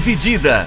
Dividida. 0.00 0.66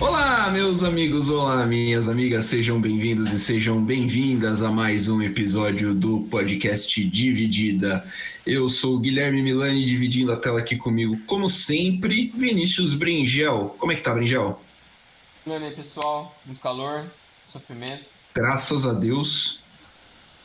Olá, 0.00 0.50
meus 0.50 0.82
amigos, 0.82 1.28
olá, 1.28 1.64
minhas 1.64 2.08
amigas, 2.08 2.46
sejam 2.46 2.80
bem-vindos 2.80 3.32
e 3.32 3.38
sejam 3.38 3.80
bem-vindas 3.80 4.60
a 4.60 4.72
mais 4.72 5.08
um 5.08 5.22
episódio 5.22 5.94
do 5.94 6.22
podcast 6.22 7.08
Dividida. 7.08 8.04
Eu 8.44 8.68
sou 8.68 8.96
o 8.96 8.98
Guilherme 8.98 9.40
Milani, 9.40 9.84
dividindo 9.84 10.32
a 10.32 10.36
tela 10.36 10.58
aqui 10.58 10.76
comigo, 10.76 11.16
como 11.28 11.48
sempre, 11.48 12.32
Vinícius 12.34 12.92
Bringel. 12.92 13.76
Como 13.78 13.92
é 13.92 13.94
que 13.94 14.02
tá, 14.02 14.12
Bringel? 14.12 14.60
Aí, 15.46 15.70
pessoal? 15.70 16.36
Muito 16.44 16.60
calor, 16.60 17.04
sofrimento. 17.46 18.14
Graças 18.34 18.84
a 18.84 18.92
Deus. 18.92 19.61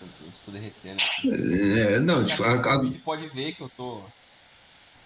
Eu 0.01 0.29
estou 0.29 0.53
derretendo. 0.53 1.01
É, 1.25 1.99
não, 1.99 2.23
tipo, 2.25 2.43
a, 2.43 2.53
a, 2.53 2.91
pode 3.03 3.27
ver 3.29 3.53
que 3.53 3.61
eu 3.61 3.69
tô. 3.69 4.01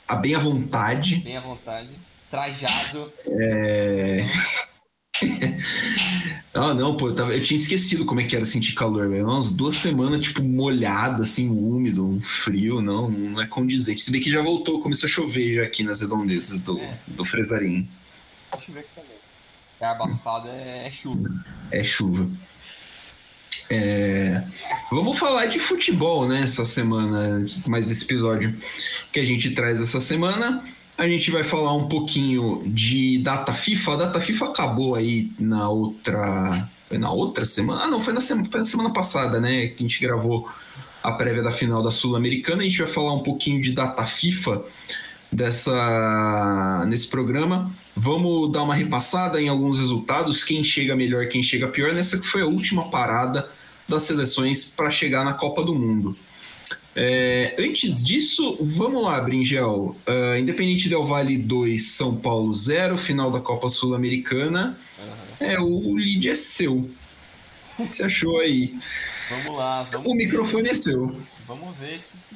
A 0.08 0.16
bem 0.16 0.36
à 0.36 0.40
vontade. 0.40 1.18
Bem 1.18 1.38
à 1.38 1.42
vontade. 1.42 1.90
Trajado. 2.30 3.12
É. 3.28 4.26
ah, 6.54 6.74
não, 6.74 6.98
pô, 6.98 7.10
eu, 7.10 7.16
tava, 7.16 7.34
eu, 7.34 7.44
tinha 7.44 7.56
esquecido 7.58 8.06
como 8.06 8.20
é 8.20 8.26
que 8.26 8.36
era 8.36 8.44
sentir 8.44 8.74
calor, 8.74 9.10
velho. 9.10 9.26
Umas 9.26 9.52
duas 9.52 9.76
semanas, 9.76 10.22
tipo, 10.22 10.44
molhada, 10.44 11.24
assim, 11.24 11.50
úmido, 11.50 12.06
um 12.06 12.22
frio, 12.22 12.82
não, 12.82 13.10
não 13.10 13.42
é 13.42 13.48
condizente. 13.48 14.02
Se 14.02 14.12
bem 14.12 14.22
que 14.22 14.32
já 14.32 14.42
voltou, 14.42 14.82
começou 14.82 15.08
a 15.08 15.12
chover 15.12 15.56
já 15.56 15.64
aqui 15.64 15.84
nas 15.84 16.02
redondezas 16.02 16.62
do, 16.62 16.80
é. 16.80 17.00
do 17.08 17.24
Fresarim. 17.24 17.88
Deixa 18.52 18.72
eu 18.72 18.76
ver 18.76 18.80
aqui 18.82 18.90
também. 18.96 19.12
É 19.80 19.86
abafado, 19.86 20.48
é, 20.50 20.88
é 20.88 20.92
chuva. 20.92 21.30
É 21.72 21.84
chuva. 21.84 22.30
É... 23.70 24.44
Vamos 24.92 25.18
falar 25.18 25.46
de 25.46 25.60
futebol, 25.60 26.28
né? 26.28 26.42
Essa 26.42 26.66
semana, 26.66 27.46
mais 27.68 27.90
esse 27.90 28.04
episódio 28.04 28.56
que 29.12 29.20
a 29.20 29.26
gente 29.26 29.52
traz 29.52 29.82
essa 29.82 30.00
semana. 30.00 30.64
A 30.98 31.08
gente 31.08 31.32
vai 31.32 31.44
falar 31.44 31.74
um 31.74 31.88
pouquinho 31.88 32.64
de 32.66 33.20
data 33.20 33.54
FIFA. 33.54 33.94
A 33.94 33.96
data 33.96 34.20
FIFA 34.20 34.46
acabou 34.48 34.96
aí 34.96 35.32
na 35.40 35.70
outra. 35.70 36.70
Foi 36.88 36.98
na 36.98 37.12
outra 37.12 37.46
semana? 37.46 37.84
Ah, 37.84 37.88
não, 37.88 38.00
foi 38.00 38.14
na 38.14 38.22
semana, 38.22 38.48
foi 38.52 38.60
na 38.60 38.66
semana 38.66 38.92
passada, 38.92 39.40
né? 39.40 39.68
Que 39.68 39.76
a 39.76 39.82
gente 39.82 40.00
gravou 40.02 40.50
a 41.02 41.14
prévia 41.14 41.42
da 41.42 41.52
final 41.52 41.82
da 41.82 41.90
Sul-Americana. 41.90 42.62
A 42.62 42.66
gente 42.66 42.78
vai 42.78 42.88
falar 42.88 43.14
um 43.14 43.24
pouquinho 43.24 43.62
de 43.62 43.72
data 43.72 44.06
FIFA 44.06 44.62
dessa 45.32 46.86
nesse 46.88 47.08
programa. 47.08 47.72
Vamos 47.96 48.52
dar 48.52 48.64
uma 48.64 48.76
repassada 48.76 49.42
em 49.42 49.48
alguns 49.48 49.78
resultados, 49.78 50.44
quem 50.44 50.64
chega 50.64 50.96
melhor, 50.96 51.28
quem 51.28 51.42
chega 51.42 51.68
pior, 51.68 51.94
nessa 51.94 52.20
que 52.20 52.28
foi 52.28 52.42
a 52.42 52.46
última 52.46 52.90
parada 52.90 53.50
das 53.88 54.04
seleções 54.04 54.66
para 54.66 54.90
chegar 54.90 55.24
na 55.24 55.34
Copa 55.34 55.64
do 55.64 55.74
Mundo. 55.74 56.18
É, 56.94 57.56
antes 57.58 58.04
disso, 58.04 58.58
vamos 58.60 59.02
lá, 59.04 59.22
Bringel. 59.22 59.96
Uh, 60.06 60.38
Independente 60.38 60.90
Del 60.90 61.06
Vale 61.06 61.38
2, 61.38 61.84
São 61.84 62.18
Paulo 62.18 62.54
0, 62.54 62.98
final 62.98 63.32
da 63.32 63.40
Copa 63.40 63.70
Sul-Americana. 63.70 64.78
Uhum. 65.00 65.48
É, 65.48 65.60
o 65.60 65.96
lead 65.96 66.30
é 66.30 66.36
seu. 66.36 66.90
O 67.80 67.88
que 67.88 67.96
você 67.96 68.04
achou 68.04 68.40
aí? 68.40 68.78
Vamos 69.30 69.58
lá. 69.58 69.84
Vamos 69.92 70.08
o 70.08 70.14
microfone 70.14 70.70
é 70.70 70.74
seu. 70.74 71.16
Vamos 71.48 71.78
ver 71.78 71.98
o 71.98 72.00
que, 72.00 72.36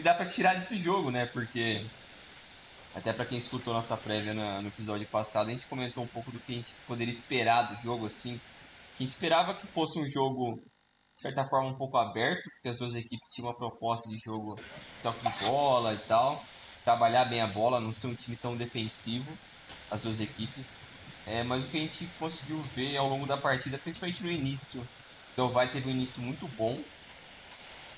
que, 0.00 0.02
dá 0.02 0.14
para 0.14 0.26
tirar 0.26 0.54
desse 0.54 0.78
jogo, 0.78 1.10
né? 1.10 1.26
Porque, 1.26 1.86
até 2.94 3.12
para 3.12 3.26
quem 3.26 3.38
escutou 3.38 3.74
nossa 3.74 3.96
prévia 3.96 4.34
no, 4.34 4.68
episódio 4.68 5.08
passado, 5.10 5.48
a 5.48 5.50
gente 5.52 5.68
comentou 5.68 6.04
um 6.04 6.08
pouco 6.08 6.32
do 6.32 6.40
que 6.40 6.52
a 6.52 6.56
gente 6.56 6.74
poderia 6.86 7.12
esperar 7.12 7.68
do 7.68 7.80
jogo, 7.82 8.06
assim 8.06 8.38
que 8.94 9.04
esperava 9.04 9.56
que 9.56 9.70
fosse 9.72 9.98
um 10.00 10.06
jogo, 10.08 10.56
de 11.16 11.22
certa 11.22 11.48
forma, 11.48 11.70
um 11.70 11.78
pouco 11.78 11.96
aberto, 11.96 12.50
porque 12.50 12.68
as 12.68 12.78
duas 12.78 12.94
equipes 12.96 13.30
tinham 13.32 13.48
uma 13.48 13.56
proposta 13.56 14.08
de 14.10 14.18
jogo 14.18 14.60
de 14.96 15.02
toque 15.02 15.22
de 15.22 15.38
bola 15.38 15.94
e 15.94 16.06
tal, 16.06 16.42
trabalhar 16.82 17.26
bem 17.26 17.40
a 17.40 17.46
bola, 17.46 17.80
não 17.80 17.92
ser 17.92 18.08
um 18.08 18.14
time 18.14 18.36
tão 18.38 18.56
defensivo, 18.56 19.38
as 19.88 20.02
duas 20.02 20.18
equipes. 20.18 20.90
É, 21.24 21.44
mas 21.44 21.64
o 21.64 21.70
que 21.70 21.76
a 21.76 21.80
gente 21.80 22.12
conseguiu 22.18 22.68
ver 22.74 22.96
ao 22.96 23.08
longo 23.08 23.26
da 23.26 23.40
partida, 23.40 23.78
principalmente 23.78 24.22
no 24.22 24.30
início, 24.30 24.82
o 24.82 25.48
Del 25.48 25.70
teve 25.70 25.86
um 25.86 25.90
início 25.90 26.20
muito 26.20 26.48
bom, 26.48 26.82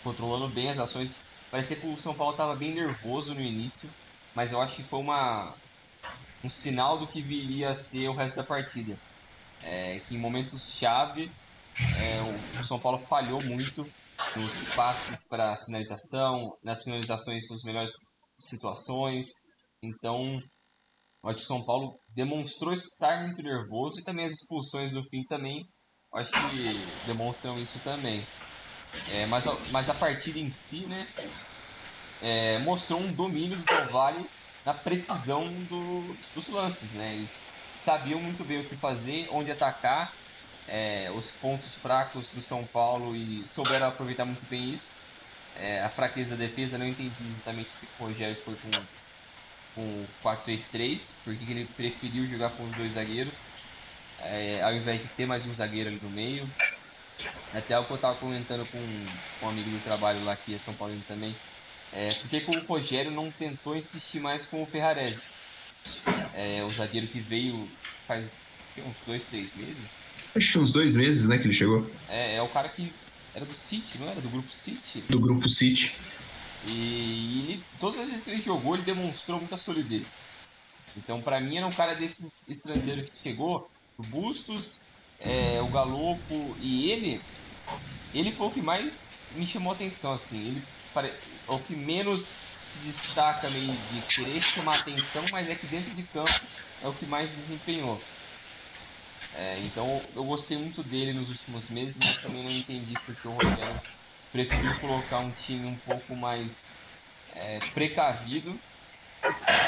controlando 0.02 0.52
bem 0.52 0.68
as 0.68 0.78
ações. 0.78 1.31
Parecia 1.52 1.78
que 1.80 1.86
o 1.86 1.98
São 1.98 2.16
Paulo 2.16 2.32
estava 2.32 2.56
bem 2.56 2.74
nervoso 2.74 3.34
no 3.34 3.42
início, 3.42 3.88
mas 4.34 4.52
eu 4.52 4.60
acho 4.60 4.76
que 4.76 4.88
foi 4.90 5.00
uma, 5.00 5.56
um 6.44 6.48
sinal 6.50 6.98
do 6.98 7.08
que 7.08 7.22
viria 7.22 7.70
a 7.70 7.74
ser 7.76 8.08
o 8.08 8.16
resto 8.16 8.36
da 8.38 8.44
partida 8.46 8.94
é, 9.60 10.00
que 10.00 10.16
em 10.16 10.20
momentos-chave 10.20 11.30
é, 11.94 12.22
o 12.22 12.62
São 12.64 12.80
Paulo 12.80 12.98
falhou 13.08 13.42
muito 13.44 13.84
nos 14.34 14.72
passes 14.74 15.28
para 15.28 15.62
finalização, 15.64 16.56
nas 16.64 16.82
finalizações 16.84 17.44
nas 17.50 17.62
melhores 17.64 17.92
situações. 18.38 19.26
Então, 19.82 20.38
acho 21.24 21.38
que 21.38 21.44
o 21.44 21.46
São 21.46 21.64
Paulo 21.64 22.00
demonstrou 22.14 22.72
estar 22.72 23.22
muito 23.24 23.42
nervoso 23.42 24.00
e 24.00 24.04
também 24.04 24.24
as 24.26 24.32
expulsões 24.32 24.92
no 24.92 25.02
fim 25.04 25.24
também, 25.24 25.66
acho 26.14 26.32
que 26.34 26.98
demonstram 27.04 27.58
isso 27.58 27.80
também. 27.82 28.26
É, 29.10 29.26
mas, 29.26 29.46
a, 29.46 29.56
mas 29.70 29.88
a 29.88 29.94
partida 29.94 30.38
em 30.38 30.50
si, 30.50 30.86
né, 30.86 31.06
é, 32.22 32.58
mostrou 32.58 33.00
um 33.00 33.12
domínio 33.12 33.58
do 33.58 33.64
Del 33.64 33.86
Valle 33.86 34.26
na 34.64 34.72
precisão 34.72 35.48
do, 35.64 36.16
dos 36.34 36.48
lances, 36.48 36.94
né? 36.94 37.14
Eles 37.14 37.54
sabiam 37.70 38.20
muito 38.20 38.44
bem 38.44 38.60
o 38.60 38.68
que 38.68 38.76
fazer, 38.76 39.28
onde 39.32 39.50
atacar, 39.50 40.14
é, 40.68 41.10
os 41.10 41.30
pontos 41.32 41.74
fracos 41.74 42.30
do 42.30 42.40
São 42.40 42.64
Paulo 42.64 43.16
e 43.16 43.46
souberam 43.46 43.88
aproveitar 43.88 44.24
muito 44.24 44.46
bem 44.46 44.72
isso. 44.72 45.00
É, 45.56 45.82
a 45.82 45.90
fraqueza 45.90 46.36
da 46.36 46.46
defesa, 46.46 46.78
não 46.78 46.86
entendi 46.86 47.26
exatamente 47.28 47.70
porque 47.70 47.86
o 47.98 48.06
Rogério 48.06 48.36
foi 48.44 48.54
com, 48.54 48.70
com 49.74 50.06
4-3-3, 50.22 51.16
porque 51.24 51.44
ele 51.44 51.66
preferiu 51.66 52.26
jogar 52.26 52.50
com 52.50 52.64
os 52.64 52.74
dois 52.74 52.92
zagueiros, 52.92 53.50
é, 54.20 54.62
ao 54.62 54.72
invés 54.72 55.02
de 55.02 55.08
ter 55.08 55.26
mais 55.26 55.44
um 55.44 55.52
zagueiro 55.52 55.90
ali 55.90 56.00
no 56.00 56.10
meio. 56.10 56.48
Até 57.52 57.78
o 57.78 57.84
que 57.84 57.92
eu 57.92 57.96
estava 57.96 58.18
comentando 58.18 58.66
com, 58.66 58.78
com 59.38 59.46
um 59.46 59.48
amigo 59.48 59.70
do 59.70 59.80
trabalho 59.80 60.24
lá 60.24 60.34
que 60.36 60.54
é 60.54 60.58
São 60.58 60.74
Paulo 60.74 60.94
também, 61.06 61.34
é, 61.92 62.08
por 62.14 62.28
que, 62.28 62.44
o 62.48 62.66
Rogério 62.66 63.10
não 63.10 63.30
tentou 63.30 63.76
insistir 63.76 64.18
mais 64.18 64.46
com 64.46 64.62
o 64.62 64.66
Ferrarese? 64.66 65.22
É, 66.34 66.64
o 66.64 66.70
zagueiro 66.70 67.06
que 67.06 67.20
veio 67.20 67.68
faz 68.06 68.54
uns 68.78 69.00
dois, 69.02 69.26
três 69.26 69.54
meses. 69.54 70.00
Acho 70.34 70.52
que 70.52 70.58
uns 70.58 70.72
dois 70.72 70.96
meses, 70.96 71.28
né, 71.28 71.36
que 71.36 71.44
ele 71.44 71.52
chegou. 71.52 71.90
É, 72.08 72.36
é 72.36 72.42
o 72.42 72.48
cara 72.48 72.70
que 72.70 72.90
era 73.34 73.44
do 73.44 73.54
City, 73.54 73.98
não 73.98 74.08
era? 74.08 74.20
Do 74.20 74.30
grupo 74.30 74.50
City? 74.50 75.02
Do 75.02 75.20
grupo 75.20 75.48
City. 75.50 75.94
E 76.66 77.44
ele, 77.50 77.64
todas 77.78 77.98
as 77.98 78.08
vezes 78.08 78.24
que 78.24 78.30
ele 78.30 78.42
jogou, 78.42 78.74
ele 78.74 78.84
demonstrou 78.84 79.38
muita 79.38 79.58
solidez. 79.58 80.22
Então, 80.96 81.20
para 81.20 81.40
mim, 81.40 81.58
era 81.58 81.66
um 81.66 81.72
cara 81.72 81.94
desses 81.94 82.48
estrangeiros 82.48 83.10
que 83.10 83.22
chegou, 83.22 83.68
o 83.98 84.02
Bustos, 84.02 84.82
é, 85.24 85.60
o 85.60 85.68
Galopo 85.68 86.56
e 86.60 86.90
ele. 86.90 87.20
Ele 88.14 88.30
foi 88.30 88.46
o 88.48 88.50
que 88.50 88.60
mais 88.60 89.24
me 89.32 89.46
chamou 89.46 89.72
atenção, 89.72 90.12
assim. 90.12 90.48
Ele 90.48 90.62
o 91.48 91.58
que 91.60 91.74
menos 91.74 92.38
se 92.66 92.78
destaca 92.80 93.50
meio 93.50 93.72
de 93.88 94.02
querer 94.02 94.40
chamar 94.40 94.78
atenção, 94.78 95.24
mas 95.32 95.48
é 95.48 95.54
que 95.54 95.66
dentro 95.66 95.94
de 95.94 96.02
campo 96.04 96.30
é 96.82 96.88
o 96.88 96.94
que 96.94 97.06
mais 97.06 97.34
desempenhou. 97.34 97.98
É, 99.34 99.58
então 99.60 100.00
eu 100.14 100.24
gostei 100.24 100.58
muito 100.58 100.82
dele 100.84 101.12
nos 101.12 101.30
últimos 101.30 101.70
meses, 101.70 101.96
mas 101.98 102.20
também 102.20 102.44
não 102.44 102.50
entendi 102.50 102.92
porque 103.04 103.26
o 103.26 103.32
Rogério 103.32 103.80
preferiu 104.30 104.78
colocar 104.80 105.20
um 105.20 105.32
time 105.32 105.66
um 105.66 105.78
pouco 105.78 106.14
mais 106.16 106.52
é, 107.34 107.58
precavido. 107.72 108.58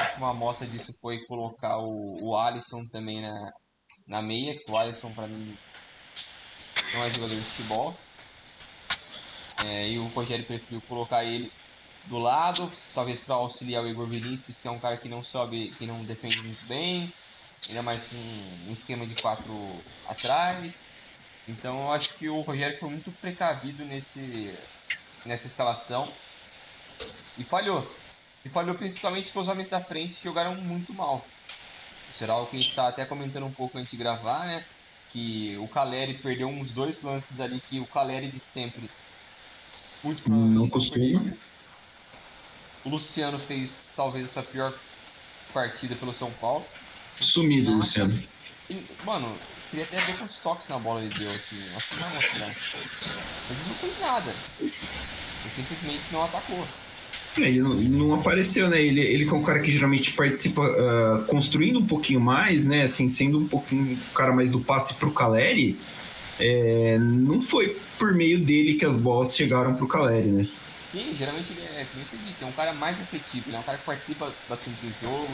Acho 0.03 0.19
uma 0.19 0.31
amostra 0.31 0.67
disso 0.67 0.93
foi 1.00 1.25
colocar 1.27 1.79
o, 1.79 2.17
o 2.21 2.37
Alisson 2.37 2.85
também 2.93 3.23
na, 3.23 3.50
na 4.09 4.23
meia, 4.23 4.56
que 4.56 4.71
o 4.71 4.77
Alisson 4.77 5.12
para 5.15 5.27
mim 5.27 5.56
não 6.93 7.05
é 7.05 7.11
jogador 7.11 7.35
de 7.35 7.45
futebol. 7.45 7.97
É, 9.65 9.89
e 9.91 9.99
o 9.99 10.06
Rogério 10.09 10.47
preferiu 10.47 10.81
colocar 10.83 11.25
ele 11.25 11.51
do 12.09 12.19
lado, 12.19 12.71
talvez 12.95 13.21
para 13.21 13.35
auxiliar 13.35 13.83
o 13.83 13.89
Igor 13.89 14.06
Vinícius, 14.06 14.59
que 14.59 14.69
é 14.69 14.71
um 14.71 14.79
cara 14.79 14.97
que 14.97 15.09
não 15.09 15.23
sobe, 15.23 15.71
que 15.71 15.87
não 15.87 16.05
defende 16.05 16.43
muito 16.43 16.67
bem, 16.67 17.12
ainda 17.69 17.83
mais 17.83 18.05
com 18.05 18.17
um 18.17 18.73
esquema 18.73 19.06
de 19.06 19.15
quatro 19.21 19.83
atrás. 20.07 20.95
Então 21.49 21.85
eu 21.85 21.93
acho 21.93 22.15
que 22.17 22.29
o 22.29 22.41
Rogério 22.41 22.79
foi 22.79 22.91
muito 22.91 23.11
precavido 23.12 23.85
nesse, 23.85 24.55
nessa 25.25 25.47
escalação 25.47 26.12
e 27.39 27.45
falhou. 27.45 27.87
E 28.45 28.50
falhou 28.50 28.75
principalmente 28.75 29.25
porque 29.27 29.39
os 29.39 29.49
homens 29.49 29.71
da 29.71 29.81
frente 29.81 30.23
jogaram 30.23 30.55
muito 30.57 30.93
mal. 30.93 31.25
Era 32.22 32.34
algo 32.34 32.50
que 32.50 32.56
a 32.56 32.61
gente 32.61 32.70
está 32.70 32.88
até 32.88 33.05
comentando 33.05 33.46
um 33.46 33.52
pouco 33.52 33.78
antes 33.78 33.90
de 33.90 33.96
gravar, 33.96 34.46
né? 34.46 34.64
Que 35.12 35.56
o 35.58 35.69
Caleri 35.69 36.19
perdeu 36.19 36.49
uns 36.49 36.70
dois 36.70 37.02
lances 37.02 37.40
ali 37.40 37.61
que 37.61 37.81
o 37.81 37.87
Caleri 37.87 38.28
de 38.28 38.38
sempre 38.38 38.88
muito 40.02 40.31
não 40.31 40.69
costuma. 40.69 41.34
O 42.84 42.90
Luciano 42.90 43.38
fez 43.38 43.88
talvez 43.96 44.26
a 44.26 44.28
sua 44.28 44.43
pior 44.43 44.78
partida 45.52 45.96
pelo 45.96 46.12
São 46.12 46.31
Paulo. 46.32 46.64
Sumido, 47.19 47.72
Luciano. 47.72 48.12
Ele, 48.69 48.87
mano, 49.02 49.38
queria 49.70 49.87
até 49.87 49.99
ver 50.00 50.19
quantos 50.19 50.38
toques 50.38 50.69
na 50.69 50.78
bola 50.78 51.02
ele 51.02 51.14
deu 51.14 51.31
aqui. 51.31 51.56
Acho 51.75 51.88
que 51.90 52.00
não 52.00 52.11
mostrar. 52.11 52.55
Mas 53.49 53.61
ele 53.61 53.70
não 53.70 53.76
fez 53.76 53.99
nada. 53.99 54.31
Ele 54.61 55.50
simplesmente 55.50 56.12
não 56.12 56.22
atacou. 56.22 56.84
É, 57.39 57.49
ele 57.49 57.61
não, 57.61 57.75
não, 57.75 58.15
apareceu, 58.15 58.69
né? 58.69 58.81
Ele, 58.81 59.01
ele 59.01 59.29
é 59.29 59.33
um 59.33 59.43
cara 59.43 59.61
que 59.61 59.73
geralmente 59.73 60.13
participa 60.13 60.63
uh, 60.63 61.25
construindo 61.27 61.81
um 61.81 61.87
pouquinho 61.87 62.21
mais, 62.21 62.65
né? 62.65 62.83
Assim, 62.83 63.09
sendo 63.09 63.39
um 63.39 63.49
pouquinho 63.49 63.95
o 63.95 64.13
cara 64.13 64.33
mais 64.33 64.51
do 64.51 64.61
passe 64.61 64.95
pro 64.95 65.13
Caleri. 65.13 65.79
É, 66.39 66.99
não 66.99 67.41
foi 67.41 67.81
por 67.99 68.13
meio 68.13 68.45
dele 68.45 68.75
que 68.75 68.85
as 68.85 68.97
bolas 68.97 69.37
chegaram 69.37 69.75
pro 69.75 69.87
Caleri, 69.87 70.29
né? 70.29 70.49
Sim, 70.83 71.15
geralmente 71.15 71.53
ele 71.53 71.63
é, 71.63 71.87
como 71.87 72.07
você 72.07 72.17
disse, 72.19 72.45
é 72.45 72.47
um 72.47 72.53
cara 72.53 72.75
mais 72.75 73.01
efetivo, 73.01 73.49
ele 73.49 73.57
é 73.57 73.59
um 73.59 73.63
cara 73.63 73.79
que 73.79 73.87
participa 73.87 74.33
bastante 74.49 74.77
do 74.85 74.93
jogo, 75.01 75.33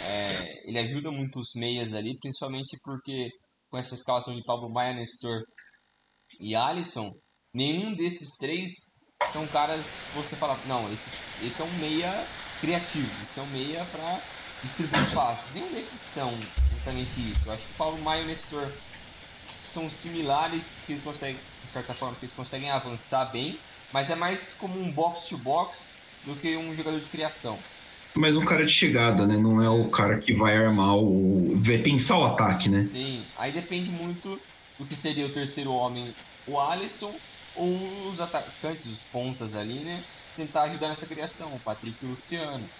é, 0.00 0.68
ele 0.68 0.78
ajuda 0.78 1.10
muito 1.10 1.40
os 1.40 1.54
meias 1.56 1.92
ali, 1.92 2.16
principalmente 2.20 2.78
porque 2.84 3.28
com 3.68 3.76
essa 3.76 3.94
escalação 3.94 4.34
de 4.34 4.44
Pablo 4.44 4.72
Maia, 4.72 4.94
Nestor 4.94 5.42
e 6.40 6.54
Alisson, 6.54 7.10
nenhum 7.52 7.94
desses 7.94 8.36
três 8.36 8.95
são 9.24 9.46
caras 9.46 10.04
que 10.08 10.16
você 10.16 10.36
fala, 10.36 10.58
não, 10.66 10.92
esse, 10.92 11.20
esse 11.42 11.62
é 11.62 11.64
um 11.64 11.72
meia 11.78 12.26
criativo, 12.60 13.10
esse 13.22 13.40
é 13.40 13.42
um 13.42 13.46
meia 13.46 13.84
para 13.86 14.20
distribuir 14.62 15.12
passes. 15.14 15.54
Nenhum 15.54 15.72
desses 15.72 16.00
são 16.00 16.32
justamente 16.70 17.20
isso. 17.30 17.48
Eu 17.48 17.54
acho 17.54 17.66
que 17.66 17.72
o 17.72 17.76
Paulo 17.76 18.00
Maia 18.02 18.22
e 18.22 18.24
o 18.24 18.26
Nestor 18.28 18.68
são 19.60 19.90
similares, 19.90 20.84
que 20.86 20.92
eles 20.92 21.02
conseguem, 21.02 21.38
de 21.62 21.68
certa 21.68 21.92
forma, 21.92 22.14
que 22.16 22.26
eles 22.26 22.34
conseguem 22.34 22.70
avançar 22.70 23.26
bem, 23.26 23.58
mas 23.92 24.10
é 24.10 24.14
mais 24.14 24.54
como 24.54 24.80
um 24.80 24.90
box-to-box 24.90 25.94
-box 26.24 26.26
do 26.26 26.40
que 26.40 26.56
um 26.56 26.74
jogador 26.74 27.00
de 27.00 27.08
criação. 27.08 27.58
Mas 28.14 28.36
um 28.36 28.44
cara 28.44 28.64
de 28.64 28.72
chegada, 28.72 29.26
né? 29.26 29.36
Não 29.36 29.62
é 29.62 29.68
o 29.68 29.90
cara 29.90 30.18
que 30.18 30.32
vai 30.32 30.56
armar 30.56 30.96
o. 30.96 31.52
vai 31.56 31.78
pensar 31.78 32.18
o 32.18 32.24
ataque, 32.24 32.68
né? 32.68 32.80
Sim, 32.80 33.22
aí 33.36 33.52
depende 33.52 33.90
muito 33.90 34.40
do 34.78 34.86
que 34.86 34.96
seria 34.96 35.26
o 35.26 35.30
terceiro 35.30 35.70
homem, 35.72 36.14
o 36.46 36.58
Alisson, 36.58 37.14
os 37.56 38.20
atacantes, 38.20 38.86
os 38.86 39.02
pontas 39.02 39.54
ali, 39.54 39.84
né? 39.84 40.00
Tentar 40.34 40.64
ajudar 40.64 40.88
nessa 40.88 41.08
criação, 41.08 41.54
o 41.54 41.62
Patrick 41.62 41.98
e 42.02 42.06
o 42.06 42.10
Luciano. 42.10 42.72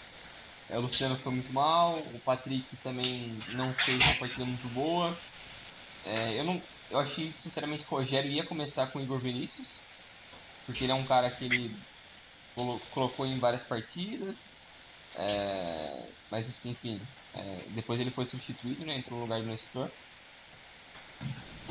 É, 0.69 0.79
o 0.79 0.83
Luciano 0.83 1.19
foi 1.19 1.33
muito 1.33 1.53
mal, 1.53 2.15
o 2.15 2.21
Patrick 2.23 2.79
também 2.79 3.45
não 3.49 3.75
fez 3.75 4.05
uma 4.07 4.19
partida 4.19 4.47
muito 4.47 4.71
boa. 4.71 5.21
É, 6.05 6.39
eu 6.39 6.45
não, 6.45 6.63
eu 6.91 6.99
achei 6.99 7.33
sinceramente 7.33 7.85
que 7.87 7.93
o 7.95 7.99
Rogério 7.99 8.31
ia 8.31 8.47
começar 8.47 8.91
com 8.93 8.99
o 8.99 9.03
Igor 9.03 9.21
Vinícius, 9.23 9.93
porque 10.67 10.85
ele 10.85 10.93
é 10.93 10.97
um 10.97 11.07
cara 11.07 11.35
que 11.37 11.45
ele 11.45 11.83
colocou 12.55 13.27
em 13.27 13.41
várias 13.41 13.65
partidas, 13.65 14.67
é, 15.17 16.15
mas 16.31 16.49
assim, 16.49 16.71
enfim, 16.73 17.09
é, 17.35 17.71
depois 17.71 18.01
ele 18.01 18.11
foi 18.11 18.27
substituído, 18.27 18.85
né, 18.87 18.99
entrou 18.99 19.19
no 19.19 19.25
lugar 19.25 19.41
do 19.43 19.47
Nestor. 19.49 19.91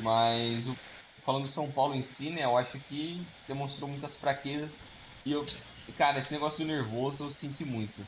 Mas 0.02 0.68
o, 0.68 0.76
falando 1.26 1.44
do 1.44 1.50
São 1.50 1.72
Paulo 1.74 1.96
em 1.96 2.04
si, 2.04 2.32
né, 2.32 2.44
eu 2.46 2.58
acho 2.58 2.80
que 2.84 3.28
demonstrou 3.48 3.90
muitas 3.90 4.18
fraquezas 4.18 4.72
e 5.26 5.32
eu, 5.32 5.46
cara, 5.98 6.20
esse 6.20 6.32
negócio 6.34 6.60
do 6.66 6.68
nervoso 6.72 7.26
eu 7.26 7.32
senti 7.32 7.66
muito. 7.66 8.08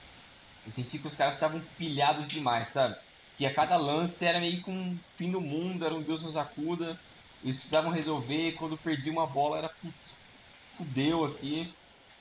Eu 0.66 0.72
senti 0.72 1.00
que 1.00 1.08
os 1.08 1.16
caras 1.16 1.36
estavam 1.36 1.62
pilhados 1.78 2.28
demais, 2.28 2.69
sabe? 2.69 2.96
que 3.36 3.46
a 3.46 3.54
cada 3.54 3.78
lance 3.78 4.25
era 4.25 4.40
meio 4.40 4.62
com 4.64 4.74
um 4.74 5.00
fim 5.18 5.31
do 5.31 5.40
mundo, 5.42 5.86
era 5.86 5.96
um 5.96 6.04
Deus 6.04 6.24
nos 6.24 6.36
acuda. 6.36 6.98
Eles 7.42 7.58
precisavam 7.58 7.92
resolver, 7.92 8.54
quando 8.56 8.81
perdia 8.81 9.12
uma 9.12 9.31
bola 9.31 9.60
era 9.60 9.69
putz, 9.81 10.28
fudeu 10.75 11.24
aqui. 11.24 11.72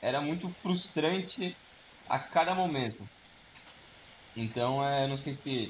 Era 0.02 0.20
muito 0.20 0.50
frustrante 0.50 1.56
a 2.06 2.19
cada 2.20 2.54
momento. 2.54 3.08
Então, 4.34 4.84
é, 4.84 5.06
não 5.08 5.16
sei 5.16 5.32
se 5.34 5.69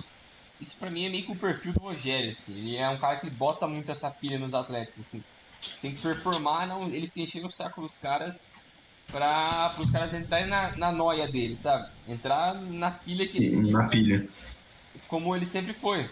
isso 0.61 0.79
para 0.79 0.91
mim 0.91 1.05
é 1.05 1.09
meio 1.09 1.25
que 1.25 1.33
o 1.33 1.39
perfil 1.39 1.73
do 1.73 1.81
Rogério, 1.81 2.31
assim. 2.31 2.59
Ele 2.59 2.77
é 2.77 2.89
um 2.89 2.99
cara 2.99 3.19
que 3.19 3.31
bota 3.31 3.67
muito 3.67 3.91
essa 3.91 4.11
pilha 4.21 4.39
nos 4.39 4.55
atletas, 4.55 4.99
assim. 4.99 5.23
Você 5.71 5.81
tem 5.83 5.95
que 5.95 6.03
performar, 6.03 6.67
não, 6.67 6.89
ele 6.89 7.07
fica 7.07 7.21
enchendo 7.21 7.47
o 7.47 7.53
saco 7.53 7.81
dos 7.81 7.99
caras 7.99 8.35
para 9.11 9.75
os 9.79 9.91
caras 9.91 10.13
entrarem 10.15 10.49
na, 10.49 10.77
na 10.77 10.93
noia 10.93 11.29
dele, 11.29 11.57
sabe? 11.57 11.85
Entrar 12.09 12.55
na 12.55 12.99
pilha 13.01 13.29
que 13.29 13.39
ele 13.39 13.71
Na 13.71 13.89
pilha 13.89 14.29
como 15.09 15.35
ele 15.35 15.47
sempre 15.47 15.73
foi. 15.73 16.09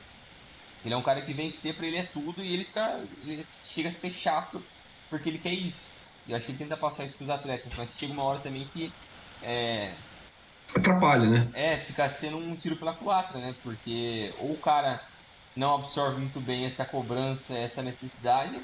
Ele 0.85 0.94
é 0.94 0.97
um 0.97 1.02
cara 1.02 1.23
que 1.23 1.32
vencer 1.32 1.75
pra 1.75 1.87
ele 1.87 1.97
é 1.97 2.06
tudo 2.06 2.43
e 2.43 2.52
ele 2.52 2.64
fica. 2.64 2.99
Ele 3.23 3.43
chega 3.73 3.88
a 3.88 3.93
ser 3.93 4.11
chato 4.11 4.62
porque 5.08 5.29
ele 5.29 5.38
quer 5.38 5.52
isso. 5.52 5.94
E 6.26 6.31
eu 6.31 6.37
acho 6.37 6.47
que 6.47 6.52
ele 6.52 6.58
tenta 6.58 6.76
passar 6.76 7.05
isso 7.05 7.17
pros 7.17 7.31
atletas, 7.31 7.75
mas 7.76 7.97
chega 7.97 8.12
uma 8.12 8.25
hora 8.25 8.40
também 8.40 8.67
que. 8.67 8.90
É, 9.43 9.97
Atrapalha, 10.72 11.28
né? 11.28 11.52
É, 11.52 11.78
fica 11.78 12.08
sendo 12.08 12.37
um 12.38 12.56
tiro 12.56 12.78
pela 12.78 12.96
culatra, 12.99 13.38
né? 13.40 13.55
Porque 13.62 14.32
ou 14.38 14.55
o 14.55 14.61
cara 14.61 15.00
não 15.56 15.75
absorve 15.76 16.20
muito 16.20 16.40
bem 16.43 16.64
essa 16.66 16.84
cobrança, 16.87 17.56
essa 17.58 17.82
necessidade, 17.82 18.56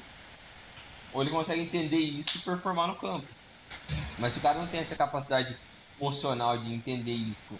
ou 1.11 1.21
ele 1.21 1.31
consegue 1.31 1.61
entender 1.61 1.97
isso 1.99 2.37
e 2.37 2.43
performar 2.43 2.87
no 2.87 2.97
campo. 2.97 3.27
Mas 4.17 4.33
se 4.33 4.39
o 4.39 4.41
cara 4.41 4.59
não 4.59 4.69
tem 4.69 4.79
essa 4.79 4.95
capacidade 4.97 5.55
emocional 5.99 6.57
de 6.59 6.73
entender 6.73 7.13
isso 7.13 7.55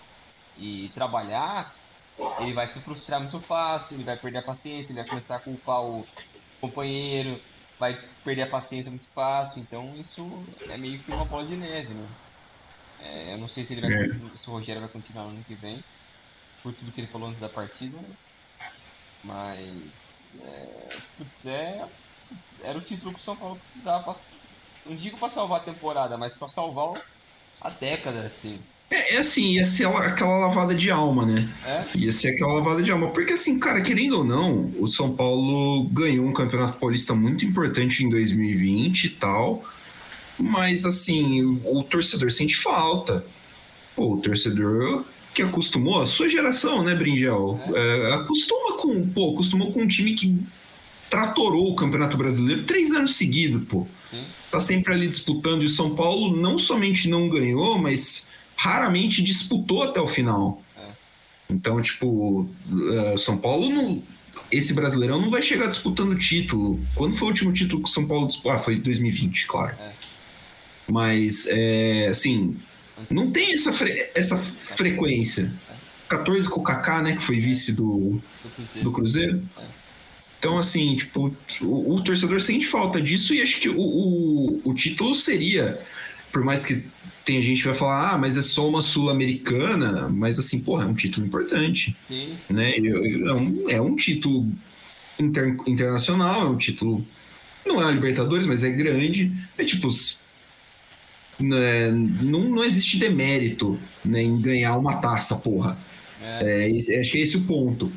e 0.55 0.91
trabalhar, 0.93 1.73
ele 2.39 2.53
vai 2.53 2.67
se 2.67 2.81
frustrar 2.81 3.21
muito 3.21 3.39
fácil, 3.41 3.97
ele 3.97 4.05
vai 4.05 4.19
perder 4.19 4.39
a 4.39 4.45
paciência, 4.45 4.93
ele 4.93 5.01
vai 5.01 5.09
começar 5.09 5.37
a 5.37 5.43
culpar 5.43 5.81
o 5.83 6.07
companheiro, 6.61 7.39
vai 7.79 7.95
perder 8.23 8.43
a 8.43 8.49
paciência 8.49 8.91
muito 8.91 9.11
fácil, 9.13 9.61
então 9.63 9.95
isso 9.97 10.47
é 10.69 10.77
meio 10.77 11.03
que 11.03 11.11
uma 11.11 11.25
bola 11.27 11.45
de 11.47 11.57
neve, 11.57 11.95
né? 11.95 12.09
É, 13.03 13.33
eu 13.33 13.37
não 13.37 13.47
sei 13.47 13.63
se, 13.63 13.73
ele 13.73 13.81
vai, 13.81 13.93
é. 13.93 14.13
se 14.35 14.49
o 14.49 14.53
Rogério 14.53 14.81
vai 14.81 14.89
continuar 14.89 15.23
no 15.23 15.29
ano 15.31 15.45
que 15.47 15.55
vem, 15.55 15.83
por 16.61 16.73
tudo 16.73 16.91
que 16.91 17.01
ele 17.01 17.07
falou 17.07 17.27
antes 17.27 17.41
da 17.41 17.49
partida, 17.49 17.97
né? 17.97 18.09
Mas, 19.23 20.41
é, 20.43 20.89
putz, 21.17 21.45
é, 21.45 21.85
putz, 22.27 22.63
era 22.63 22.77
o 22.77 22.81
título 22.81 23.13
que 23.13 23.19
o 23.19 23.23
São 23.23 23.35
Paulo 23.35 23.55
precisava, 23.57 24.03
pra, 24.03 24.13
não 24.85 24.95
digo 24.95 25.17
para 25.17 25.29
salvar 25.29 25.61
a 25.61 25.63
temporada, 25.63 26.17
mas 26.17 26.35
para 26.35 26.47
salvar 26.47 26.93
a 27.59 27.69
década, 27.69 28.21
assim. 28.21 28.59
É, 28.89 29.15
é, 29.15 29.17
assim, 29.19 29.53
ia 29.53 29.63
ser 29.63 29.87
aquela 29.87 30.37
lavada 30.37 30.75
de 30.75 30.91
alma, 30.91 31.25
né? 31.25 31.49
É? 31.65 31.97
Ia 31.97 32.11
ser 32.11 32.31
aquela 32.31 32.55
lavada 32.55 32.83
de 32.83 32.91
alma. 32.91 33.09
Porque, 33.11 33.33
assim, 33.33 33.57
cara, 33.57 33.81
querendo 33.81 34.17
ou 34.17 34.23
não, 34.23 34.73
o 34.79 34.87
São 34.87 35.15
Paulo 35.15 35.87
ganhou 35.89 36.25
um 36.25 36.33
campeonato 36.33 36.77
paulista 36.77 37.15
muito 37.15 37.45
importante 37.45 38.03
em 38.03 38.09
2020 38.09 39.05
e 39.05 39.09
tal. 39.11 39.63
Mas, 40.41 40.85
assim, 40.85 41.59
o, 41.63 41.83
torcedor 41.83 42.31
sente 42.31 42.55
falta. 42.55 43.25
Pô, 43.95 44.13
o 44.13 44.17
torcedor 44.17 45.05
que 45.33 45.41
acostumou, 45.41 46.01
a 46.01 46.05
sua 46.05 46.27
geração, 46.27 46.83
né, 46.83 46.93
Bringel? 46.93 47.59
É. 47.73 48.09
É, 48.09 48.13
acostuma 48.15 48.77
com, 48.77 49.07
pô, 49.09 49.33
acostumou 49.33 49.71
com 49.71 49.81
um 49.81 49.87
time 49.87 50.13
que 50.13 50.37
tratorou 51.09 51.69
o 51.69 51.75
Campeonato 51.75 52.17
Brasileiro 52.17 52.63
três 52.63 52.91
anos 52.91 53.15
seguidos, 53.15 53.67
pô. 53.67 53.87
Sim. 54.03 54.23
Tá 54.49 54.59
sempre 54.59 54.93
ali 54.93 55.07
disputando 55.07 55.61
e 55.61 55.65
o 55.65 55.69
São 55.69 55.95
Paulo 55.95 56.35
não 56.35 56.57
somente 56.57 57.09
não 57.09 57.29
ganhou, 57.29 57.77
mas 57.77 58.29
raramente 58.55 59.21
disputou 59.21 59.83
até 59.83 59.99
o 59.99 60.07
final. 60.07 60.61
É. 60.77 60.87
Então, 61.49 61.81
tipo, 61.81 62.41
uh, 62.41 63.17
São 63.17 63.37
Paulo 63.37 63.69
não. 63.69 64.01
Esse 64.51 64.73
brasileirão 64.73 65.19
não 65.19 65.29
vai 65.29 65.41
chegar 65.41 65.67
disputando 65.67 66.17
título. 66.17 66.79
Quando 66.95 67.15
foi 67.15 67.27
o 67.27 67.31
último 67.31 67.53
título 67.53 67.83
que 67.83 67.89
o 67.89 67.91
São 67.91 68.07
Paulo 68.07 68.27
disputou? 68.27 68.51
Ah, 68.51 68.59
foi 68.59 68.79
2020, 68.79 69.47
claro. 69.47 69.75
É. 69.79 69.93
Mas, 70.91 71.47
é, 71.49 72.07
assim, 72.09 72.57
não 73.09 73.31
tem 73.31 73.53
essa, 73.53 73.71
fre 73.71 74.09
essa 74.13 74.37
frequência. 74.37 75.53
14 76.09 76.49
com 76.49 76.59
o 76.59 76.63
Kaká, 76.63 77.01
né, 77.01 77.15
que 77.15 77.21
foi 77.21 77.39
vice 77.39 77.71
do, 77.71 78.21
do 78.43 78.49
Cruzeiro. 78.49 78.83
Do 78.83 78.91
Cruzeiro. 78.91 79.43
É. 79.57 79.63
Então, 80.37 80.57
assim, 80.57 80.95
tipo, 80.95 81.33
o, 81.61 81.95
o, 81.95 82.03
torcedor 82.03 82.41
sente 82.41 82.65
falta 82.65 82.99
disso 82.99 83.33
e 83.33 83.41
acho 83.41 83.61
que 83.61 83.69
o, 83.69 83.79
o, 83.79 84.61
o 84.65 84.73
título 84.73 85.13
seria, 85.13 85.79
por 86.31 86.43
mais 86.43 86.65
que 86.65 86.83
tem 87.23 87.41
gente 87.41 87.61
que 87.61 87.67
vai 87.67 87.77
falar, 87.77 88.11
ah, 88.11 88.17
mas 88.17 88.35
é 88.35 88.41
só 88.41 88.67
uma 88.67 88.81
sul-americana, 88.81 90.09
mas 90.09 90.39
assim, 90.39 90.59
porra, 90.59 90.83
é 90.83 90.87
um 90.87 90.95
título 90.95 91.25
importante. 91.25 91.95
Sim, 91.99 92.33
sim. 92.37 92.53
Né? 92.55 92.75
É, 92.77 93.33
um, 93.33 93.69
é 93.69 93.81
um 93.81 93.95
título 93.95 94.51
inter, 95.19 95.55
internacional, 95.67 96.41
é 96.41 96.49
um 96.49 96.57
título. 96.57 97.05
Não 97.65 97.79
é 97.79 97.85
uma 97.85 97.91
Libertadores, 97.91 98.47
mas 98.47 98.63
é 98.63 98.69
grande. 98.71 99.31
É 99.57 99.63
tipo. 99.63 99.87
Né, 101.41 101.89
não, 101.91 102.41
não 102.49 102.63
existe 102.63 102.97
demérito 102.97 103.79
né, 104.03 104.21
em 104.21 104.39
ganhar 104.39 104.77
uma 104.77 104.97
taça, 104.97 105.35
porra. 105.35 105.77
É. 106.21 106.69
É, 106.69 106.99
acho 106.99 107.11
que 107.11 107.17
é 107.17 107.21
esse 107.21 107.37
o 107.37 107.41
ponto. 107.41 107.91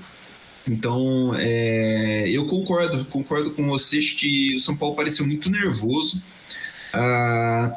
Então, 0.66 1.34
é, 1.36 2.28
eu 2.28 2.46
concordo, 2.46 3.04
concordo 3.06 3.50
com 3.50 3.66
vocês 3.66 4.10
que 4.10 4.56
o 4.56 4.60
São 4.60 4.76
Paulo 4.76 4.96
pareceu 4.96 5.26
muito 5.26 5.50
nervoso. 5.50 6.22
Ah, 6.92 7.76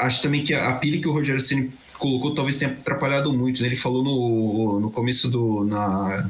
acho 0.00 0.20
também 0.20 0.44
que 0.44 0.52
a, 0.52 0.72
pilha 0.74 1.00
que 1.00 1.08
o 1.08 1.12
Rogério 1.12 1.40
Ceni 1.40 1.72
colocou 1.98 2.34
talvez 2.34 2.58
tenha 2.58 2.72
atrapalhado 2.72 3.32
muito. 3.32 3.62
Né? 3.62 3.68
Ele 3.68 3.76
falou 3.76 4.04
no, 4.04 4.80
no 4.80 4.90
começo 4.90 5.30
do. 5.30 5.64
na 5.64 6.28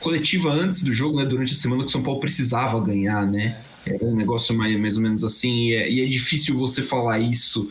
coletiva 0.00 0.52
antes 0.52 0.82
do 0.84 0.92
jogo, 0.92 1.18
né, 1.18 1.24
durante 1.24 1.52
a 1.52 1.56
semana, 1.56 1.82
que 1.82 1.88
o 1.88 1.92
São 1.92 2.02
Paulo 2.02 2.20
precisava 2.20 2.80
ganhar, 2.80 3.26
né? 3.26 3.60
Era 3.86 4.04
um 4.04 4.14
negócio 4.16 4.54
mais, 4.56 4.78
mais 4.78 4.96
ou 4.96 5.02
menos 5.02 5.24
assim, 5.24 5.68
e 5.68 5.74
é, 5.74 5.90
e 5.90 6.00
é 6.02 6.06
difícil 6.06 6.56
você 6.58 6.82
falar 6.82 7.18
isso 7.20 7.70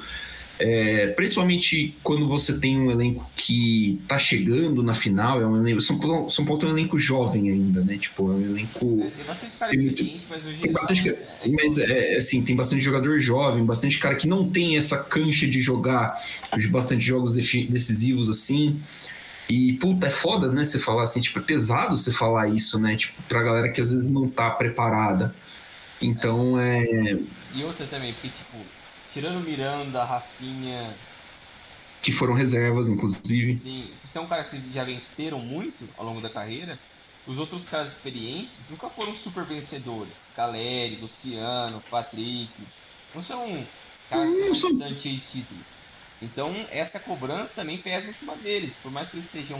É, 0.57 1.07
principalmente 1.07 1.99
quando 2.01 2.27
você 2.29 2.57
tem 2.61 2.79
um 2.79 2.89
elenco 2.89 3.29
que 3.35 4.01
tá 4.07 4.17
chegando 4.17 4.81
na 4.81 4.93
final, 4.93 5.41
é 5.41 5.45
um 5.45 5.57
elenco, 5.57 5.81
São 5.81 5.99
Paulo, 5.99 6.29
São 6.29 6.45
Paulo 6.45 6.61
tem 6.61 6.69
um 6.69 6.71
elenco 6.71 6.97
jovem 6.97 7.49
ainda, 7.49 7.83
né? 7.83 7.97
Tipo, 7.97 8.31
é 8.31 8.35
um 8.35 8.45
elenco. 8.45 9.03
É, 9.03 9.11
tem 9.11 9.25
bastante 9.25 9.57
cara 9.57 9.73
experiente, 9.73 10.27
mas 10.29 10.45
hoje 10.45 10.61
tem 10.61 10.71
bastante, 10.71 11.09
é, 11.09 11.47
mas 11.49 11.77
é, 11.77 12.15
assim, 12.15 12.43
tem 12.45 12.55
bastante 12.55 12.81
jogador 12.81 13.19
jovem, 13.19 13.65
bastante 13.65 13.99
cara 13.99 14.15
que 14.15 14.27
não 14.27 14.49
tem 14.49 14.77
essa 14.77 14.97
cancha 15.03 15.45
de 15.47 15.61
jogar 15.61 16.15
de 16.57 16.67
bastante 16.69 17.03
jogos 17.03 17.33
decisivos 17.33 18.29
assim. 18.29 18.81
E, 19.49 19.73
puta, 19.73 20.07
é 20.07 20.09
foda, 20.09 20.51
né? 20.51 20.63
Você 20.63 20.79
falar 20.79 21.03
assim, 21.03 21.21
tipo, 21.21 21.39
é 21.39 21.41
pesado 21.41 21.95
você 21.95 22.11
falar 22.11 22.47
isso, 22.49 22.79
né? 22.79 22.95
Tipo, 22.95 23.21
pra 23.23 23.43
galera 23.43 23.71
que 23.71 23.81
às 23.81 23.91
vezes 23.91 24.09
não 24.09 24.29
tá 24.29 24.49
preparada. 24.51 25.35
Então 26.05 26.59
é. 26.59 26.83
E 27.53 27.63
outra 27.63 27.85
também, 27.87 28.13
porque, 28.13 28.29
tipo, 28.29 28.57
tirando 29.11 29.43
Miranda, 29.43 30.03
Rafinha. 30.03 30.95
Que 32.01 32.11
foram 32.11 32.33
reservas, 32.33 32.87
inclusive. 32.87 33.55
Sim, 33.55 33.89
que 33.99 34.07
são 34.07 34.27
caras 34.27 34.47
que 34.47 34.61
já 34.71 34.83
venceram 34.83 35.39
muito 35.39 35.89
ao 35.97 36.05
longo 36.05 36.21
da 36.21 36.29
carreira. 36.29 36.77
Os 37.25 37.39
outros 37.39 37.67
caras 37.67 37.93
experientes 37.93 38.69
nunca 38.69 38.87
foram 38.89 39.15
super 39.15 39.43
vencedores. 39.43 40.31
Caleri, 40.35 40.97
Luciano, 40.97 41.81
Patrick. 41.89 42.51
Não 43.15 43.21
são 43.21 43.65
caras 44.09 44.31
que 44.31 44.41
têm 44.41 44.49
bastante 44.49 45.17
títulos. 45.17 45.79
Então, 46.21 46.53
essa 46.69 46.99
cobrança 46.99 47.55
também 47.55 47.79
pesa 47.79 48.09
em 48.09 48.13
cima 48.13 48.35
deles. 48.35 48.77
Por 48.77 48.91
mais 48.91 49.09
que 49.09 49.15
eles 49.15 49.25
sejam 49.25 49.59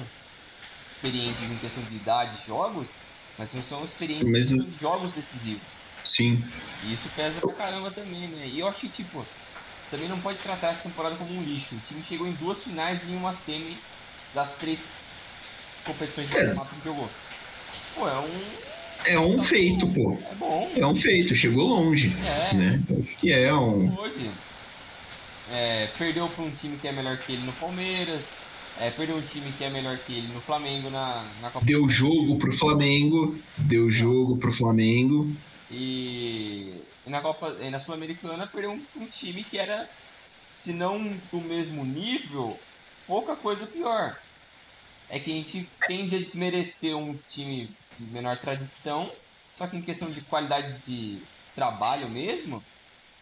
experientes 0.87 1.49
em 1.49 1.57
questão 1.57 1.83
de 1.85 1.95
idade, 1.95 2.37
jogos, 2.45 3.01
mas 3.37 3.53
não 3.55 3.63
são 3.63 3.83
experientes 3.83 4.31
Mesmo... 4.31 4.61
em 4.61 4.71
jogos 4.71 5.13
decisivos. 5.13 5.81
Sim. 6.05 6.43
E 6.83 6.93
isso 6.93 7.09
pesa 7.15 7.41
pra 7.41 7.53
caramba 7.53 7.91
também, 7.91 8.27
né? 8.27 8.47
E 8.47 8.59
eu 8.59 8.67
acho 8.67 8.81
que, 8.81 8.89
tipo, 8.89 9.25
também 9.89 10.07
não 10.07 10.19
pode 10.19 10.39
tratar 10.39 10.69
essa 10.69 10.83
temporada 10.83 11.15
como 11.15 11.33
um 11.33 11.43
lixo. 11.43 11.75
O 11.75 11.79
time 11.79 12.01
chegou 12.01 12.27
em 12.27 12.33
duas 12.33 12.63
finais 12.63 13.07
e 13.07 13.11
em 13.11 13.15
uma 13.15 13.33
semi 13.33 13.77
das 14.33 14.57
três 14.57 14.91
competições 15.85 16.29
de 16.29 16.37
é. 16.37 16.53
que 16.53 16.83
jogou. 16.83 17.09
Pô, 17.93 18.07
é 18.07 18.19
um. 18.19 18.41
É 19.05 19.19
um 19.19 19.43
feito, 19.43 19.87
pô. 19.93 20.17
É 20.31 20.35
bom. 20.35 20.71
É 20.75 20.85
um 20.85 20.95
feito, 20.95 21.35
chegou 21.35 21.67
longe. 21.67 22.15
É. 22.25 22.53
Né? 22.53 22.81
Acho 22.99 23.17
que 23.17 23.31
é 23.31 23.53
um. 23.53 23.97
Hoje. 23.99 24.31
É, 25.51 25.89
perdeu 25.97 26.27
para 26.27 26.43
um 26.43 26.49
time 26.49 26.77
que 26.77 26.87
é 26.87 26.91
melhor 26.91 27.17
que 27.17 27.33
ele 27.33 27.43
no 27.43 27.53
Palmeiras. 27.53 28.37
É, 28.79 28.89
perdeu 28.89 29.15
um 29.15 29.21
time 29.21 29.51
que 29.53 29.63
é 29.63 29.69
melhor 29.69 29.97
que 29.99 30.11
ele 30.11 30.27
no 30.33 30.41
Flamengo 30.41 30.89
na, 30.89 31.25
na 31.41 31.49
Copa 31.49 31.65
Deu 31.65 31.87
jogo 31.87 32.37
pro 32.37 32.51
Flamengo. 32.51 33.37
Deu 33.57 33.89
jogo 33.89 34.37
pro 34.37 34.51
Flamengo. 34.51 35.33
E, 35.69 36.81
e 37.05 37.09
na 37.09 37.21
Copa, 37.21 37.55
e 37.59 37.69
na 37.69 37.79
Sul-Americana 37.79 38.47
perdeu 38.47 38.71
um, 38.71 38.85
um, 38.97 39.07
time 39.07 39.43
que 39.43 39.57
era, 39.57 39.89
se 40.47 40.73
não 40.73 41.17
do 41.31 41.41
mesmo 41.41 41.83
nível, 41.83 42.59
pouca 43.07 43.35
coisa 43.35 43.65
pior. 43.65 44.17
É 45.09 45.19
que 45.19 45.31
a 45.31 45.35
gente 45.35 45.69
tende 45.87 46.15
a 46.15 46.19
desmerecer 46.19 46.95
um 46.95 47.17
time 47.27 47.69
de 47.95 48.05
menor 48.05 48.37
tradição, 48.37 49.11
só 49.51 49.67
que 49.67 49.77
em 49.77 49.81
questão 49.81 50.09
de 50.09 50.21
qualidade 50.21 50.85
de 50.85 51.21
trabalho 51.53 52.09
mesmo, 52.09 52.63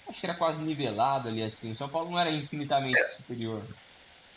acho 0.08 0.20
que 0.20 0.26
era 0.26 0.36
quase 0.36 0.64
nivelado 0.64 1.28
ali 1.28 1.44
assim. 1.44 1.72
O 1.72 1.76
São 1.76 1.90
Paulo 1.90 2.12
não 2.12 2.20
era 2.20 2.32
infinitamente 2.32 3.00
é. 3.00 3.04
superior. 3.04 3.64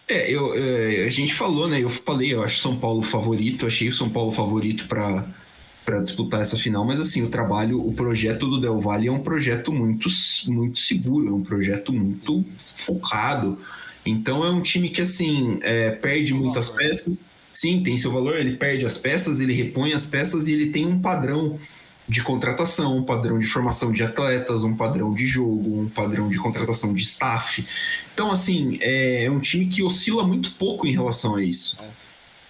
É, 0.08 0.30
eu, 0.30 0.54
é, 0.54 1.04
a 1.04 1.10
gente 1.10 1.34
falou, 1.34 1.66
né? 1.66 1.82
Eu 1.82 1.90
falei, 1.90 2.32
eu 2.32 2.44
acho 2.44 2.60
São 2.60 2.78
Paulo 2.78 3.02
favorito, 3.02 3.66
achei 3.66 3.88
o 3.88 3.94
São 3.94 4.08
Paulo 4.08 4.30
favorito 4.30 4.86
para 4.86 5.26
para 5.86 6.00
disputar 6.00 6.40
essa 6.40 6.56
final, 6.56 6.84
mas 6.84 6.98
assim, 6.98 7.22
o 7.22 7.30
trabalho, 7.30 7.80
o 7.80 7.92
projeto 7.94 8.44
do 8.48 8.60
Del 8.60 8.78
Valle 8.80 9.06
é 9.06 9.12
um 9.12 9.20
projeto 9.20 9.72
muito, 9.72 10.08
muito 10.48 10.80
seguro, 10.80 11.28
é 11.28 11.32
um 11.32 11.42
projeto 11.42 11.92
muito 11.92 12.44
focado. 12.76 13.56
Então 14.04 14.44
é 14.44 14.50
um 14.50 14.60
time 14.60 14.90
que 14.90 15.00
assim 15.00 15.60
é, 15.62 15.92
perde 15.92 16.34
muitas 16.34 16.70
peças. 16.70 17.16
Sim, 17.52 17.84
tem 17.84 17.96
seu 17.96 18.10
valor, 18.10 18.36
ele 18.36 18.56
perde 18.56 18.84
as 18.84 18.98
peças, 18.98 19.40
ele 19.40 19.54
repõe 19.54 19.92
as 19.92 20.04
peças 20.04 20.48
e 20.48 20.52
ele 20.52 20.70
tem 20.70 20.84
um 20.84 21.00
padrão 21.00 21.56
de 22.08 22.20
contratação, 22.20 22.98
um 22.98 23.04
padrão 23.04 23.38
de 23.38 23.46
formação 23.46 23.92
de 23.92 24.02
atletas, 24.02 24.64
um 24.64 24.76
padrão 24.76 25.14
de 25.14 25.24
jogo, 25.24 25.80
um 25.80 25.88
padrão 25.88 26.28
de 26.28 26.38
contratação 26.38 26.92
de 26.92 27.02
staff. 27.02 27.64
Então, 28.12 28.32
assim, 28.32 28.78
é, 28.80 29.24
é 29.24 29.30
um 29.30 29.38
time 29.38 29.66
que 29.66 29.82
oscila 29.82 30.26
muito 30.26 30.52
pouco 30.54 30.86
em 30.86 30.92
relação 30.92 31.36
a 31.36 31.42
isso. 31.42 31.78
É. 31.80 32.05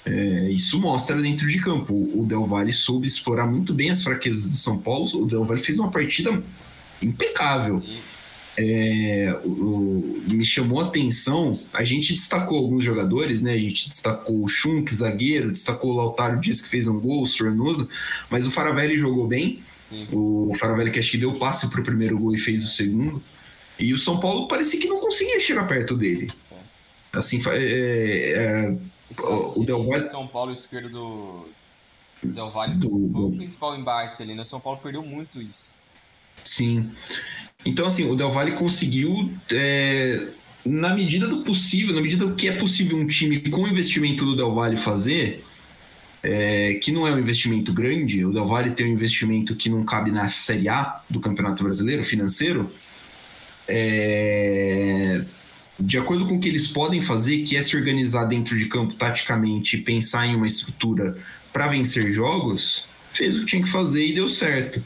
É, 0.06 0.50
isso 0.50 0.80
mostra 0.80 1.20
dentro 1.20 1.48
de 1.48 1.60
campo. 1.60 1.92
O 1.92 2.24
Del 2.24 2.46
Valle 2.46 2.72
soube 2.72 3.08
explorar 3.08 3.46
muito 3.46 3.74
bem 3.74 3.90
as 3.90 4.04
fraquezas 4.04 4.48
do 4.48 4.54
São 4.54 4.78
Paulo. 4.78 5.04
O 5.14 5.26
Del 5.26 5.44
Valle 5.44 5.60
fez 5.60 5.80
uma 5.80 5.90
partida 5.90 6.42
impecável. 7.02 7.82
É, 8.56 9.38
o, 9.44 9.48
o, 9.48 10.22
me 10.28 10.44
chamou 10.44 10.80
a 10.80 10.84
atenção. 10.84 11.58
A 11.72 11.82
gente 11.82 12.14
destacou 12.14 12.56
alguns 12.56 12.84
jogadores, 12.84 13.42
né? 13.42 13.52
A 13.52 13.58
gente 13.58 13.88
destacou 13.88 14.44
o 14.44 14.48
Schunk, 14.48 14.94
zagueiro, 14.94 15.50
destacou 15.50 15.90
o 15.92 15.96
Lautaro 15.96 16.40
Dias, 16.40 16.60
que 16.60 16.68
fez 16.68 16.86
um 16.86 17.00
gol, 17.00 17.22
o 17.22 17.26
Sornosa, 17.26 17.88
mas 18.30 18.46
o 18.46 18.50
Faravelli 18.50 18.96
jogou 18.96 19.26
bem. 19.26 19.58
Sim. 19.80 20.06
O 20.12 20.52
Faravelli 20.56 20.92
que 20.92 21.00
acho 21.00 21.10
que 21.10 21.18
deu 21.18 21.34
passe 21.34 21.68
para 21.68 21.80
o 21.80 21.84
primeiro 21.84 22.16
gol 22.16 22.32
e 22.32 22.38
fez 22.38 22.64
o 22.64 22.68
segundo. 22.68 23.20
E 23.76 23.92
o 23.92 23.98
São 23.98 24.20
Paulo 24.20 24.46
parecia 24.46 24.80
que 24.80 24.86
não 24.86 25.00
conseguia 25.00 25.40
chegar 25.40 25.66
perto 25.66 25.96
dele. 25.96 26.30
É. 26.50 26.56
Assim, 27.12 27.42
é, 27.48 28.72
é 28.72 28.76
o, 29.10 29.64
Del 29.64 29.84
Valle... 29.84 30.08
São 30.08 30.26
Paulo 30.26 30.52
esquerdo 30.52 30.88
do, 30.90 31.48
Del 32.22 32.50
Valle 32.50 32.74
do, 32.74 32.88
foi 32.88 33.22
o 33.22 33.30
principal 33.30 33.76
embate 33.78 34.22
ali, 34.22 34.34
né? 34.34 34.44
São 34.44 34.60
Paulo 34.60 34.78
perdeu 34.82 35.02
muito 35.02 35.40
isso. 35.40 35.74
Sim. 36.44 36.90
Então, 37.64 37.86
assim, 37.86 38.08
o 38.08 38.14
Del 38.14 38.30
Valle 38.30 38.52
conseguiu, 38.52 39.32
é, 39.52 40.28
na 40.64 40.94
medida 40.94 41.26
do 41.26 41.42
possível, 41.42 41.94
na 41.94 42.00
medida 42.00 42.26
do 42.26 42.34
que 42.34 42.48
é 42.48 42.52
possível 42.52 42.96
um 42.98 43.06
time 43.06 43.40
com 43.50 43.62
o 43.62 43.68
investimento 43.68 44.24
do 44.24 44.36
Del 44.36 44.54
Valle 44.54 44.76
fazer, 44.76 45.44
é, 46.22 46.74
que 46.74 46.90
não 46.90 47.06
é 47.06 47.12
um 47.12 47.18
investimento 47.18 47.72
grande, 47.72 48.24
o 48.24 48.32
Del 48.32 48.46
Valle 48.46 48.70
tem 48.70 48.86
um 48.86 48.92
investimento 48.92 49.54
que 49.54 49.68
não 49.68 49.84
cabe 49.84 50.10
na 50.10 50.28
Série 50.28 50.68
A 50.68 51.02
do 51.08 51.20
Campeonato 51.20 51.62
Brasileiro, 51.62 52.02
financeiro, 52.02 52.72
é, 53.68 55.24
de 55.78 55.98
acordo 55.98 56.26
com 56.26 56.36
o 56.36 56.40
que 56.40 56.48
eles 56.48 56.66
podem 56.66 57.00
fazer, 57.00 57.42
que 57.42 57.56
é 57.56 57.62
se 57.62 57.76
organizar 57.76 58.24
dentro 58.24 58.56
de 58.56 58.66
campo 58.66 58.94
taticamente 58.94 59.76
e 59.76 59.80
pensar 59.80 60.26
em 60.26 60.34
uma 60.34 60.46
estrutura 60.46 61.16
para 61.52 61.68
vencer 61.68 62.12
jogos, 62.12 62.86
fez 63.10 63.36
o 63.36 63.40
que 63.40 63.46
tinha 63.46 63.62
que 63.62 63.68
fazer 63.68 64.04
e 64.04 64.14
deu 64.14 64.28
certo. 64.28 64.82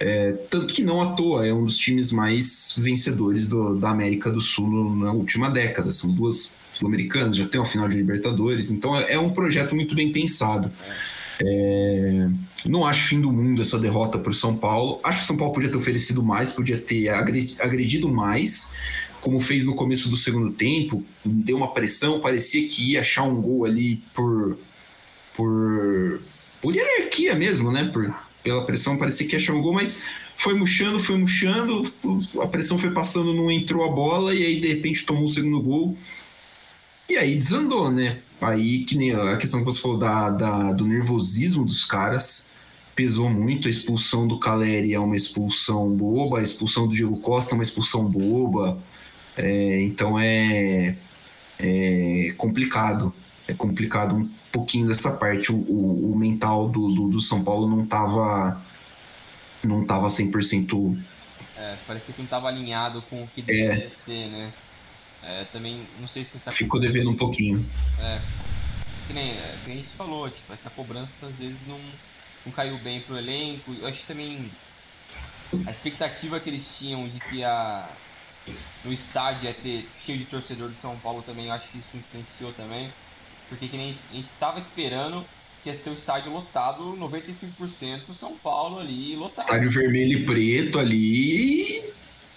É, 0.00 0.32
tanto 0.48 0.72
que 0.72 0.82
não 0.82 1.02
à 1.02 1.12
toa 1.14 1.44
é 1.44 1.52
um 1.52 1.64
dos 1.64 1.76
times 1.76 2.12
mais 2.12 2.74
vencedores 2.78 3.48
do, 3.48 3.76
da 3.76 3.90
América 3.90 4.30
do 4.30 4.40
Sul 4.40 4.94
na 4.94 5.12
última 5.12 5.50
década. 5.50 5.90
São 5.90 6.10
duas 6.12 6.56
sul-americanas, 6.70 7.36
já 7.36 7.46
tem 7.46 7.60
uma 7.60 7.66
final 7.66 7.88
de 7.88 7.96
Libertadores, 7.96 8.70
então 8.70 8.96
é, 8.96 9.14
é 9.14 9.18
um 9.18 9.30
projeto 9.30 9.74
muito 9.74 9.96
bem 9.96 10.12
pensado. 10.12 10.70
É, 11.40 12.28
não 12.64 12.84
acho 12.84 13.08
fim 13.08 13.20
do 13.20 13.32
mundo 13.32 13.60
essa 13.60 13.78
derrota 13.78 14.18
para 14.18 14.30
o 14.30 14.34
São 14.34 14.56
Paulo. 14.56 15.00
Acho 15.02 15.18
que 15.18 15.24
o 15.24 15.26
São 15.26 15.36
Paulo 15.36 15.52
podia 15.52 15.70
ter 15.70 15.76
oferecido 15.76 16.22
mais, 16.22 16.50
podia 16.50 16.78
ter 16.78 17.08
agredido 17.08 18.08
mais 18.08 18.74
como 19.20 19.40
fez 19.40 19.64
no 19.64 19.74
começo 19.74 20.08
do 20.08 20.16
segundo 20.16 20.52
tempo, 20.52 21.04
deu 21.24 21.56
uma 21.56 21.72
pressão, 21.72 22.20
parecia 22.20 22.66
que 22.68 22.92
ia 22.92 23.00
achar 23.00 23.24
um 23.24 23.40
gol 23.40 23.64
ali 23.64 24.02
por 24.14 24.58
por 25.36 26.20
por 26.60 26.74
hierarquia 26.74 27.34
mesmo, 27.34 27.70
né? 27.70 27.84
Por, 27.92 28.14
pela 28.42 28.64
pressão 28.64 28.96
parecia 28.96 29.26
que 29.26 29.34
ia 29.34 29.40
achar 29.40 29.54
um 29.54 29.62
gol, 29.62 29.72
mas 29.72 30.04
foi 30.36 30.54
murchando, 30.54 30.98
foi 30.98 31.16
murchando, 31.16 31.82
a 32.40 32.46
pressão 32.46 32.78
foi 32.78 32.90
passando, 32.90 33.34
não 33.34 33.50
entrou 33.50 33.84
a 33.84 33.92
bola 33.92 34.34
e 34.34 34.44
aí 34.44 34.60
de 34.60 34.68
repente 34.68 35.04
tomou 35.04 35.24
o 35.24 35.28
segundo 35.28 35.60
gol. 35.60 35.96
E 37.08 37.16
aí 37.16 37.36
desandou, 37.36 37.90
né? 37.90 38.18
Aí 38.40 38.84
que 38.84 38.96
nem 38.96 39.12
a 39.12 39.36
questão 39.36 39.60
que 39.60 39.66
você 39.66 39.80
falou 39.80 39.98
da, 39.98 40.30
da 40.30 40.72
do 40.72 40.86
nervosismo 40.86 41.64
dos 41.64 41.84
caras 41.84 42.52
pesou 42.94 43.30
muito. 43.30 43.68
A 43.68 43.70
expulsão 43.70 44.26
do 44.26 44.38
Caleri 44.38 44.92
é 44.92 44.98
uma 44.98 45.16
expulsão 45.16 45.88
boba, 45.90 46.40
a 46.40 46.42
expulsão 46.42 46.86
do 46.86 46.94
Diego 46.94 47.16
Costa 47.18 47.54
é 47.54 47.56
uma 47.56 47.62
expulsão 47.62 48.04
boba. 48.04 48.82
É, 49.38 49.80
então 49.82 50.18
é, 50.18 50.96
é, 51.58 52.34
complicado. 52.36 53.14
É 53.46 53.54
complicado 53.54 54.14
um 54.14 54.28
pouquinho 54.52 54.88
dessa 54.88 55.12
parte. 55.12 55.50
O, 55.50 55.56
o, 55.56 56.12
o 56.12 56.18
mental 56.18 56.68
do, 56.68 56.88
do, 56.88 57.08
do, 57.08 57.20
São 57.20 57.42
Paulo 57.42 57.68
não 57.68 57.84
estava 57.84 58.62
não 59.62 59.86
tava 59.86 60.06
100%. 60.06 61.02
É, 61.56 61.76
parecia 61.86 62.14
que 62.14 62.20
não 62.20 62.26
estava 62.26 62.48
alinhado 62.48 63.02
com 63.02 63.22
o 63.22 63.28
que 63.28 63.42
deveria 63.42 63.84
é. 63.84 63.88
ser, 63.88 64.28
né? 64.28 64.52
É, 65.22 65.44
também, 65.44 65.86
não 65.98 66.06
sei 66.06 66.22
se 66.24 66.36
essa 66.36 66.52
Ficou 66.52 66.78
devendo 66.78 67.10
um 67.10 67.16
pouquinho. 67.16 67.64
É. 67.98 68.20
Que 69.06 69.12
nem, 69.12 69.30
é, 69.30 69.58
que 69.62 69.68
nem 69.68 69.78
a 69.78 69.82
gente 69.82 69.96
falou, 69.96 70.28
tipo, 70.30 70.52
essa 70.52 70.70
cobrança 70.70 71.26
às 71.26 71.36
vezes 71.36 71.66
não, 71.66 71.80
não 72.44 72.52
caiu 72.52 72.78
bem 72.78 73.00
pro 73.00 73.16
elenco. 73.18 73.74
Eu 73.80 73.88
acho 73.88 74.02
que 74.02 74.06
também 74.06 74.50
a 75.66 75.70
expectativa 75.70 76.38
que 76.38 76.50
eles 76.50 76.78
tinham 76.78 77.08
de 77.08 77.18
que 77.18 77.42
a, 77.42 77.88
no 78.84 78.92
estádio 78.92 79.46
ia 79.46 79.54
ter 79.54 79.88
cheio 79.94 80.18
de 80.18 80.24
torcedor 80.24 80.68
do 80.68 80.76
São 80.76 80.98
Paulo 80.98 81.22
também, 81.22 81.46
eu 81.46 81.52
acho 81.52 81.70
que 81.72 81.78
isso 81.78 81.96
influenciou 81.96 82.52
também. 82.52 82.92
Porque 83.48 83.68
que 83.68 83.76
nem 83.76 83.90
a 83.90 84.14
gente 84.14 84.26
estava 84.26 84.58
esperando 84.58 85.24
que 85.62 85.68
ia 85.68 85.74
ser 85.74 85.90
o 85.90 85.94
estádio 85.94 86.32
lotado, 86.32 86.96
95% 86.96 88.14
São 88.14 88.36
Paulo 88.36 88.78
ali 88.78 89.16
lotado. 89.16 89.44
Estádio 89.44 89.70
vermelho 89.70 90.18
e 90.18 90.26
preto 90.26 90.78
ali. 90.78 91.92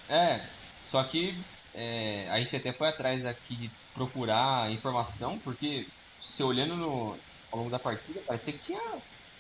É, 0.09 0.41
só 0.81 1.03
que 1.03 1.35
é, 1.73 2.27
a 2.29 2.39
gente 2.39 2.55
até 2.55 2.73
foi 2.73 2.87
atrás 2.87 3.25
aqui 3.25 3.55
de 3.55 3.71
procurar 3.93 4.71
informação, 4.71 5.37
porque 5.39 5.87
se 6.19 6.43
olhando 6.43 6.75
no, 6.75 7.17
ao 7.51 7.59
longo 7.59 7.69
da 7.69 7.79
partida, 7.79 8.21
parecia 8.25 8.53
que 8.53 8.59
tinha 8.59 8.81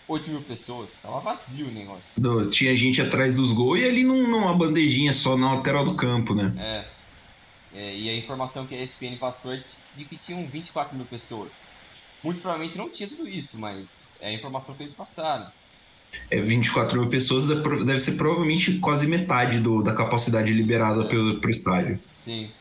8 0.07 0.29
mil 0.29 0.41
pessoas. 0.41 0.97
Tava 0.97 1.19
vazio 1.19 1.67
o 1.67 1.71
negócio. 1.71 2.21
Do, 2.21 2.49
tinha 2.49 2.75
gente 2.75 3.01
atrás 3.01 3.33
dos 3.33 3.51
gols 3.51 3.79
e 3.79 3.85
ali 3.85 4.03
num, 4.03 4.27
numa 4.27 4.53
bandejinha 4.53 5.13
só 5.13 5.37
na 5.37 5.55
lateral 5.55 5.85
do 5.85 5.95
campo, 5.95 6.33
né? 6.35 6.53
É. 6.57 6.85
é 7.73 7.97
e 7.97 8.09
a 8.09 8.15
informação 8.15 8.65
que 8.65 8.75
a 8.75 8.81
ESPN 8.81 9.17
passou 9.17 9.53
é 9.53 9.57
de, 9.57 9.63
de, 9.95 10.05
que 10.05 10.15
tinham 10.15 10.45
24 10.47 10.95
mil 10.95 11.05
pessoas. 11.05 11.67
Muito 12.23 12.39
provavelmente 12.39 12.77
não 12.77 12.89
tinha 12.89 13.09
tudo 13.09 13.27
isso, 13.27 13.59
mas 13.59 14.17
é 14.19 14.29
a 14.29 14.33
informação 14.33 14.75
que 14.75 14.83
eles 14.83 14.93
passaram. 14.93 15.51
É, 16.29 16.41
24 16.41 16.99
mil 16.99 17.09
pessoas 17.09 17.47
deve 17.47 17.99
ser 17.99 18.13
provavelmente 18.13 18.79
quase 18.79 19.07
metade 19.07 19.59
do, 19.59 19.81
da 19.81 19.93
capacidade 19.93 20.51
liberada 20.51 21.03
é. 21.03 21.07
pelo 21.07 21.39
pro 21.39 21.49
estádio. 21.49 21.99
Sim. 22.11 22.51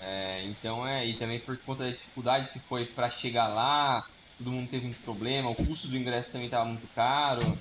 É, 0.00 0.44
então 0.46 0.86
é, 0.86 1.06
e 1.06 1.14
também 1.14 1.38
por 1.38 1.56
conta 1.58 1.84
da 1.84 1.90
dificuldade 1.90 2.48
que 2.50 2.58
foi 2.58 2.84
para 2.84 3.08
chegar 3.08 3.46
lá, 3.46 4.04
todo 4.42 4.52
mundo 4.52 4.68
teve 4.68 4.84
muito 4.84 5.00
problema, 5.00 5.48
o 5.48 5.54
custo 5.54 5.88
do 5.88 5.96
ingresso 5.96 6.32
também 6.32 6.46
estava 6.46 6.64
muito 6.64 6.86
caro. 6.94 7.56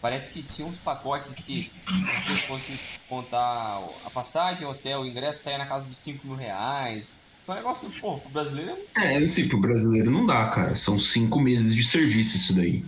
Parece 0.00 0.32
que 0.32 0.42
tinha 0.42 0.66
uns 0.68 0.76
pacotes 0.76 1.36
que, 1.40 1.70
se 2.04 2.30
você 2.30 2.34
fosse 2.46 2.80
contar 3.08 3.80
a 4.04 4.10
passagem, 4.10 4.66
o 4.66 4.70
hotel, 4.70 5.00
o 5.00 5.06
ingresso, 5.06 5.44
saia 5.44 5.56
na 5.56 5.66
casa 5.66 5.88
dos 5.88 5.96
5 5.98 6.26
mil 6.26 6.36
reais. 6.36 7.20
Então 7.42 7.54
é 7.54 7.58
um 7.58 7.60
negócio, 7.62 7.90
pô, 8.00 8.16
o 8.16 8.28
brasileiro 8.28 8.72
é 8.72 8.74
muito. 8.74 8.98
É, 8.98 9.16
assim, 9.16 9.48
pro 9.48 9.58
brasileiro 9.58 10.10
não 10.10 10.26
dá, 10.26 10.46
cara. 10.48 10.74
São 10.74 10.98
cinco 10.98 11.40
meses 11.40 11.74
de 11.74 11.82
serviço 11.84 12.36
isso 12.36 12.54
daí. 12.54 12.84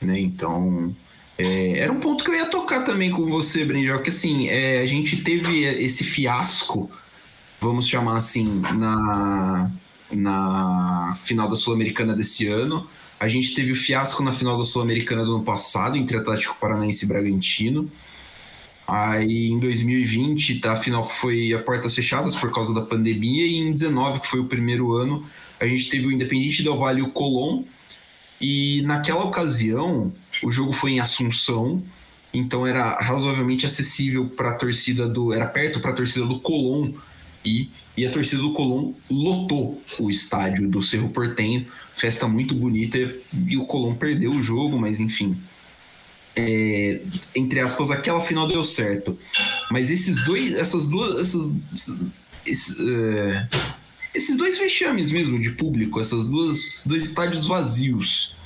Né? 0.00 0.20
Então. 0.20 0.94
É, 1.36 1.78
era 1.78 1.90
um 1.90 1.98
ponto 1.98 2.22
que 2.22 2.30
eu 2.30 2.34
ia 2.34 2.46
tocar 2.46 2.84
também 2.84 3.10
com 3.10 3.26
você, 3.26 3.64
Brendel, 3.64 4.02
que 4.02 4.10
assim, 4.10 4.48
é, 4.48 4.80
a 4.80 4.86
gente 4.86 5.22
teve 5.22 5.64
esse 5.64 6.04
fiasco, 6.04 6.90
vamos 7.58 7.88
chamar 7.88 8.18
assim, 8.18 8.60
na, 8.74 9.70
na 10.10 11.16
final 11.22 11.48
da 11.48 11.54
Sul-Americana 11.54 12.14
desse 12.14 12.46
ano. 12.46 12.86
A 13.18 13.28
gente 13.28 13.54
teve 13.54 13.72
o 13.72 13.76
fiasco 13.76 14.22
na 14.22 14.32
final 14.32 14.56
da 14.56 14.64
Sul-Americana 14.64 15.24
do 15.24 15.36
ano 15.36 15.44
passado, 15.44 15.96
entre 15.96 16.16
Atlético 16.16 16.56
Paranaense 16.58 17.04
e 17.04 17.08
Bragantino. 17.08 17.90
Aí 18.86 19.48
em 19.48 19.58
2020, 19.58 20.58
tá, 20.58 20.72
a 20.72 20.76
final 20.76 21.08
foi 21.08 21.52
a 21.52 21.58
portas 21.60 21.94
fechadas 21.94 22.34
por 22.34 22.52
causa 22.52 22.74
da 22.74 22.80
pandemia, 22.80 23.46
e 23.46 23.58
em 23.58 23.72
19, 23.72 24.20
que 24.20 24.26
foi 24.26 24.40
o 24.40 24.46
primeiro 24.46 24.92
ano, 24.94 25.24
a 25.60 25.66
gente 25.66 25.88
teve 25.88 26.06
o 26.06 26.12
Independente 26.12 26.62
Del 26.62 26.76
Valle 26.76 27.00
e 27.00 27.02
o 27.02 27.10
Colón. 27.10 27.62
E 28.40 28.82
naquela 28.82 29.22
ocasião, 29.22 30.12
o 30.42 30.50
jogo 30.50 30.72
foi 30.72 30.92
em 30.92 31.00
Assunção, 31.00 31.84
então 32.32 32.66
era 32.66 32.98
razoavelmente 32.98 33.66
acessível 33.66 34.26
para 34.28 34.52
a 34.52 34.54
torcida 34.54 35.06
do. 35.06 35.32
Era 35.32 35.46
perto 35.46 35.80
para 35.80 35.90
a 35.90 35.94
torcida 35.94 36.24
do 36.24 36.40
Colón 36.40 36.94
e, 37.44 37.70
e 37.96 38.06
a 38.06 38.10
torcida 38.10 38.42
do 38.42 38.52
Colón 38.52 38.92
lotou 39.10 39.82
o 39.98 40.10
estádio 40.10 40.68
do 40.68 40.82
Cerro 40.82 41.08
Portenho, 41.08 41.66
festa 41.94 42.28
muito 42.28 42.54
bonita, 42.54 42.98
e 42.98 43.56
o 43.56 43.66
Colón 43.66 43.94
perdeu 43.94 44.30
o 44.30 44.42
jogo, 44.42 44.78
mas 44.78 45.00
enfim. 45.00 45.36
É, 46.36 47.00
entre 47.34 47.60
aspas, 47.60 47.90
aquela 47.90 48.20
final 48.20 48.46
deu 48.46 48.64
certo. 48.64 49.18
Mas 49.70 49.90
esses 49.90 50.24
dois, 50.24 50.54
essas 50.54 50.88
duas, 50.88 51.20
essas, 51.20 51.54
esses, 52.46 52.76
é, 52.78 53.48
esses 54.14 54.36
dois 54.36 54.58
vexames 54.58 55.10
mesmo 55.10 55.40
de 55.40 55.50
público, 55.50 56.00
essas 56.00 56.26
duas, 56.26 56.84
dois 56.86 57.04
estádios 57.04 57.46
vazios, 57.46 58.36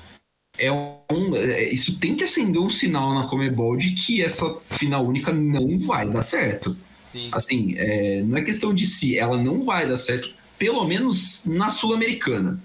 é 0.57 0.71
um, 0.71 1.35
é, 1.35 1.69
isso 1.73 1.99
tem 1.99 2.15
que 2.15 2.25
acender 2.25 2.61
um 2.61 2.71
sinal 2.71 3.13
na 3.13 3.27
Comebol 3.27 3.77
de 3.77 3.93
que 3.93 4.23
essa 4.23 4.57
final 4.63 5.07
única 5.07 5.33
não 5.33 5.79
vai 5.79 6.09
dar 6.09 6.23
certo. 6.23 6.77
Sim. 7.15 7.31
Assim, 7.31 7.75
é, 7.79 8.23
não 8.23 8.37
é 8.37 8.43
questão 8.43 8.75
de 8.75 8.85
si, 8.85 9.17
ela 9.17 9.37
não 9.37 9.65
vai 9.65 9.87
dar 9.87 9.97
certo, 9.97 10.35
pelo 10.59 10.85
menos 10.85 11.45
na 11.45 11.71
Sul-Americana. 11.71 12.61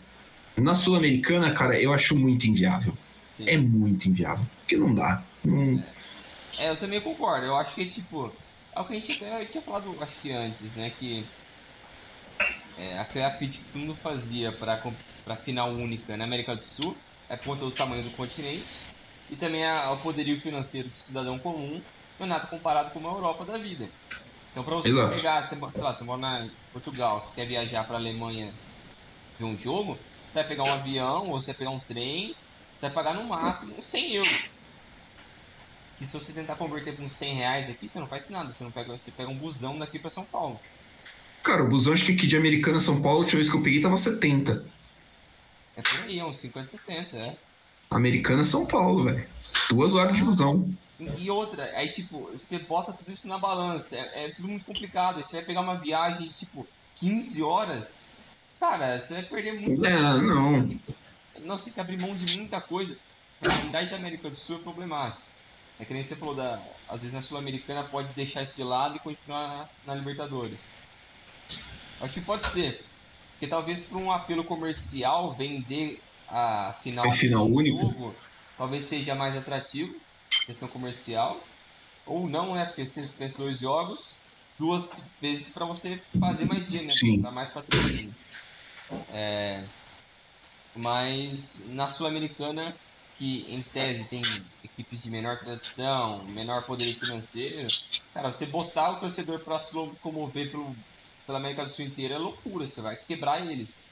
Na 0.58 0.74
Sul-Americana, 0.74 1.54
cara, 1.54 1.80
eu 1.80 1.94
acho 1.94 2.16
muito 2.16 2.48
inviável. 2.48 2.98
Sim. 3.28 3.48
É 3.48 3.56
muito 3.56 4.10
inviável, 4.10 4.44
porque 4.62 4.76
não 4.76 4.96
dá. 4.96 5.24
Não... 5.46 5.84
É, 6.58 6.68
eu 6.68 6.76
também 6.76 7.00
concordo. 7.00 7.46
Eu 7.46 7.56
acho 7.58 7.76
que, 7.76 7.86
tipo, 7.86 8.34
é 8.76 8.80
o 8.80 8.86
que 8.86 8.94
a 8.94 9.00
gente 9.00 9.24
até 9.24 9.46
tinha 9.46 9.62
falado, 9.62 9.96
acho 10.02 10.20
que 10.20 10.32
antes, 10.32 10.76
né, 10.76 10.92
que 10.98 11.24
é, 12.76 12.98
a 12.98 13.06
crítica 13.06 13.64
que 13.66 13.72
todo 13.72 13.82
mundo 13.82 13.96
fazia 13.96 14.52
para 14.52 14.82
a 15.28 15.36
final 15.36 15.70
única 15.70 16.18
na 16.18 16.24
América 16.24 16.56
do 16.56 16.64
Sul 16.64 16.98
é 17.30 17.38
por 17.38 17.46
conta 17.46 17.66
do 17.66 17.72
tamanho 17.72 18.02
do 18.02 18.10
continente 18.12 18.80
e 19.30 19.36
também 19.36 19.64
a, 19.64 19.92
o 19.92 19.98
poderio 19.98 20.42
financeiro 20.42 20.90
do 20.90 21.00
cidadão 21.00 21.38
comum 21.38 21.80
não 22.20 22.26
é 22.26 22.30
nada 22.30 22.48
comparado 22.48 22.90
com 22.90 22.98
uma 22.98 23.12
Europa 23.12 23.46
da 23.46 23.60
vida. 23.60 23.88
Então, 24.60 24.66
para 24.66 24.76
você 24.76 24.90
Exato. 24.90 25.16
pegar, 25.16 25.42
sei 25.42 25.58
lá, 25.82 25.94
você 25.94 26.04
mora 26.04 26.46
em 26.46 26.52
Portugal, 26.74 27.22
você 27.22 27.34
quer 27.34 27.48
viajar 27.48 27.86
para 27.86 27.96
a 27.96 28.00
Alemanha 28.00 28.54
ver 29.40 29.46
um 29.46 29.58
jogo, 29.58 29.98
você 30.30 30.40
vai 30.40 30.48
pegar 30.50 30.64
um 30.66 30.74
avião 30.74 31.30
ou 31.30 31.40
você 31.40 31.54
vai 31.54 31.60
pegar 31.60 31.72
um 31.72 31.80
trem, 31.80 32.36
você 32.76 32.88
vai 32.88 32.92
pagar 32.92 33.14
no 33.14 33.24
máximo 33.24 33.82
100 33.82 34.16
euros. 34.16 34.54
Que 35.96 36.06
se 36.06 36.14
você 36.14 36.34
tentar 36.34 36.56
converter 36.56 36.94
por 36.94 37.06
uns 37.06 37.14
100 37.14 37.36
reais 37.36 37.70
aqui, 37.70 37.88
você 37.88 38.00
não 38.02 38.08
faz 38.08 38.30
nada, 38.30 38.52
você, 38.52 38.66
não 38.66 38.72
pega, 38.72 38.98
você 38.98 39.12
pega 39.12 39.30
um 39.30 39.38
busão 39.38 39.80
daqui 39.80 39.98
para 39.98 40.10
São 40.10 40.26
Paulo. 40.26 40.60
Cara, 41.42 41.64
o 41.64 41.70
busão 41.70 41.94
acho 41.94 42.06
que 42.06 42.12
aqui 42.12 42.28
de 42.28 42.36
Americana 42.36 42.76
a 42.76 42.82
São 42.82 43.02
Paulo, 43.02 43.20
a 43.20 43.22
última 43.22 43.38
vez 43.38 43.50
que 43.50 43.56
eu 43.56 43.64
peguei 43.64 43.80
tava 43.80 43.96
70. 43.96 44.66
É 45.78 45.82
por 45.82 46.02
aí, 46.02 46.22
uns 46.22 46.38
50, 46.38 46.68
70, 46.68 47.16
é. 47.16 47.38
Americana 47.90 48.44
São 48.44 48.66
Paulo, 48.66 49.06
velho. 49.06 49.26
Duas 49.70 49.96
horas 49.96 50.18
de 50.18 50.24
busão. 50.24 50.70
E 51.00 51.32
outra, 51.32 51.64
aí 51.78 51.88
tipo, 51.88 52.30
você 52.32 52.60
bota 52.60 52.92
tudo 52.92 53.12
isso 53.12 53.28
na 53.28 53.38
balança, 53.38 53.96
é, 53.96 54.26
é, 54.26 54.32
tudo 54.32 54.50
muito 54.50 54.66
complicado. 54.66 55.24
Você 55.24 55.38
vai 55.38 55.46
pegar 55.46 55.62
uma 55.62 55.78
viagem 55.78 56.28
de 56.28 56.34
tipo 56.34 56.68
15 56.96 57.42
horas, 57.42 58.04
cara, 58.60 59.00
você 59.00 59.14
vai 59.16 59.24
perder 59.24 59.54
muito. 59.54 59.86
É, 59.86 59.98
não. 59.98 60.80
Não, 61.40 61.58
você 61.58 61.66
tem 61.66 61.74
que 61.76 61.80
abrir 61.80 62.02
mão 62.02 62.14
de 62.14 62.38
muita 62.38 62.60
coisa. 62.60 62.98
A 63.48 63.60
unidade 63.62 63.92
da 63.92 63.96
América 63.96 64.30
do 64.30 64.36
Sul 64.36 64.58
é 64.58 64.60
problemática. 64.60 65.24
É 65.80 65.86
que 65.86 65.94
nem 65.94 66.04
você 66.04 66.18
falou, 66.18 66.36
da, 66.36 66.62
às 66.90 67.04
vezes 67.04 67.14
na 67.14 67.22
Sul-Americana 67.22 67.84
pode 67.84 68.12
deixar 68.12 68.44
isso 68.44 68.54
de 68.54 68.64
lado 68.64 68.98
e 68.98 69.00
continuar 69.00 69.70
na, 69.86 69.96
Libertadores. 69.96 70.76
Acho 72.02 72.16
que 72.16 72.22
pode 72.22 72.50
ser. 72.50 72.84
Porque 73.32 73.48
talvez 73.48 73.84
para 73.84 73.98
um 73.98 74.12
apelo 74.12 74.44
comercial 74.44 75.34
vender 75.34 76.02
a 76.28 76.76
final, 76.84 77.08
a 77.08 77.12
final 77.14 77.48
única 77.50 77.82
jogo, 77.82 78.14
talvez 78.58 78.84
seja 78.84 79.16
mais 79.16 79.38
atrativo 79.38 79.96
questão 80.50 80.68
comercial, 80.68 81.40
ou 82.08 82.28
não, 82.28 82.56
né? 82.56 82.66
Porque 82.66 82.84
você 82.84 83.08
pensa 83.20 83.38
dois 83.38 83.60
jogos, 83.60 84.18
duas 84.58 85.08
vezes 85.22 85.54
para 85.54 85.64
você 85.64 86.02
fazer 86.20 86.46
mais 86.46 86.66
dinheiro, 86.66 86.88
né? 86.88 86.94
Sim. 86.94 87.22
Pra 87.22 87.32
mais 87.32 87.52
patrocínio. 87.52 88.16
É, 89.14 89.64
mas 90.76 91.70
na 91.70 91.88
Sul-Americana, 91.88 92.76
que 93.16 93.46
em 93.54 93.62
tese 93.62 94.10
tem 94.10 94.24
equipes 94.64 95.04
de 95.04 95.12
menor 95.12 95.38
tradição, 95.38 96.26
menor 96.26 96.66
poder 96.66 96.96
financeiro, 96.96 97.68
cara, 98.12 98.32
você 98.32 98.48
botar 98.48 98.94
o 98.94 98.98
torcedor 98.98 99.42
para 99.42 99.60
se 99.60 99.76
locomover 99.76 100.50
pelo, 100.50 100.76
pela 101.28 101.38
América 101.38 101.64
do 101.64 101.70
Sul 101.70 101.86
inteira 101.86 102.16
é 102.16 102.18
loucura, 102.18 102.66
você 102.66 102.82
vai 102.82 102.96
quebrar 102.96 103.46
eles. 103.46 103.88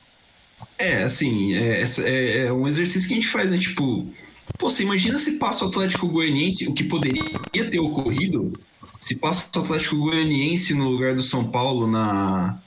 É, 0.79 1.03
assim, 1.03 1.53
é, 1.53 1.83
é, 1.83 2.37
é 2.47 2.51
um 2.51 2.67
exercício 2.67 3.07
que 3.07 3.13
a 3.13 3.17
gente 3.17 3.29
faz, 3.29 3.51
né? 3.51 3.59
Tipo, 3.59 4.11
Pô, 4.57 4.69
você 4.69 4.83
imagina 4.83 5.17
se 5.17 5.33
passa 5.33 5.65
o 5.65 5.69
Atlético 5.69 6.07
Goianiense, 6.07 6.67
o 6.67 6.73
que 6.73 6.83
poderia 6.83 7.23
ter 7.53 7.79
ocorrido, 7.79 8.53
se 8.99 9.15
passa 9.15 9.45
o 9.55 9.59
Atlético 9.59 9.97
Goianiense 9.97 10.73
no 10.73 10.89
lugar 10.89 11.15
do 11.15 11.21
São 11.21 11.49
Paulo 11.51 11.87
na, 11.87 12.59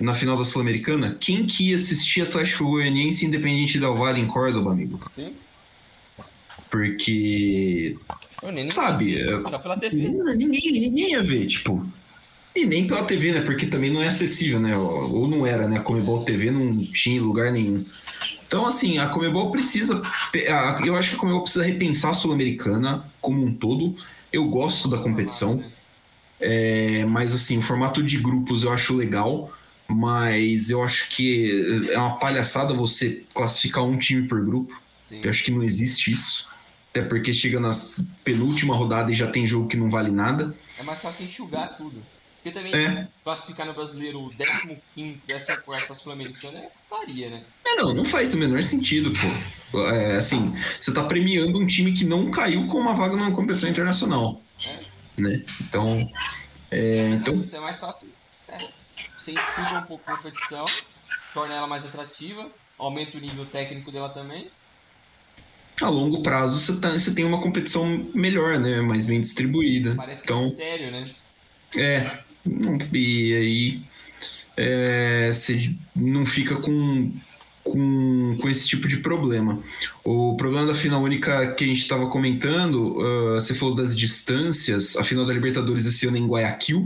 na 0.00 0.14
final 0.14 0.36
da 0.36 0.44
Sul-Americana? 0.44 1.16
Quem 1.20 1.46
que 1.46 1.70
ia 1.70 1.76
assistir 1.76 2.22
Atlético 2.22 2.64
Goianiense 2.64 3.24
Independente 3.24 3.78
Del 3.78 3.96
Vale 3.96 4.20
em 4.20 4.26
Córdoba, 4.26 4.72
amigo? 4.72 5.00
Sim. 5.06 5.34
Porque. 6.70 7.96
Sabe? 8.70 9.18
Só 9.48 9.58
pela 9.58 9.76
TV. 9.76 10.08
Ninguém, 10.36 10.72
ninguém 10.72 11.10
ia 11.10 11.22
ver, 11.22 11.46
tipo. 11.46 11.84
E 12.54 12.66
nem 12.66 12.86
pela 12.86 13.04
TV, 13.04 13.32
né? 13.32 13.40
Porque 13.42 13.66
também 13.66 13.92
não 13.92 14.02
é 14.02 14.08
acessível, 14.08 14.58
né? 14.58 14.76
Ou 14.76 15.28
não 15.28 15.46
era, 15.46 15.68
né? 15.68 15.78
A 15.78 15.82
Comebol 15.82 16.24
TV 16.24 16.50
não 16.50 16.76
tinha 16.78 17.22
lugar 17.22 17.52
nenhum. 17.52 17.84
Então, 18.46 18.66
assim, 18.66 18.98
a 18.98 19.08
Comebol 19.08 19.50
precisa. 19.50 20.02
Eu 20.84 20.96
acho 20.96 21.10
que 21.10 21.16
a 21.16 21.18
Comebol 21.18 21.42
precisa 21.42 21.64
repensar 21.64 22.10
a 22.10 22.14
Sul-Americana 22.14 23.04
como 23.20 23.44
um 23.44 23.54
todo. 23.54 23.94
Eu 24.32 24.46
gosto 24.46 24.88
da 24.88 24.98
competição. 24.98 25.62
É, 26.40 27.04
mas, 27.04 27.32
assim, 27.32 27.58
o 27.58 27.62
formato 27.62 28.02
de 28.02 28.18
grupos 28.18 28.64
eu 28.64 28.72
acho 28.72 28.96
legal. 28.96 29.52
Mas 29.88 30.70
eu 30.70 30.82
acho 30.82 31.08
que 31.10 31.88
é 31.90 31.98
uma 31.98 32.16
palhaçada 32.16 32.74
você 32.74 33.24
classificar 33.34 33.84
um 33.84 33.98
time 33.98 34.26
por 34.28 34.44
grupo. 34.44 34.72
Sim. 35.02 35.20
Eu 35.22 35.30
acho 35.30 35.44
que 35.44 35.50
não 35.50 35.62
existe 35.62 36.12
isso. 36.12 36.48
Até 36.90 37.02
porque 37.02 37.32
chega 37.32 37.60
na 37.60 37.70
penúltima 38.24 38.76
rodada 38.76 39.12
e 39.12 39.14
já 39.14 39.28
tem 39.28 39.46
jogo 39.46 39.68
que 39.68 39.76
não 39.76 39.88
vale 39.88 40.10
nada. 40.10 40.54
É 40.78 40.82
mais 40.82 41.00
fácil 41.00 41.24
enxugar 41.24 41.76
tudo. 41.76 42.02
Porque 42.42 42.50
também 42.52 42.74
é. 42.74 43.06
classificar 43.22 43.66
no 43.66 43.74
brasileiro 43.74 44.30
15, 44.94 45.26
14 45.26 45.84
para 45.84 45.94
Sul-Americana 45.94 46.58
é 46.58 46.70
putaria, 46.88 47.28
né? 47.28 47.44
É, 47.66 47.76
não, 47.76 47.92
não 47.92 48.04
faz 48.04 48.32
o 48.32 48.38
menor 48.38 48.62
sentido, 48.62 49.12
pô. 49.70 49.86
É, 49.86 50.16
assim, 50.16 50.54
você 50.80 50.92
tá 50.92 51.04
premiando 51.04 51.58
um 51.58 51.66
time 51.66 51.92
que 51.92 52.02
não 52.02 52.30
caiu 52.30 52.66
com 52.66 52.78
uma 52.78 52.94
vaga 52.94 53.14
numa 53.14 53.32
competição 53.32 53.68
internacional. 53.68 54.40
É. 54.66 55.20
Né? 55.20 55.44
Então. 55.60 56.02
É, 56.70 57.08
então... 57.10 57.42
Isso 57.42 57.56
é 57.56 57.60
mais 57.60 57.78
fácil. 57.78 58.10
É. 58.48 58.68
você 59.18 59.32
infiltra 59.32 59.80
um 59.80 59.82
pouco 59.82 60.10
a 60.10 60.16
competição, 60.16 60.64
torna 61.34 61.54
ela 61.54 61.66
mais 61.66 61.84
atrativa, 61.84 62.50
aumenta 62.78 63.18
o 63.18 63.20
nível 63.20 63.44
técnico 63.44 63.92
dela 63.92 64.08
também. 64.08 64.50
A 65.82 65.90
longo 65.90 66.22
prazo 66.22 66.58
você, 66.58 66.80
tá, 66.80 66.92
você 66.92 67.14
tem 67.14 67.26
uma 67.26 67.40
competição 67.42 67.86
melhor, 68.14 68.58
né? 68.58 68.80
Mais 68.80 69.04
bem 69.04 69.20
distribuída. 69.20 69.94
Parece 69.94 70.24
então, 70.24 70.48
que 70.48 70.54
é 70.54 70.56
sério, 70.56 70.90
né? 70.90 71.04
É, 71.76 72.29
e 72.92 73.34
aí 73.34 73.82
é, 74.56 75.30
você 75.32 75.74
não 75.94 76.26
fica 76.26 76.56
com, 76.56 77.12
com, 77.62 78.36
com 78.40 78.48
esse 78.48 78.68
tipo 78.68 78.88
de 78.88 78.98
problema. 78.98 79.58
O 80.04 80.36
problema 80.36 80.66
da 80.66 80.74
final 80.74 81.02
única 81.02 81.54
que 81.54 81.64
a 81.64 81.66
gente 81.66 81.80
estava 81.80 82.08
comentando, 82.08 82.98
uh, 82.98 83.34
você 83.34 83.54
falou 83.54 83.74
das 83.74 83.96
distâncias, 83.96 84.96
a 84.96 85.04
final 85.04 85.24
da 85.24 85.32
Libertadores 85.32 85.86
esse 85.86 86.06
ano 86.06 86.16
é 86.16 86.20
em 86.20 86.26
Guayaquil. 86.26 86.84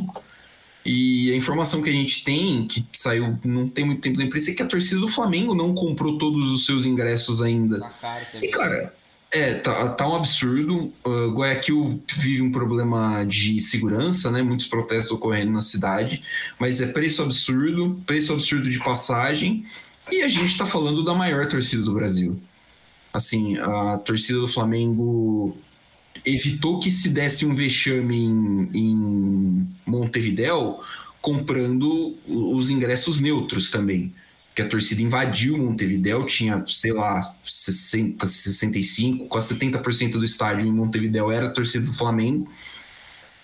E 0.86 1.32
a 1.32 1.36
informação 1.36 1.80
que 1.80 1.88
a 1.88 1.92
gente 1.92 2.22
tem, 2.22 2.66
que 2.66 2.84
saiu 2.92 3.38
não 3.42 3.66
tem 3.66 3.86
muito 3.86 4.02
tempo 4.02 4.18
na 4.18 4.24
imprensa, 4.24 4.50
é 4.50 4.54
que 4.54 4.62
a 4.62 4.66
torcida 4.66 5.00
do 5.00 5.08
Flamengo 5.08 5.54
não 5.54 5.74
comprou 5.74 6.18
todos 6.18 6.52
os 6.52 6.66
seus 6.66 6.84
ingressos 6.84 7.40
ainda. 7.40 7.80
Caro 8.02 8.26
E, 8.42 8.48
cara, 8.48 8.94
é, 9.34 9.54
tá, 9.54 9.88
tá 9.90 10.08
um 10.08 10.14
absurdo. 10.14 10.92
Uh, 11.04 11.32
Guayaquil 11.32 12.02
vive 12.14 12.40
um 12.40 12.52
problema 12.52 13.24
de 13.24 13.60
segurança, 13.60 14.30
né? 14.30 14.42
Muitos 14.42 14.66
protestos 14.66 15.10
ocorrendo 15.10 15.50
na 15.50 15.60
cidade, 15.60 16.22
mas 16.58 16.80
é 16.80 16.86
preço 16.86 17.22
absurdo, 17.22 18.00
preço 18.06 18.32
absurdo 18.32 18.70
de 18.70 18.78
passagem. 18.78 19.64
E 20.10 20.22
a 20.22 20.28
gente 20.28 20.56
tá 20.56 20.64
falando 20.64 21.04
da 21.04 21.14
maior 21.14 21.48
torcida 21.48 21.82
do 21.82 21.92
Brasil. 21.92 22.40
Assim, 23.12 23.58
a 23.58 23.98
torcida 23.98 24.38
do 24.38 24.46
Flamengo 24.46 25.56
evitou 26.24 26.78
que 26.78 26.90
se 26.90 27.08
desse 27.08 27.44
um 27.44 27.54
vexame 27.54 28.24
em, 28.24 28.70
em 28.72 29.68
Montevidéu 29.84 30.80
comprando 31.20 32.16
os 32.26 32.70
ingressos 32.70 33.18
neutros 33.18 33.70
também. 33.70 34.12
Que 34.54 34.62
a 34.62 34.68
torcida 34.68 35.02
invadiu 35.02 35.58
Montevidéu, 35.58 36.24
tinha, 36.24 36.64
sei 36.66 36.92
lá, 36.92 37.20
60, 37.42 38.26
65, 38.26 39.26
quase 39.26 39.54
70% 39.54 40.12
do 40.12 40.24
estádio 40.24 40.66
em 40.66 40.72
Montevidéu 40.72 41.30
era 41.30 41.46
a 41.46 41.50
torcida 41.50 41.84
do 41.84 41.92
Flamengo. 41.92 42.48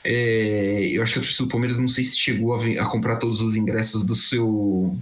É, 0.05 0.88
eu 0.92 1.03
acho 1.03 1.14
que 1.14 1.18
a 1.18 1.23
torcida 1.23 1.44
do 1.44 1.51
Palmeiras 1.51 1.79
não 1.79 1.88
sei 1.88 2.05
se 2.05 2.16
chegou 2.16 2.55
a, 2.55 2.83
a 2.83 2.87
comprar 2.87 3.16
todos 3.16 3.40
os 3.40 3.57
ingressos 3.57 4.05
do 4.05 4.14
seu 4.14 4.96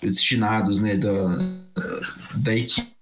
destinados, 0.00 0.82
né, 0.82 0.96
da, 0.96 1.64
da 2.36 2.54
equipe 2.54 2.94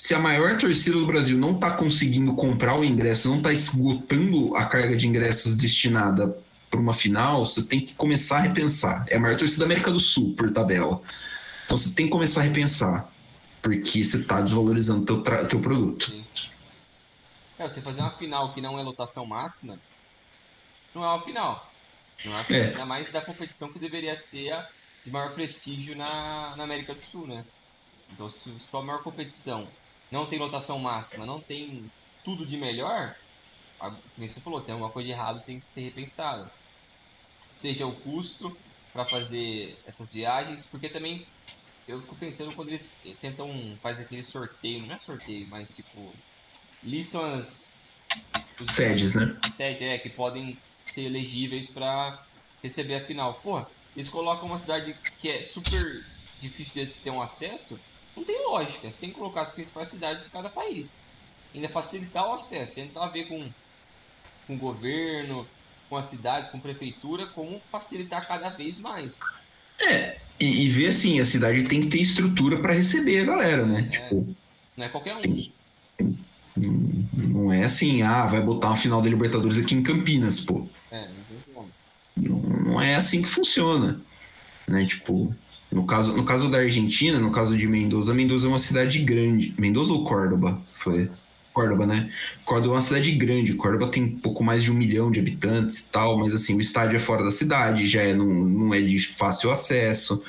se 0.00 0.14
a 0.14 0.18
maior 0.18 0.56
torcida 0.56 0.96
do 0.96 1.04
Brasil 1.04 1.36
não 1.36 1.56
está 1.56 1.72
conseguindo 1.72 2.32
comprar 2.32 2.74
o 2.74 2.82
ingresso, 2.82 3.28
não 3.28 3.36
está 3.36 3.52
esgotando 3.52 4.56
a 4.56 4.64
carga 4.64 4.96
de 4.96 5.06
ingressos 5.06 5.54
destinada 5.54 6.34
para 6.70 6.80
uma 6.80 6.92
final, 6.92 7.44
você 7.44 7.62
tem 7.62 7.80
que 7.80 7.94
começar 7.94 8.38
a 8.38 8.40
repensar. 8.40 9.04
É 9.08 9.16
a 9.16 9.20
maior 9.20 9.36
torcida 9.36 9.60
da 9.60 9.64
América 9.66 9.90
do 9.90 9.98
Sul, 9.98 10.34
por 10.34 10.50
tabela. 10.52 11.02
Então 11.64 11.76
você 11.76 11.92
tem 11.94 12.06
que 12.06 12.12
começar 12.12 12.40
a 12.40 12.44
repensar, 12.44 13.12
porque 13.60 14.04
você 14.04 14.18
está 14.18 14.40
desvalorizando 14.40 15.04
teu, 15.04 15.48
teu 15.48 15.60
produto. 15.60 16.12
É, 17.58 17.68
você 17.68 17.82
fazer 17.82 18.00
uma 18.02 18.12
final 18.12 18.54
que 18.54 18.60
não 18.60 18.78
é 18.78 18.82
lotação 18.82 19.26
máxima, 19.26 19.78
não 20.94 21.04
é 21.04 21.08
uma 21.08 21.20
final. 21.20 21.70
Não 22.24 22.32
é 22.32 22.36
uma 22.36 22.44
final. 22.44 22.62
É. 22.62 22.68
Ainda 22.68 22.86
mais 22.86 23.10
da 23.10 23.20
competição 23.20 23.72
que 23.72 23.78
deveria 23.78 24.14
ser 24.14 24.52
a 24.52 24.68
de 25.04 25.10
maior 25.10 25.32
prestígio 25.32 25.96
na, 25.96 26.54
na 26.56 26.64
América 26.64 26.94
do 26.94 27.00
Sul, 27.00 27.26
né? 27.26 27.44
Então, 28.12 28.28
se 28.28 28.50
for 28.60 28.78
a 28.78 28.82
maior 28.82 29.02
competição 29.02 29.66
não 30.10 30.26
tem 30.26 30.38
lotação 30.38 30.78
máxima, 30.78 31.24
não 31.24 31.40
tem 31.40 31.90
tudo 32.24 32.44
de 32.44 32.56
melhor, 32.56 33.14
como 33.78 34.00
você 34.18 34.40
falou, 34.40 34.60
tem 34.60 34.72
alguma 34.72 34.90
coisa 34.90 35.06
de 35.06 35.12
errado, 35.12 35.44
tem 35.44 35.60
que 35.60 35.66
ser 35.66 35.82
repensado. 35.82 36.50
Seja 37.52 37.86
o 37.86 37.94
custo 38.00 38.56
para 38.92 39.04
fazer 39.04 39.78
essas 39.86 40.12
viagens, 40.12 40.66
porque 40.66 40.88
também 40.88 41.26
eu 41.86 42.00
fico 42.00 42.16
pensando 42.16 42.54
quando 42.54 42.68
eles 42.68 43.00
tentam 43.20 43.78
fazer 43.82 44.04
aquele 44.04 44.22
sorteio, 44.22 44.86
não 44.86 44.94
é 44.94 45.00
sorteio, 45.00 45.48
mas 45.48 45.74
tipo 45.76 46.14
listam 46.82 47.24
as 47.34 47.94
os 48.60 48.72
sedes, 48.72 49.14
né? 49.14 49.26
Sedes, 49.50 49.82
é, 49.82 49.98
que 49.98 50.10
podem 50.10 50.58
ser 50.84 51.02
elegíveis 51.02 51.70
para 51.70 52.26
receber 52.62 52.96
a 52.96 53.04
final. 53.04 53.40
Pô, 53.40 53.64
eles 53.94 54.08
colocam 54.08 54.46
uma 54.46 54.58
cidade 54.58 54.96
que 55.18 55.28
é 55.28 55.42
super 55.42 56.04
difícil 56.38 56.86
de 56.86 56.92
ter 57.02 57.10
um 57.10 57.22
acesso 57.22 57.78
não 58.16 58.24
tem 58.24 58.46
lógica. 58.46 58.90
Você 58.90 59.00
tem 59.00 59.10
que 59.10 59.18
colocar 59.18 59.42
as 59.42 59.52
principais 59.52 59.88
cidades 59.88 60.24
de 60.24 60.30
cada 60.30 60.48
país. 60.48 61.10
Ainda 61.54 61.68
facilitar 61.68 62.28
o 62.28 62.34
acesso. 62.34 62.74
Tentar 62.74 63.08
ver 63.08 63.28
com, 63.28 63.50
com 64.46 64.56
o 64.56 64.58
governo, 64.58 65.48
com 65.90 65.96
as 65.96 66.04
cidades, 66.04 66.48
com 66.48 66.58
a 66.58 66.60
prefeitura, 66.60 67.26
como 67.26 67.60
facilitar 67.68 68.26
cada 68.26 68.48
vez 68.50 68.78
mais. 68.78 69.20
É, 69.80 70.18
e, 70.38 70.64
e 70.64 70.68
ver 70.68 70.86
assim, 70.86 71.18
a 71.18 71.24
cidade 71.24 71.64
tem 71.64 71.80
que 71.80 71.88
ter 71.88 72.00
estrutura 72.00 72.60
para 72.60 72.72
receber 72.72 73.22
a 73.22 73.24
galera, 73.24 73.66
né? 73.66 73.80
É, 73.80 73.98
tipo, 73.98 74.36
não 74.76 74.86
é 74.86 74.88
qualquer 74.88 75.16
um. 75.16 75.36
Não 77.12 77.52
é 77.52 77.64
assim, 77.64 78.02
ah, 78.02 78.26
vai 78.26 78.40
botar 78.40 78.68
uma 78.68 78.76
final 78.76 79.02
da 79.02 79.08
Libertadores 79.08 79.58
aqui 79.58 79.74
em 79.74 79.82
Campinas, 79.82 80.40
pô. 80.40 80.68
É, 80.90 81.08
não 81.08 81.14
tem 81.24 81.54
como. 81.54 81.68
Não, 82.16 82.38
não 82.38 82.80
é 82.80 82.94
assim 82.94 83.22
que 83.22 83.28
funciona. 83.28 84.00
Né? 84.68 84.86
Tipo, 84.86 85.34
no 85.72 85.86
caso, 85.86 86.16
no 86.16 86.24
caso 86.24 86.48
da 86.48 86.58
Argentina, 86.58 87.18
no 87.18 87.32
caso 87.32 87.56
de 87.56 87.66
Mendoza, 87.66 88.14
Mendoza 88.14 88.46
é 88.46 88.48
uma 88.48 88.58
cidade 88.58 88.98
grande. 89.00 89.54
Mendoza 89.58 89.92
ou 89.92 90.04
Córdoba? 90.04 90.60
Foi. 90.74 91.10
Córdoba, 91.52 91.86
né? 91.86 92.08
Córdoba 92.44 92.74
é 92.74 92.76
uma 92.76 92.80
cidade 92.80 93.10
grande. 93.12 93.54
Córdoba 93.54 93.90
tem 93.90 94.08
pouco 94.08 94.42
mais 94.44 94.62
de 94.62 94.70
um 94.70 94.74
milhão 94.74 95.10
de 95.10 95.18
habitantes 95.18 95.82
tal, 95.88 96.18
mas 96.18 96.32
assim, 96.32 96.56
o 96.56 96.60
estádio 96.60 96.96
é 96.96 96.98
fora 96.98 97.24
da 97.24 97.30
cidade, 97.30 97.86
já 97.86 98.02
é, 98.02 98.14
não, 98.14 98.26
não 98.26 98.74
é 98.74 98.80
de 98.80 98.98
fácil 98.98 99.50
acesso, 99.50 100.22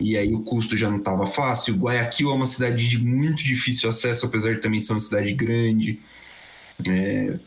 e 0.00 0.16
aí 0.16 0.34
o 0.34 0.40
custo 0.40 0.76
já 0.76 0.88
não 0.88 0.98
estava 0.98 1.26
fácil. 1.26 1.76
Guayaquil 1.76 2.30
é 2.30 2.34
uma 2.34 2.46
cidade 2.46 2.88
de 2.88 2.98
muito 2.98 3.42
difícil 3.44 3.88
acesso, 3.88 4.26
apesar 4.26 4.54
de 4.54 4.60
também 4.60 4.80
ser 4.80 4.92
uma 4.92 5.00
cidade 5.00 5.32
grande. 5.34 6.00
É, 6.88 7.38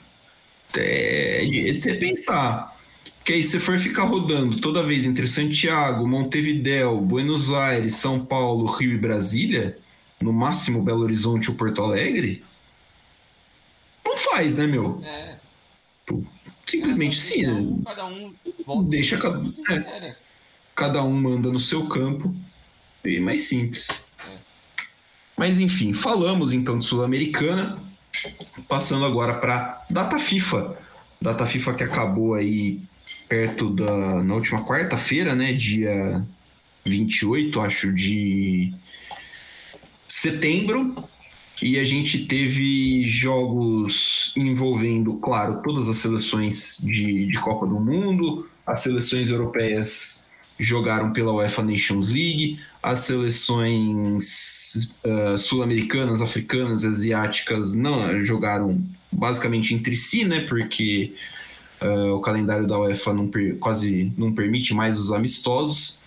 é, 0.78 1.46
é 1.46 1.46
de 1.48 1.80
você 1.80 1.96
pensar. 1.96 2.76
Porque 3.18 3.34
aí 3.34 3.42
se 3.42 3.60
for 3.60 3.80
ficar 3.80 4.04
rodando 4.04 4.62
toda 4.62 4.84
vez 4.84 5.04
entre 5.04 5.28
Santiago, 5.28 6.08
Montevidéu, 6.08 7.02
Buenos 7.02 7.52
Aires, 7.52 7.96
São 7.96 8.24
Paulo, 8.24 8.68
Rio 8.68 8.94
e 8.94 8.98
Brasília, 9.00 9.80
no 10.22 10.32
máximo 10.32 10.84
Belo 10.84 11.02
Horizonte 11.02 11.50
ou 11.50 11.56
Porto 11.56 11.82
Alegre, 11.82 12.44
faz, 14.26 14.56
né, 14.56 14.66
meu? 14.66 15.02
É. 15.04 15.38
Simplesmente 16.66 17.20
sim. 17.20 17.46
Né? 17.46 17.84
Cada 17.86 18.06
um 18.06 18.34
volta 18.66 18.90
Deixa 18.90 19.18
cada, 19.18 19.42
é, 19.70 20.16
cada 20.76 21.04
um 21.04 21.14
manda 21.14 21.52
no 21.52 21.60
seu 21.60 21.88
campo. 21.88 22.36
Bem 23.04 23.20
mais 23.20 23.42
simples. 23.42 24.10
É. 24.28 24.38
Mas 25.38 25.60
enfim, 25.60 25.94
falamos 25.94 26.54
então 26.54 26.78
de 26.78 26.86
Sul-Americana. 26.86 27.80
Passando 28.68 29.06
agora 29.06 29.36
para 29.36 29.86
data 29.90 30.18
FIFA. 30.18 30.78
Data 31.22 31.46
FIFA 31.46 31.74
que 31.76 31.84
acabou 31.84 32.34
aí 32.34 32.82
perto 33.28 33.70
da. 33.70 34.24
na 34.24 34.34
última 34.34 34.64
quarta-feira, 34.64 35.36
né? 35.36 35.54
Dia 35.54 36.26
28, 36.86 37.62
acho, 37.62 37.94
de 37.94 38.74
setembro. 40.08 40.96
E 41.62 41.80
a 41.80 41.84
gente 41.84 42.26
teve 42.26 43.08
jogos 43.08 44.34
envolvendo, 44.36 45.14
claro, 45.16 45.62
todas 45.64 45.88
as 45.88 45.98
seleções 45.98 46.78
de, 46.84 47.28
de 47.28 47.40
Copa 47.40 47.66
do 47.66 47.80
Mundo, 47.80 48.48
as 48.66 48.82
seleções 48.82 49.30
europeias 49.30 50.26
jogaram 50.60 51.12
pela 51.12 51.34
UEFA 51.34 51.64
Nations 51.64 52.10
League, 52.10 52.60
as 52.82 53.00
seleções 53.00 54.94
uh, 55.04 55.38
sul-americanas, 55.38 56.22
africanas, 56.22 56.84
asiáticas 56.84 57.74
não 57.74 58.22
jogaram 58.22 58.82
basicamente 59.12 59.74
entre 59.74 59.96
si, 59.96 60.26
né? 60.26 60.42
Porque 60.42 61.14
Uh, 61.82 62.14
o 62.14 62.22
calendário 62.22 62.66
da 62.66 62.80
UEFA 62.80 63.14
não 63.14 63.30
quase 63.60 64.12
não 64.18 64.34
permite 64.34 64.74
mais 64.74 64.98
os 64.98 65.12
amistosos. 65.12 66.02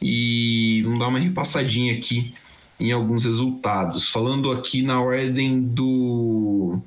E 0.00 0.82
vamos 0.84 0.98
dar 0.98 1.08
uma 1.08 1.18
repassadinha 1.18 1.94
aqui 1.94 2.34
em 2.78 2.92
alguns 2.92 3.24
resultados. 3.24 4.08
Falando 4.08 4.50
aqui 4.52 4.82
na 4.82 5.00
ordem 5.00 5.60
do 5.60 6.80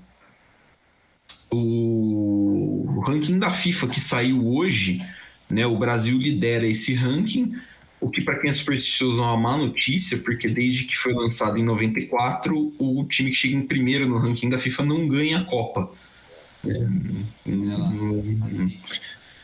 o 1.52 3.02
ranking 3.06 3.40
da 3.40 3.50
FIFA 3.50 3.88
que 3.88 4.00
saiu 4.00 4.48
hoje, 4.48 5.02
né? 5.50 5.66
O 5.66 5.78
Brasil 5.78 6.18
lidera 6.18 6.68
esse 6.68 6.94
ranking, 6.94 7.56
o 8.00 8.10
que 8.10 8.22
para 8.22 8.38
quem 8.38 8.50
é 8.50 8.54
supersticioso 8.54 9.20
é 9.20 9.24
uma 9.24 9.38
má 9.38 9.58
notícia, 9.58 10.18
porque 10.20 10.48
desde 10.48 10.86
que 10.86 10.96
foi 10.96 11.14
lançado 11.14 11.58
em 11.58 11.64
94, 11.64 12.74
o 12.78 13.04
time 13.06 13.32
que 13.32 13.36
chega 13.36 13.56
em 13.56 13.64
primeiro 13.64 14.08
no 14.08 14.18
ranking 14.18 14.50
da 14.50 14.58
FIFA 14.58 14.86
não 14.86 15.08
ganha 15.08 15.40
a 15.40 15.44
Copa. 15.44 15.92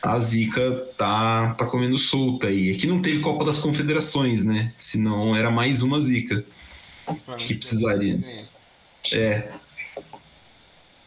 A 0.01 0.19
zica 0.19 0.87
tá, 0.97 1.55
tá 1.55 1.65
comendo 1.65 1.97
solta 1.97 2.47
aí. 2.47 2.71
Aqui 2.71 2.85
não 2.85 3.01
teve 3.01 3.19
Copa 3.21 3.43
das 3.43 3.57
Confederações, 3.57 4.45
né? 4.45 4.71
Senão 4.77 5.35
era 5.35 5.49
mais 5.49 5.81
uma 5.81 5.99
zica 5.99 6.45
que 7.39 7.55
precisaria. 7.55 8.23
É. 9.11 9.51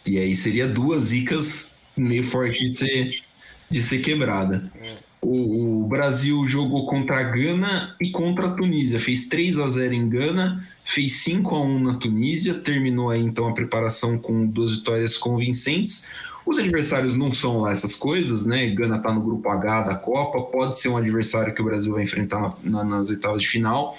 E 0.09 0.19
aí 0.19 0.35
seria 0.35 0.67
duas 0.67 1.05
zicas 1.05 1.79
meio 1.97 2.23
forte 2.23 2.65
de 2.65 2.75
ser, 2.75 3.21
de 3.71 3.83
ser 3.83 3.99
quebrada. 3.99 4.73
É. 4.81 5.09
O, 5.21 5.83
o, 5.83 5.87
Brasil 5.89 6.47
jogou 6.47 6.87
contra 6.87 7.19
a 7.19 7.23
Gana 7.25 7.97
e 8.01 8.11
contra 8.11 8.47
a 8.47 8.51
Tunísia. 8.53 9.01
Fez 9.01 9.27
3 9.27 9.59
a 9.59 9.69
0 9.69 9.93
em 9.93 10.09
Gana, 10.09 10.65
fez 10.85 11.13
5 11.25 11.55
a 11.57 11.61
1 11.61 11.81
na 11.81 11.95
Tunísia, 11.95 12.55
terminou 12.55 13.11
aí 13.11 13.21
então 13.21 13.49
a 13.49 13.53
preparação 13.53 14.17
com 14.17 14.47
duas 14.47 14.79
vitórias 14.79 15.17
convincentes. 15.17 16.09
Os 16.49 16.59
adversários 16.59 17.15
não 17.15 17.35
são 17.35 17.61
lá 17.61 17.73
essas 17.73 17.95
coisas, 17.95 18.47
né? 18.47 18.69
Gana 18.71 18.97
está 18.97 19.13
no 19.13 19.21
grupo 19.21 19.49
H 19.49 19.83
da 19.83 19.95
Copa, 19.95 20.51
pode 20.51 20.79
ser 20.79 20.89
um 20.89 20.97
adversário 20.97 21.55
que 21.55 21.61
o 21.61 21.65
Brasil 21.65 21.93
vai 21.93 22.03
enfrentar 22.03 22.41
na, 22.41 22.55
na, 22.63 22.85
nas 22.85 23.11
oitavas 23.11 23.43
de 23.43 23.49
final. 23.49 23.95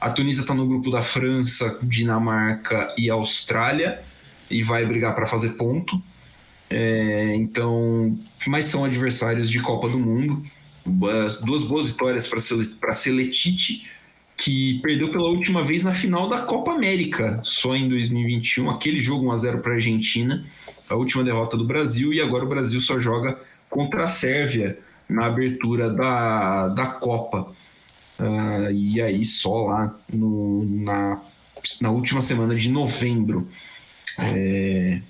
A 0.00 0.10
Tunísia 0.10 0.40
está 0.40 0.52
no 0.52 0.66
grupo 0.66 0.90
da 0.90 1.02
França, 1.02 1.78
Dinamarca 1.82 2.92
e 2.98 3.08
Austrália 3.08 4.02
e 4.50 4.62
vai 4.62 4.84
brigar 4.84 5.14
para 5.14 5.26
fazer 5.26 5.50
ponto. 5.50 6.02
É, 6.68 7.36
então, 7.36 8.18
mas 8.46 8.66
são 8.66 8.84
adversários 8.84 9.48
de 9.48 9.60
Copa 9.60 9.88
do 9.88 9.98
Mundo 9.98 10.42
duas 10.84 11.62
boas 11.62 11.90
vitórias 11.90 12.26
para 12.26 12.94
Seletite, 12.94 13.88
que 14.36 14.80
perdeu 14.82 15.10
pela 15.10 15.28
última 15.28 15.62
vez 15.62 15.84
na 15.84 15.94
final 15.94 16.28
da 16.28 16.40
Copa 16.40 16.72
América, 16.72 17.38
só 17.42 17.76
em 17.76 17.88
2021, 17.88 18.70
aquele 18.70 19.00
jogo 19.00 19.26
1x0 19.26 19.60
para 19.60 19.72
a 19.72 19.74
Argentina, 19.76 20.44
a 20.92 20.96
última 20.96 21.24
derrota 21.24 21.56
do 21.56 21.64
Brasil, 21.64 22.12
e 22.12 22.20
agora 22.20 22.44
o 22.44 22.48
Brasil 22.48 22.80
só 22.80 23.00
joga 23.00 23.40
contra 23.68 24.04
a 24.04 24.08
Sérvia 24.08 24.78
na 25.08 25.26
abertura 25.26 25.90
da, 25.90 26.68
da 26.68 26.86
Copa. 26.86 27.52
Uh, 28.18 28.70
e 28.70 29.00
aí 29.00 29.24
só 29.24 29.64
lá 29.64 29.98
no, 30.12 30.64
na, 30.64 31.20
na 31.80 31.90
última 31.90 32.20
semana 32.20 32.54
de 32.54 32.68
novembro. 32.68 33.48
É, 34.18 35.00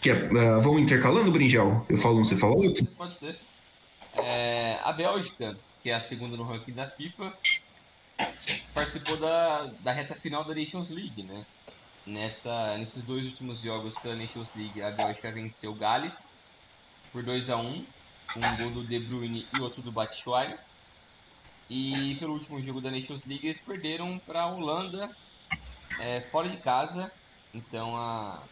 que 0.00 0.10
é, 0.10 0.14
uh, 0.14 0.62
vamos 0.62 0.80
intercalando, 0.80 1.32
Brinjel? 1.32 1.84
Eu 1.88 1.96
falo 1.96 2.20
um, 2.20 2.24
você 2.24 2.36
fala 2.36 2.54
outro? 2.54 2.86
Pode 2.96 3.18
ser. 3.18 3.36
É, 4.16 4.78
a 4.84 4.92
Bélgica, 4.92 5.56
que 5.80 5.90
é 5.90 5.94
a 5.94 6.00
segunda 6.00 6.36
no 6.36 6.44
ranking 6.44 6.72
da 6.72 6.86
FIFA, 6.86 7.32
participou 8.72 9.16
da, 9.16 9.70
da 9.80 9.92
reta 9.92 10.14
final 10.14 10.44
da 10.44 10.54
Nations 10.54 10.90
League, 10.90 11.22
né? 11.24 11.44
Nessa, 12.06 12.76
nesses 12.76 13.04
dois 13.06 13.26
últimos 13.26 13.60
jogos 13.60 13.96
pela 13.96 14.14
Nations 14.14 14.54
League, 14.54 14.82
a 14.82 14.90
Bélgica 14.90 15.32
venceu 15.32 15.74
Gales 15.74 16.44
por 17.10 17.22
2 17.22 17.48
a 17.48 17.56
1 17.56 17.86
um 18.36 18.56
gol 18.56 18.70
do 18.70 18.86
De 18.86 18.98
Bruyne 18.98 19.46
e 19.52 19.60
outro 19.60 19.80
do 19.80 19.92
Batshuayi. 19.92 20.58
E 21.70 22.16
pelo 22.18 22.34
último 22.34 22.60
jogo 22.60 22.80
da 22.80 22.90
Nations 22.90 23.24
League, 23.24 23.46
eles 23.46 23.64
perderam 23.64 24.18
para 24.18 24.42
a 24.42 24.54
Holanda 24.54 25.08
é, 26.00 26.20
fora 26.30 26.48
de 26.48 26.58
casa. 26.58 27.10
Então 27.54 27.96
a, 27.96 28.46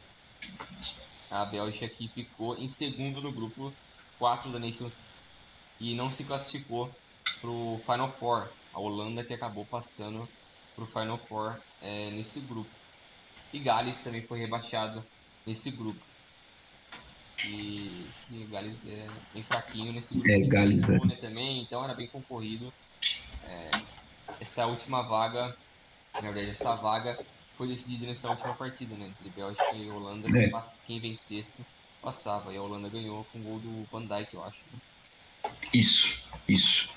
a 1.30 1.44
Bélgica 1.46 1.86
aqui 1.86 2.08
ficou 2.08 2.56
em 2.56 2.68
segundo 2.68 3.20
no 3.20 3.32
grupo 3.32 3.72
4 4.18 4.50
da 4.52 4.58
Nations 4.58 4.96
e 5.80 5.94
não 5.94 6.08
se 6.08 6.24
classificou 6.24 6.90
para 7.40 7.50
o 7.50 7.78
Final 7.80 8.08
Four. 8.08 8.48
A 8.72 8.80
Holanda 8.80 9.24
que 9.24 9.34
acabou 9.34 9.66
passando 9.66 10.26
para 10.74 10.84
o 10.84 10.86
Final 10.86 11.18
Four 11.26 11.60
é, 11.80 12.10
nesse 12.12 12.46
grupo. 12.46 12.81
E 13.52 13.58
Gales 13.58 14.00
também 14.00 14.22
foi 14.22 14.38
rebaixado 14.38 15.04
nesse 15.46 15.70
grupo. 15.72 16.00
E 17.46 18.06
que 18.26 18.44
Gales 18.46 18.86
é 18.86 19.08
bem 19.34 19.42
fraquinho 19.42 19.92
nesse 19.92 20.14
grupo. 20.14 20.30
É, 20.30 20.40
Gales 20.40 20.88
é. 20.88 20.98
também, 21.16 21.62
então 21.62 21.82
era 21.84 21.94
bem 21.94 22.06
concorrido. 22.06 22.72
É, 23.44 23.70
essa 24.40 24.66
última 24.66 25.02
vaga, 25.02 25.56
na 26.14 26.20
verdade, 26.20 26.50
essa 26.50 26.74
vaga 26.76 27.18
foi 27.56 27.68
decidida 27.68 28.06
nessa 28.06 28.30
última 28.30 28.54
partida, 28.54 28.94
né? 28.96 29.06
Entre 29.08 29.30
Bélgica 29.30 29.74
e 29.74 29.90
Holanda. 29.90 30.28
É. 30.38 30.50
Quem 30.86 31.00
vencesse 31.00 31.66
passava. 32.00 32.52
E 32.52 32.56
a 32.56 32.62
Holanda 32.62 32.88
ganhou 32.88 33.24
com 33.32 33.38
o 33.38 33.42
gol 33.42 33.58
do 33.58 33.84
Van 33.90 34.06
Dijk, 34.06 34.34
eu 34.34 34.44
acho. 34.44 34.64
Né? 34.72 35.50
Isso, 35.72 36.22
isso. 36.48 36.90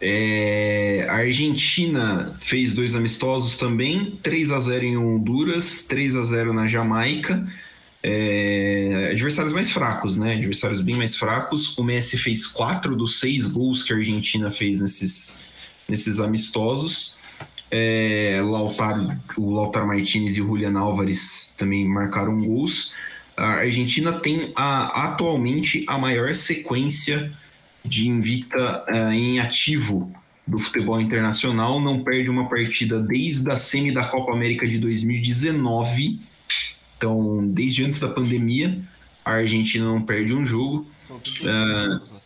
É, 0.00 1.06
a 1.08 1.16
Argentina 1.16 2.36
fez 2.38 2.72
dois 2.72 2.94
amistosos 2.94 3.56
também, 3.56 4.18
3 4.22 4.52
a 4.52 4.60
0 4.60 4.84
em 4.84 4.96
Honduras, 4.96 5.82
3 5.88 6.16
a 6.16 6.22
0 6.22 6.52
na 6.52 6.66
Jamaica. 6.66 7.44
É, 8.00 9.08
adversários 9.10 9.52
mais 9.52 9.70
fracos, 9.70 10.16
né? 10.16 10.34
Adversários 10.34 10.80
bem 10.80 10.94
mais 10.94 11.16
fracos. 11.16 11.76
O 11.76 11.82
Messi 11.82 12.16
fez 12.16 12.46
quatro 12.46 12.94
dos 12.94 13.18
seis 13.18 13.46
gols 13.46 13.82
que 13.82 13.92
a 13.92 13.96
Argentina 13.96 14.50
fez 14.50 14.80
nesses, 14.80 15.38
nesses 15.88 16.20
amistosos. 16.20 17.18
É, 17.70 18.40
Lautaro, 18.42 19.16
o 19.36 19.52
Lautaro 19.52 19.86
Martinez 19.86 20.36
e 20.36 20.40
o 20.40 20.46
Julian 20.46 20.78
Álvares 20.78 21.52
também 21.56 21.86
marcaram 21.86 22.40
gols. 22.40 22.94
A 23.36 23.58
Argentina 23.58 24.12
tem 24.12 24.52
a, 24.54 25.06
atualmente 25.06 25.84
a 25.88 25.98
maior 25.98 26.34
sequência 26.34 27.32
de 27.84 28.08
invicta 28.08 28.84
uh, 28.88 29.12
em 29.12 29.40
ativo 29.40 30.12
do 30.46 30.58
futebol 30.58 31.00
internacional, 31.00 31.78
não 31.78 32.02
perde 32.02 32.30
uma 32.30 32.48
partida 32.48 32.98
desde 33.00 33.50
a 33.50 33.58
semi 33.58 33.92
da 33.92 34.04
Copa 34.04 34.32
América 34.32 34.66
de 34.66 34.78
2019. 34.78 36.20
Então, 36.96 37.46
desde 37.48 37.84
antes 37.84 38.00
da 38.00 38.08
pandemia, 38.08 38.80
a 39.24 39.32
Argentina 39.32 39.84
não 39.84 40.02
perde 40.02 40.32
um 40.32 40.46
jogo. 40.46 40.86
São 40.98 41.18
35, 41.20 42.02
uh, 42.02 42.18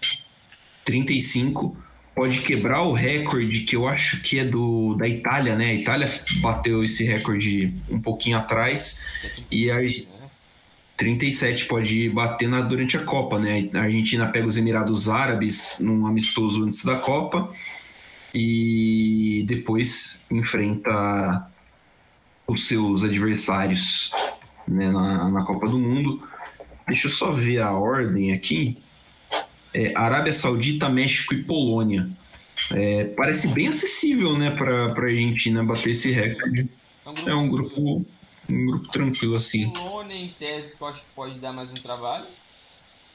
35 0.84 1.76
pode 2.14 2.40
quebrar 2.40 2.82
o 2.82 2.92
recorde 2.92 3.60
que 3.60 3.74
eu 3.74 3.86
acho 3.86 4.20
que 4.22 4.38
é 4.38 4.44
do 4.44 4.94
da 4.94 5.08
Itália, 5.08 5.56
né? 5.56 5.70
A 5.70 5.74
Itália 5.74 6.10
bateu 6.40 6.84
esse 6.84 7.04
recorde 7.04 7.74
um 7.90 8.00
pouquinho 8.00 8.36
atrás 8.38 9.02
é 9.24 9.30
e 9.50 9.70
a, 9.70 9.78
37 10.96 11.66
pode 11.66 12.08
bater 12.10 12.48
na, 12.48 12.60
durante 12.60 12.96
a 12.96 13.04
Copa, 13.04 13.38
né? 13.38 13.68
A 13.74 13.80
Argentina 13.80 14.26
pega 14.28 14.46
os 14.46 14.56
Emirados 14.56 15.08
Árabes 15.08 15.78
num 15.80 16.06
amistoso 16.06 16.64
antes 16.64 16.84
da 16.84 16.96
Copa 16.96 17.52
e 18.34 19.44
depois 19.46 20.26
enfrenta 20.30 21.48
os 22.46 22.66
seus 22.66 23.04
adversários 23.04 24.10
né, 24.66 24.90
na, 24.90 25.30
na 25.30 25.44
Copa 25.44 25.68
do 25.68 25.78
Mundo. 25.78 26.22
Deixa 26.86 27.06
eu 27.06 27.10
só 27.10 27.30
ver 27.30 27.60
a 27.60 27.72
ordem 27.72 28.32
aqui. 28.32 28.78
É, 29.74 29.92
Arábia 29.96 30.32
Saudita, 30.32 30.88
México 30.88 31.34
e 31.34 31.42
Polônia. 31.42 32.10
É, 32.72 33.04
parece 33.16 33.48
bem 33.48 33.68
acessível 33.68 34.36
né, 34.36 34.50
para 34.50 34.86
a 34.86 35.00
Argentina 35.00 35.64
bater 35.64 35.90
esse 35.90 36.12
recorde. 36.12 36.68
É 37.26 37.34
um 37.34 37.48
grupo 37.48 38.04
um 38.48 38.66
grupo 38.66 38.88
tranquilo 38.88 39.36
assim. 39.36 39.70
Polônia, 39.70 40.16
em 40.16 40.28
tese, 40.28 40.76
que 40.76 40.82
eu 40.82 40.88
acho 40.88 41.02
que 41.02 41.10
pode 41.14 41.38
dar 41.40 41.52
mais 41.52 41.70
um 41.70 41.74
trabalho. 41.74 42.26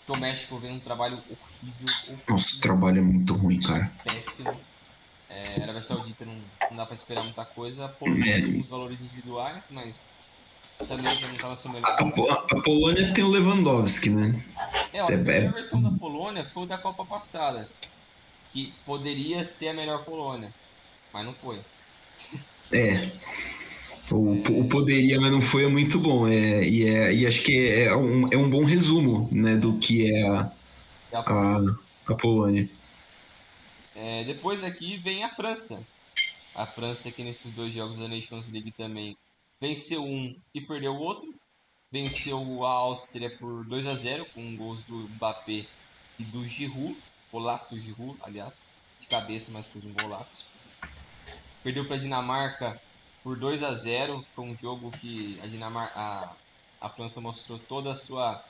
O 0.07 0.15
México 0.15 0.57
vem 0.57 0.71
um 0.71 0.79
trabalho 0.79 1.21
horrível, 1.29 1.95
horrível. 2.05 2.19
Nossa, 2.29 2.57
o 2.57 2.61
trabalho 2.61 2.99
é 2.99 3.01
muito 3.01 3.33
ruim, 3.33 3.59
cara. 3.59 3.91
Péssimo. 4.05 4.57
É, 5.29 5.61
Arábia 5.61 5.81
Saudita 5.81 6.23
não, 6.23 6.35
não 6.69 6.77
dá 6.77 6.85
pra 6.85 6.95
esperar 6.95 7.23
muita 7.23 7.43
coisa. 7.43 7.85
A 7.85 7.89
Polônia 7.89 8.31
é. 8.31 8.35
tem 8.35 8.45
alguns 8.45 8.69
valores 8.69 9.01
individuais, 9.01 9.69
mas 9.71 10.17
também 10.87 11.09
já 11.09 11.27
não 11.27 11.35
tava 11.35 11.55
sendo 11.57 11.73
melhor. 11.73 11.89
A, 11.89 12.33
a, 12.33 12.61
Polônia 12.61 13.13
tem 13.13 13.23
o 13.23 13.27
Lewandowski, 13.27 14.09
né? 14.09 14.41
É, 14.93 15.01
ó, 15.01 15.03
a 15.03 15.07
primeira 15.07 15.51
versão 15.51 15.83
da 15.83 15.91
Polônia 15.91 16.45
foi 16.45 16.63
o 16.63 16.65
da 16.65 16.77
Copa 16.77 17.03
passada. 17.03 17.69
Que 18.49 18.73
poderia 18.85 19.43
ser 19.43 19.69
a 19.69 19.73
melhor 19.73 20.05
Polônia, 20.05 20.53
mas 21.11 21.25
não 21.25 21.33
foi. 21.33 21.59
É. 22.71 23.11
O, 24.09 24.61
o 24.61 24.69
poderia, 24.69 25.19
mas 25.19 25.31
não 25.31 25.41
foi 25.41 25.65
é 25.65 25.67
muito 25.67 25.99
bom. 25.99 26.27
É, 26.27 26.63
e, 26.63 26.87
é, 26.87 27.13
e 27.13 27.27
acho 27.27 27.41
que 27.41 27.69
é 27.69 27.95
um, 27.95 28.27
é 28.31 28.37
um 28.37 28.49
bom 28.49 28.63
resumo 28.63 29.27
né, 29.31 29.57
do 29.57 29.77
que 29.79 30.09
é 30.09 30.27
a, 30.27 30.51
a, 31.13 31.59
a 32.07 32.15
Polônia. 32.15 32.69
É, 33.93 34.23
depois 34.23 34.63
aqui 34.63 34.97
vem 34.97 35.23
a 35.23 35.29
França. 35.29 35.85
A 36.55 36.65
França 36.65 37.11
que 37.11 37.23
nesses 37.23 37.53
dois 37.53 37.73
jogos 37.73 37.99
da 37.99 38.07
Nations 38.07 38.49
League 38.49 38.71
também 38.71 39.17
venceu 39.59 40.03
um 40.03 40.33
e 40.53 40.61
perdeu 40.61 40.93
o 40.93 40.99
outro. 40.99 41.33
Venceu 41.91 42.65
a 42.65 42.71
Áustria 42.71 43.29
por 43.29 43.65
2 43.65 43.87
a 43.87 43.93
0 43.93 44.25
com 44.33 44.55
gols 44.55 44.83
do 44.83 45.09
Mbappé 45.09 45.65
e 46.17 46.23
do 46.23 46.45
Giroud. 46.45 46.95
Golaço 47.31 47.75
do 47.75 47.81
Giroud, 47.81 48.17
aliás, 48.21 48.81
de 48.99 49.07
cabeça, 49.07 49.51
mas 49.51 49.67
fez 49.67 49.83
um 49.83 49.93
golaço. 49.93 50.49
Perdeu 51.61 51.85
para 51.85 51.95
a 51.95 51.99
Dinamarca 51.99 52.81
por 53.27 53.37
2 53.37 53.61
a 53.61 53.73
0 53.73 54.25
Foi 54.33 54.45
um 54.45 54.55
jogo 54.55 54.89
que 54.89 55.37
a, 55.41 55.67
a, 55.67 56.33
a 56.79 56.89
França 56.89 57.19
mostrou 57.19 57.59
toda 57.59 57.91
a 57.91 57.95
sua 57.95 58.41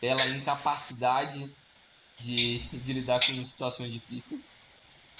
bela 0.00 0.24
incapacidade 0.28 1.50
de, 2.20 2.60
de 2.60 2.92
lidar 2.92 3.18
com 3.26 3.44
situações 3.44 3.90
difíceis. 3.90 4.60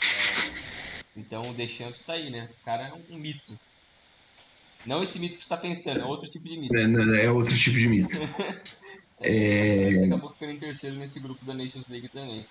É, 0.00 1.02
então 1.16 1.50
o 1.50 1.52
Deschamps 1.52 1.98
está 1.98 2.12
aí, 2.12 2.30
né? 2.30 2.48
O 2.60 2.64
cara 2.64 2.88
é 2.88 2.92
um, 2.92 3.16
um, 3.16 3.18
mito. 3.18 3.58
Não 4.86 5.02
esse 5.02 5.18
mito 5.18 5.36
que 5.36 5.42
você 5.42 5.52
está 5.52 5.56
pensando, 5.56 5.98
é 5.98 6.04
outro 6.04 6.28
tipo 6.28 6.48
de 6.48 6.56
mito. 6.56 6.76
É, 6.76 7.24
é 7.24 7.30
outro 7.30 7.58
tipo 7.58 7.76
de 7.76 7.88
mito. 7.88 8.14
é 9.18 10.04
acabou 10.06 10.30
ficando 10.30 10.52
em 10.52 10.58
terceiro 10.58 10.94
nesse 10.94 11.18
grupo 11.18 11.44
da 11.44 11.54
Nations 11.54 11.88
League 11.88 12.08
também. 12.08 12.46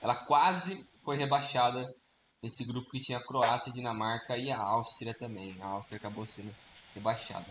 Ela 0.00 0.16
quase 0.16 0.84
foi 1.04 1.16
rebaixada 1.16 1.94
nesse 2.42 2.64
grupo 2.66 2.90
que 2.90 2.98
tinha 2.98 3.18
a 3.18 3.24
Croácia, 3.24 3.70
a 3.70 3.74
Dinamarca 3.74 4.36
e 4.36 4.50
a 4.50 4.58
Áustria 4.58 5.14
também. 5.14 5.56
A 5.60 5.66
Áustria 5.66 5.98
acabou 5.98 6.26
sendo 6.26 6.52
rebaixada. 6.94 7.46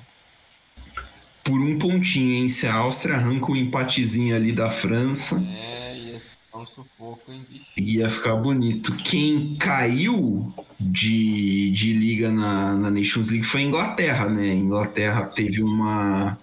Por 1.44 1.60
um 1.60 1.80
pontinho, 1.80 2.34
hein? 2.34 2.50
Se 2.50 2.68
a 2.68 2.76
Áustria 2.76 3.16
arranca 3.16 3.52
um 3.52 3.56
empatezinho 3.56 4.36
ali 4.36 4.52
da 4.52 4.70
França. 4.70 5.42
É, 5.42 5.98
e 5.98 6.20
a 6.52 6.58
um 6.58 6.66
sufoco, 6.66 7.32
hein, 7.32 7.46
bicho? 7.50 7.72
Ia 7.78 8.10
ficar 8.10 8.36
bonito. 8.36 8.96
Quem 8.98 9.56
caiu 9.56 10.54
de, 10.80 11.72
de 11.72 11.94
liga 11.94 12.30
na, 12.30 12.76
na 12.76 12.92
Nations 12.92 13.30
League 13.30 13.46
foi 13.46 13.62
a 13.62 13.66
Inglaterra, 13.66 14.30
né? 14.30 14.52
A 14.52 14.54
Inglaterra 14.54 15.26
teve 15.28 15.64
uma 15.64 16.38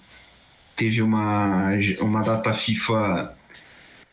teve 0.75 1.03
uma, 1.03 1.73
uma 2.01 2.23
data 2.23 2.55
FIFA 2.55 3.37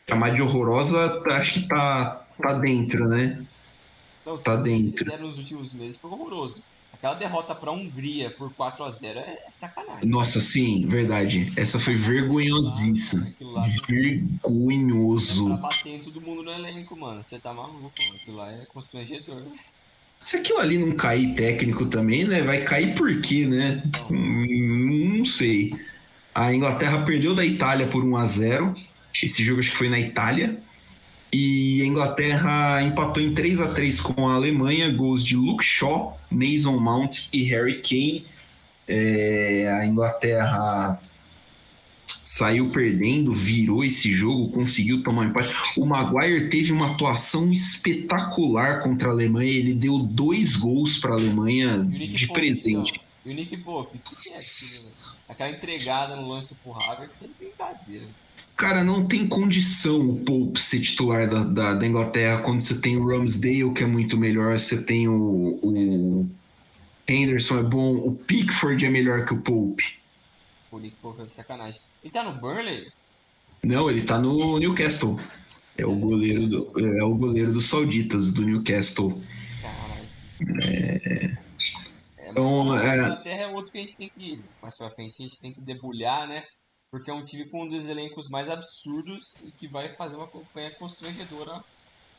chamada 0.08 0.34
de 0.34 0.42
horrorosa, 0.42 1.22
acho 1.30 1.52
que 1.52 1.68
tá, 1.68 2.26
tá 2.42 2.54
dentro, 2.54 3.08
né? 3.08 3.38
Não, 4.26 4.36
Tá 4.38 4.56
dentro. 4.56 5.04
fizeram 5.04 5.28
nos 5.28 5.38
últimos 5.38 5.72
meses 5.72 5.98
foi 6.00 6.10
horroroso. 6.10 6.62
Aquela 6.92 7.14
derrota 7.14 7.54
pra 7.54 7.70
Hungria 7.70 8.30
por 8.30 8.50
4 8.54 8.82
a 8.82 8.90
0 8.90 9.18
é 9.20 9.46
sacanagem. 9.50 10.08
Nossa, 10.08 10.40
sim, 10.40 10.86
verdade. 10.88 11.52
Essa 11.54 11.78
foi 11.78 11.94
vergonhosíssima. 11.94 13.28
É 13.28 13.44
Vergonhoso. 13.86 15.56
bater 15.58 15.94
em 15.96 15.98
todo 16.00 16.20
mundo 16.20 16.42
no 16.42 16.50
elenco, 16.50 16.96
mano. 16.96 17.22
Você 17.22 17.38
tá 17.38 17.52
maluco, 17.52 17.78
mano. 17.80 17.92
Aquilo 18.20 18.36
lá 18.36 18.50
é 18.50 18.64
constrangedor. 18.66 19.42
Se 20.18 20.38
aquilo 20.38 20.58
ali 20.58 20.78
não 20.78 20.92
cair 20.96 21.34
técnico 21.34 21.84
também, 21.86 22.24
né? 22.26 22.42
Vai 22.42 22.64
cair 22.64 22.94
por 22.94 23.20
quê, 23.20 23.46
né? 23.46 23.82
Então, 23.84 24.08
Hum, 24.10 25.18
Não 25.18 25.24
sei. 25.26 25.74
A 26.34 26.52
Inglaterra 26.54 27.04
perdeu 27.04 27.34
da 27.34 27.44
Itália 27.44 27.86
por 27.86 28.02
1 28.04 28.16
a 28.16 28.26
0 28.26 28.74
Esse 29.22 29.44
jogo 29.44 29.60
acho 29.60 29.70
que 29.70 29.76
foi 29.76 29.88
na 29.90 29.98
Itália. 30.00 30.58
E 31.32 31.82
a 31.82 31.84
Inglaterra 31.84 32.82
empatou 32.82 33.22
em 33.22 33.34
3 33.34 33.60
a 33.60 33.74
3 33.74 34.00
com 34.00 34.28
a 34.28 34.34
Alemanha, 34.34 34.92
gols 34.92 35.24
de 35.24 35.36
Luke 35.36 35.64
Shaw, 35.64 36.18
Mason 36.30 36.78
Mount 36.78 37.28
e 37.32 37.42
Harry 37.44 37.82
Kane. 37.82 38.24
É, 38.88 39.78
a 39.80 39.86
Inglaterra 39.86 41.00
saiu 42.26 42.68
perdendo, 42.70 43.32
virou 43.32 43.84
esse 43.84 44.12
jogo, 44.12 44.50
conseguiu 44.50 45.02
tomar 45.02 45.22
um 45.22 45.28
empate. 45.28 45.54
O 45.76 45.86
Maguire 45.86 46.48
teve 46.48 46.72
uma 46.72 46.92
atuação 46.92 47.52
espetacular 47.52 48.82
contra 48.82 49.08
a 49.08 49.12
Alemanha, 49.12 49.52
ele 49.52 49.74
deu 49.74 49.98
dois 49.98 50.56
gols 50.56 50.98
para 50.98 51.12
a 51.12 51.14
Alemanha 51.14 51.84
de 51.84 52.26
Pope, 52.26 52.40
presente. 52.40 52.90
então, 52.94 53.04
E 53.24 53.30
o 53.30 53.34
Nick 53.34 53.56
Pope, 53.58 53.96
o 53.96 54.00
que, 54.00 54.10
que 54.10 54.30
é 54.30 54.36
aquilo? 54.36 55.16
Aquela 55.28 55.50
entregada 55.50 56.16
no 56.16 56.28
lance 56.28 56.56
pro 56.56 56.72
Havertz 56.72 57.14
sem 57.14 57.30
brincadeira. 57.38 58.06
Cara, 58.56 58.82
não 58.82 59.06
tem 59.06 59.28
condição 59.28 60.00
o 60.00 60.16
Pope 60.24 60.58
ser 60.60 60.80
titular 60.80 61.28
da, 61.28 61.44
da, 61.44 61.74
da 61.74 61.86
Inglaterra 61.86 62.40
quando 62.40 62.62
você 62.62 62.80
tem 62.80 62.96
o 62.96 63.06
Ramsdale, 63.06 63.72
que 63.74 63.82
é 63.82 63.86
muito 63.86 64.16
melhor, 64.16 64.58
você 64.58 64.82
tem 64.82 65.06
o, 65.06 65.58
o 65.62 66.30
Henderson 67.06 67.58
é 67.58 67.62
bom, 67.62 67.96
o 67.96 68.14
Pickford 68.14 68.84
é 68.84 68.88
melhor 68.88 69.26
que 69.26 69.34
o 69.34 69.42
Pope. 69.42 69.98
O 70.72 70.78
Nick 70.78 70.96
Pope 70.96 71.22
é 71.22 71.26
de 71.26 71.34
sacanagem. 71.34 71.80
Ele 72.02 72.12
tá 72.12 72.24
no 72.24 72.40
Burnley? 72.40 72.90
Não, 73.62 73.90
ele 73.90 74.02
tá 74.02 74.18
no 74.18 74.58
Newcastle. 74.58 75.20
É 75.76 75.84
o 75.84 75.94
goleiro 75.94 76.46
do, 76.46 76.96
é 76.96 77.04
o 77.04 77.14
goleiro 77.14 77.52
dos 77.52 77.66
sauditas 77.66 78.32
do 78.32 78.42
Newcastle. 78.42 79.22
Caralho. 79.60 80.08
É, 80.64 81.36
Então, 82.30 82.64
mas 82.64 82.82
é- 82.82 82.88
a 82.90 82.96
Inglaterra 82.96 83.42
é 83.42 83.46
outro 83.48 83.70
que 83.70 83.78
a 83.78 83.80
gente 83.82 83.96
tem 83.96 84.08
que, 84.08 84.40
mais 84.62 84.76
pra 84.76 84.88
frente, 84.90 85.22
a 85.22 85.26
gente 85.28 85.40
tem 85.40 85.52
que 85.52 85.60
debulhar, 85.60 86.26
né? 86.26 86.42
Porque 86.96 87.10
é 87.10 87.12
um 87.12 87.22
time 87.22 87.44
com 87.44 87.64
um 87.64 87.68
dos 87.68 87.90
elencos 87.90 88.30
mais 88.30 88.48
absurdos 88.48 89.44
e 89.46 89.50
que 89.52 89.68
vai 89.68 89.94
fazer 89.94 90.16
uma 90.16 90.26
campanha 90.26 90.70
constrangedora, 90.78 91.62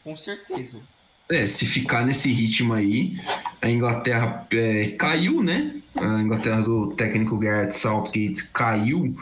com 0.03 0.15
certeza. 0.15 0.87
É, 1.27 1.47
se 1.47 1.65
ficar 1.65 2.05
nesse 2.05 2.31
ritmo 2.31 2.75
aí, 2.75 3.19
a 3.59 3.71
Inglaterra 3.71 4.47
é, 4.53 4.89
caiu, 4.89 5.41
né? 5.41 5.81
A 5.95 6.21
Inglaterra 6.21 6.61
do 6.61 6.91
técnico 6.91 7.39
Gareth 7.39 7.71
Southgate 7.71 8.49
caiu 8.53 9.17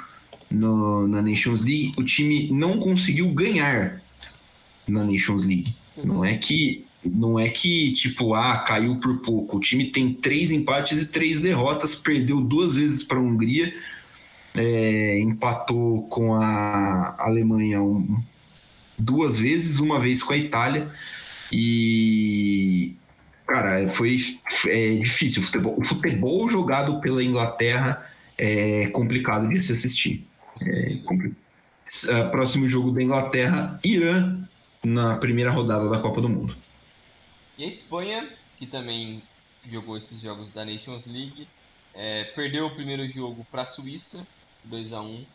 no- 0.51 1.07
na 1.07 1.21
Nations 1.21 1.63
League. 1.63 1.93
O 1.97 2.03
time 2.03 2.51
não 2.51 2.77
conseguiu 2.77 3.31
ganhar 3.31 4.03
na 4.85 5.05
Nations 5.05 5.45
League. 5.45 5.73
Não 6.03 6.25
é 6.25 6.37
que 6.37 6.83
não 7.01 7.39
é 7.39 7.47
que 7.47 7.93
tipo 7.93 8.33
ah 8.33 8.57
caiu 8.67 8.99
por 8.99 9.21
pouco. 9.21 9.55
O 9.55 9.59
time 9.61 9.85
tem 9.89 10.11
três 10.13 10.51
empates 10.51 11.01
e 11.01 11.07
três 11.13 11.39
derrotas, 11.39 11.95
perdeu 11.95 12.41
duas 12.41 12.75
vezes 12.75 13.03
para 13.03 13.17
a 13.17 13.21
Hungria, 13.21 13.73
é, 14.55 15.19
empatou 15.19 16.07
com 16.07 16.35
a 16.35 17.15
Alemanha 17.19 17.81
um- 17.81 18.21
duas 18.97 19.37
vezes, 19.39 19.79
uma 19.79 19.99
vez 19.99 20.23
com 20.23 20.33
a 20.33 20.37
Itália 20.37 20.89
e 21.51 22.95
cara 23.47 23.87
foi 23.89 24.17
é 24.67 24.95
difícil. 24.95 25.41
O 25.41 25.45
futebol, 25.45 25.75
o 25.79 25.83
futebol 25.83 26.49
jogado 26.49 26.99
pela 26.99 27.23
Inglaterra 27.23 28.09
é 28.37 28.87
complicado 28.87 29.47
de 29.47 29.61
se 29.61 29.71
assistir. 29.71 30.25
É 30.65 30.97
Ah, 32.09 32.29
próximo 32.29 32.67
jogo 32.67 32.91
da 32.91 33.03
Inglaterra, 33.03 33.79
Irã 33.83 34.47
na 34.83 35.17
primeira 35.17 35.51
rodada 35.51 35.87
da 35.87 35.99
Copa 35.99 36.19
do 36.19 36.27
Mundo. 36.27 36.55
E 37.57 37.63
a 37.63 37.67
Espanha, 37.67 38.27
que 38.57 38.65
também 38.65 39.21
jogou 39.69 39.95
esses 39.95 40.19
jogos 40.21 40.51
da 40.51 40.65
Nations 40.65 41.05
League, 41.05 41.47
é, 41.93 42.23
perdeu 42.35 42.65
o 42.65 42.71
primeiro 42.71 43.07
jogo 43.07 43.45
para 43.51 43.61
a 43.61 43.65
Suíça, 43.65 44.27
2 44.65 44.93
a 44.93 45.01
1 45.01 45.25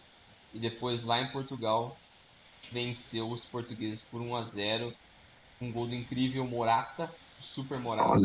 e 0.55 0.59
depois 0.59 1.03
lá 1.03 1.21
em 1.21 1.31
Portugal 1.31 1.97
venceu 2.73 3.31
os 3.31 3.45
portugueses 3.45 4.03
por 4.03 4.21
1 4.21 4.37
a 4.37 4.43
0 4.43 4.95
um 5.61 5.71
gol 5.71 5.87
do 5.87 5.95
incrível 5.95 6.47
Morata, 6.47 7.14
Super 7.38 7.79
Morata. 7.79 8.19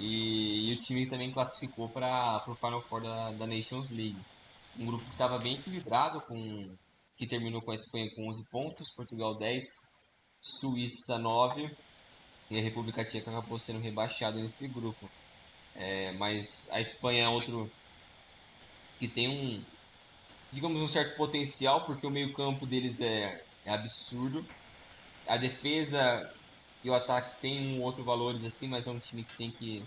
E, 0.00 0.70
e 0.70 0.72
o 0.72 0.78
time 0.78 1.06
também 1.06 1.30
classificou 1.30 1.88
para 1.88 2.42
o 2.46 2.54
Final 2.54 2.82
Four 2.82 3.02
da, 3.02 3.32
da 3.32 3.46
Nations 3.46 3.90
League. 3.90 4.18
Um 4.78 4.86
grupo 4.86 5.04
que 5.04 5.10
estava 5.10 5.38
bem 5.38 5.54
equilibrado, 5.54 6.20
com, 6.22 6.70
que 7.14 7.26
terminou 7.26 7.60
com 7.60 7.70
a 7.70 7.74
Espanha 7.74 8.10
com 8.14 8.28
11 8.28 8.50
pontos, 8.50 8.90
Portugal 8.90 9.36
10, 9.36 9.64
Suíça 10.40 11.18
9 11.18 11.70
e 12.50 12.58
a 12.58 12.62
República 12.62 13.04
Tcheca 13.04 13.30
acabou 13.30 13.58
sendo 13.58 13.80
rebaixada 13.80 14.40
nesse 14.40 14.68
grupo. 14.68 15.08
É, 15.74 16.12
mas 16.12 16.70
a 16.72 16.80
Espanha 16.80 17.24
é 17.24 17.28
outro 17.28 17.70
que 19.06 19.14
tem 19.14 19.28
um, 19.28 19.64
digamos, 20.52 20.80
um 20.80 20.88
certo 20.88 21.16
potencial, 21.16 21.84
porque 21.84 22.06
o 22.06 22.10
meio-campo 22.10 22.66
deles 22.66 23.00
é, 23.00 23.44
é 23.64 23.70
absurdo. 23.70 24.46
A 25.28 25.36
defesa 25.36 26.32
e 26.82 26.90
o 26.90 26.94
ataque 26.94 27.40
tem 27.40 27.76
um 27.76 27.82
outro 27.82 28.04
valores 28.04 28.44
assim, 28.44 28.68
mas 28.68 28.86
é 28.86 28.90
um 28.90 28.98
time 28.98 29.24
que 29.24 29.36
tem 29.36 29.50
que 29.50 29.82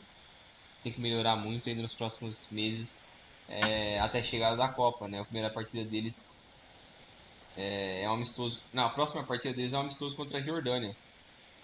tem 0.84 0.94
que 0.94 1.02
melhorar 1.02 1.36
muito 1.36 1.70
ainda 1.70 1.82
nos 1.82 1.96
próximos 1.96 2.52
meses 2.52 3.08
é, 3.48 4.00
até 4.00 4.20
a 4.20 4.24
chegada 4.24 4.56
da 4.56 4.70
Copa, 4.74 5.08
né? 5.08 5.20
A 5.20 5.26
primeira 5.26 5.52
partida 5.52 5.84
deles 5.90 6.16
é, 7.56 8.04
é 8.04 8.10
um 8.10 8.14
amistoso. 8.14 8.62
Não, 8.74 8.84
a 8.84 8.90
próxima 8.90 9.26
partida 9.26 9.54
deles 9.54 9.74
é 9.74 9.78
um 9.78 9.82
amistoso 9.82 10.16
contra 10.16 10.38
a 10.38 10.42
Jordânia. 10.42 10.96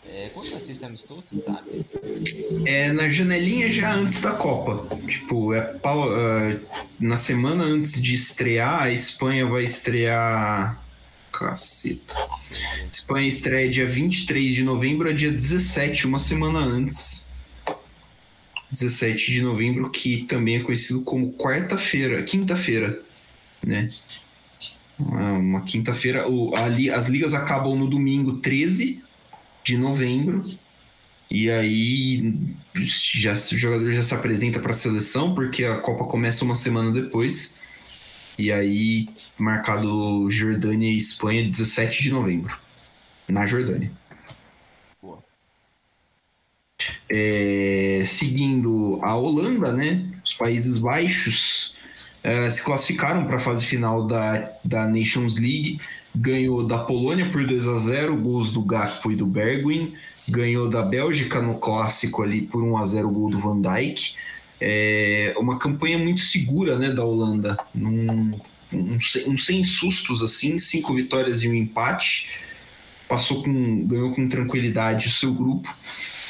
É, 0.05 0.29
quando 0.33 0.49
vai 0.51 0.59
ser 0.59 0.73
esse 0.73 0.85
amistoso, 0.85 1.21
você 1.21 1.37
sabe? 1.37 1.85
É 2.65 2.91
na 2.91 3.09
janelinha 3.09 3.69
já 3.69 3.93
antes 3.93 4.21
da 4.21 4.31
Copa. 4.31 4.95
Tipo, 5.07 5.53
é 5.53 5.59
é, 5.81 6.59
na 6.99 7.17
semana 7.17 7.63
antes 7.63 8.01
de 8.01 8.13
estrear, 8.13 8.83
a 8.83 8.91
Espanha 8.91 9.45
vai 9.45 9.63
estrear. 9.63 10.81
Caceta. 11.31 12.15
Espanha 12.91 13.27
estreia 13.27 13.67
dia 13.69 13.87
23 13.87 14.53
de 14.53 14.63
novembro 14.63 15.09
a 15.09 15.13
dia 15.13 15.31
17, 15.31 16.05
uma 16.05 16.19
semana 16.19 16.59
antes. 16.59 17.27
17 18.71 19.31
de 19.31 19.41
novembro, 19.41 19.89
que 19.89 20.23
também 20.25 20.57
é 20.57 20.59
conhecido 20.59 21.01
como 21.01 21.33
quarta-feira, 21.33 22.21
quinta-feira, 22.23 23.01
né? 23.65 23.89
Uma 24.99 25.33
uma 25.33 25.61
quinta-feira. 25.61 26.29
o- 26.29 26.55
a 26.55 26.67
li- 26.67 26.89
As 26.91 27.07
ligas 27.07 27.33
acabam 27.33 27.75
no 27.75 27.87
domingo 27.87 28.33
13 28.37 29.02
de 29.63 29.77
novembro. 29.77 30.43
E 31.29 31.49
aí 31.49 32.33
já, 32.75 33.33
o 33.33 33.57
jogador 33.57 33.91
já 33.91 34.03
se 34.03 34.13
apresenta 34.13 34.59
para 34.59 34.71
a 34.71 34.75
seleção, 34.75 35.33
porque 35.33 35.65
a 35.65 35.77
Copa 35.77 36.05
começa 36.05 36.45
uma 36.45 36.55
semana 36.55 36.91
depois. 36.91 37.59
E 38.37 38.51
aí, 38.51 39.09
marcado 39.37 40.29
Jordânia 40.29 40.91
e 40.91 40.97
Espanha, 40.97 41.43
17 41.43 42.03
de 42.03 42.11
novembro, 42.11 42.57
na 43.27 43.45
Jordânia. 43.45 43.91
Boa. 45.01 45.23
É, 47.09 48.03
seguindo 48.05 48.99
a 49.03 49.15
Holanda, 49.15 49.71
né? 49.71 50.11
Os 50.23 50.33
Países 50.33 50.77
Baixos 50.77 51.73
eh, 52.23 52.49
se 52.49 52.63
classificaram 52.63 53.25
para 53.25 53.35
a 53.35 53.39
fase 53.39 53.65
final 53.65 54.07
da, 54.07 54.53
da 54.63 54.87
Nations 54.87 55.35
League. 55.35 55.79
Ganhou 56.15 56.65
da 56.65 56.79
Polônia 56.79 57.29
por 57.29 57.45
2 57.45 57.67
a 57.67 57.77
0 57.77 58.15
gols 58.17 58.51
do 58.51 58.61
Gakpo 58.61 59.11
e 59.11 59.15
do 59.15 59.25
Bergwijn. 59.25 59.93
Ganhou 60.29 60.69
da 60.69 60.81
Bélgica 60.83 61.41
no 61.41 61.55
clássico 61.55 62.21
ali 62.21 62.41
por 62.41 62.63
1 62.63 62.77
a 62.77 62.83
0 62.83 63.09
gol 63.09 63.29
do 63.29 63.39
Van 63.39 63.59
Dijk. 63.59 64.15
É 64.61 65.33
uma 65.37 65.57
campanha 65.57 65.97
muito 65.97 66.21
segura 66.21 66.77
né, 66.77 66.91
da 66.91 67.03
Holanda. 67.03 67.57
Num, 67.73 68.39
um, 68.71 68.97
um 69.27 69.37
sem 69.37 69.63
sustos 69.63 70.21
assim, 70.21 70.57
cinco 70.57 70.93
vitórias 70.93 71.43
e 71.43 71.49
um 71.49 71.53
empate. 71.53 72.29
Passou 73.07 73.43
com, 73.43 73.85
ganhou 73.85 74.11
com 74.11 74.29
tranquilidade 74.29 75.07
o 75.07 75.11
seu 75.11 75.33
grupo. 75.33 75.73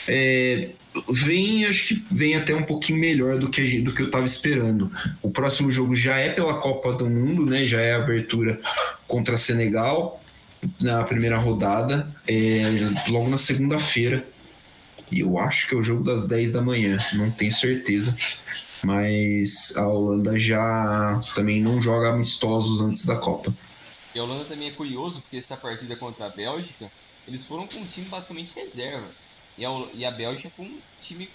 É, 0.08 0.72
vem, 1.10 1.66
acho 1.66 1.88
que 1.88 2.06
vem 2.14 2.36
até 2.36 2.54
um 2.54 2.64
pouquinho 2.64 2.99
melhor 2.99 3.38
do 3.38 3.49
que, 3.49 3.82
do 3.82 3.93
que 3.93 4.01
eu 4.01 4.08
estava 4.08 4.26
esperando. 4.26 4.91
O 5.22 5.30
próximo 5.32 5.72
jogo 5.72 5.95
já 5.95 6.18
é 6.18 6.30
pela 6.30 6.60
Copa 6.60 6.93
do 6.93 7.10
Mundo, 7.10 7.45
né? 7.45 7.66
Já 7.66 7.82
é 7.82 7.93
a 7.93 7.97
abertura 7.97 8.60
contra 9.08 9.38
Senegal. 9.38 10.22
na 10.80 11.04
primeira 11.04 11.38
rodada, 11.38 12.16
é, 12.28 12.64
logo 13.08 13.30
na 13.30 13.38
segunda-feira. 13.38 14.26
E 15.12 15.20
eu 15.20 15.38
acho 15.38 15.68
que 15.68 15.76
é 15.76 15.78
o 15.78 15.84
jogo 15.84 16.04
das 16.04 16.28
10 16.28 16.54
da 16.54 16.62
manhã, 16.62 16.97
não 17.14 17.30
tenho 17.30 17.51
certeza. 17.51 18.16
Mas 18.84 19.76
a 19.78 19.88
Holanda 19.88 20.38
já 20.38 21.22
também 21.36 21.62
não 21.62 21.82
joga 21.82 22.10
amistosos 22.10 22.82
antes 22.82 23.06
da 23.06 23.16
Copa. 23.16 23.54
E 24.14 24.20
a 24.20 24.24
Holanda 24.24 24.45
também 24.45 24.68
é 24.68 24.72
curioso, 24.72 25.22
porque 25.22 25.38
essa 25.38 25.56
partida 25.56 25.95
contra 25.95 26.26
a 26.26 26.30
Bélgica, 26.30 26.91
eles 27.28 27.45
foram 27.45 27.66
com 27.66 27.80
um 27.80 27.86
time 27.86 28.08
basicamente 28.08 28.54
reserva. 28.56 29.08
E 29.58 29.66
a, 29.66 29.70
e 29.93 30.06
a 30.06 30.12
Bélgica 30.12 30.51
com 30.56 30.64
um 30.64 30.82
time. 31.01 31.30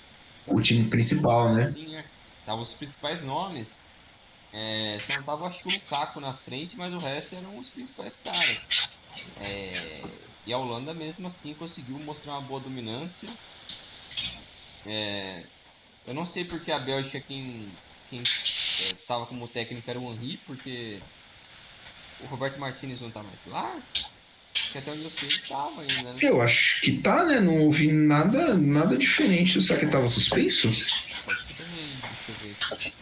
O 0.46 0.60
time 0.60 0.88
principal, 0.88 1.54
né? 1.54 1.64
Assim, 1.64 1.88
né? 1.88 2.04
Tava 2.44 2.60
os 2.60 2.72
principais 2.72 3.22
nomes. 3.22 3.88
É, 4.52 4.98
só 5.00 5.14
não 5.16 5.22
tava, 5.24 5.46
acho 5.46 5.62
que 5.62 5.68
o 5.68 5.72
Lukaku 5.72 6.20
na 6.20 6.32
frente, 6.32 6.76
mas 6.76 6.92
o 6.94 6.98
resto 6.98 7.36
eram 7.36 7.58
os 7.58 7.68
principais 7.68 8.18
caras. 8.20 8.68
É, 9.36 10.04
e 10.46 10.52
a 10.52 10.58
Holanda, 10.58 10.94
mesmo 10.94 11.26
assim, 11.26 11.52
conseguiu 11.54 11.98
mostrar 11.98 12.32
uma 12.32 12.40
boa 12.40 12.60
dominância. 12.60 13.30
É, 14.86 15.44
eu 16.06 16.14
não 16.14 16.24
sei 16.24 16.44
porque 16.44 16.72
a 16.72 16.78
Bélgica, 16.78 17.20
quem, 17.20 17.70
quem 18.08 18.20
é, 18.20 18.94
tava 19.06 19.26
como 19.26 19.46
técnico 19.46 19.90
era 19.90 20.00
o 20.00 20.10
Henri, 20.10 20.38
porque 20.46 21.00
o 22.20 22.26
Roberto 22.26 22.58
Martinez 22.58 23.02
não 23.02 23.10
tá 23.10 23.22
mais 23.22 23.44
lá. 23.46 23.78
Que 24.72 24.78
até 24.78 24.92
onde 24.92 25.04
eu 25.04 25.10
sei 25.10 25.28
tava 25.48 25.80
ainda, 25.80 26.12
né? 26.12 26.16
Eu 26.20 26.42
acho 26.42 26.80
que 26.82 26.98
tá, 26.98 27.24
né? 27.24 27.40
Não 27.40 27.58
ouvi 27.60 27.90
nada, 27.90 28.54
nada 28.54 28.96
diferente. 28.96 29.60
Será 29.62 29.80
que 29.80 29.86
tava 29.86 30.06
suspenso? 30.06 30.68
Pode 30.68 31.44
ser 31.44 31.54
também, 31.54 31.88
deixa 32.02 32.30
eu 32.30 32.34
ver. 32.36 32.92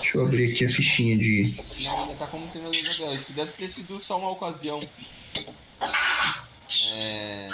Deixa 0.00 0.18
eu 0.18 0.24
abrir 0.24 0.52
aqui 0.52 0.64
a 0.64 0.68
fichinha 0.68 1.16
de. 1.16 1.54
Ele 1.76 1.88
ainda 1.88 2.14
tá 2.14 2.26
como 2.26 2.48
treinador 2.48 2.82
da 2.82 2.92
Bélgica. 2.92 3.32
Deve 3.32 3.52
ter 3.52 3.68
sido 3.68 4.02
só 4.02 4.18
uma 4.18 4.30
ocasião. 4.30 4.80
É... 6.92 7.48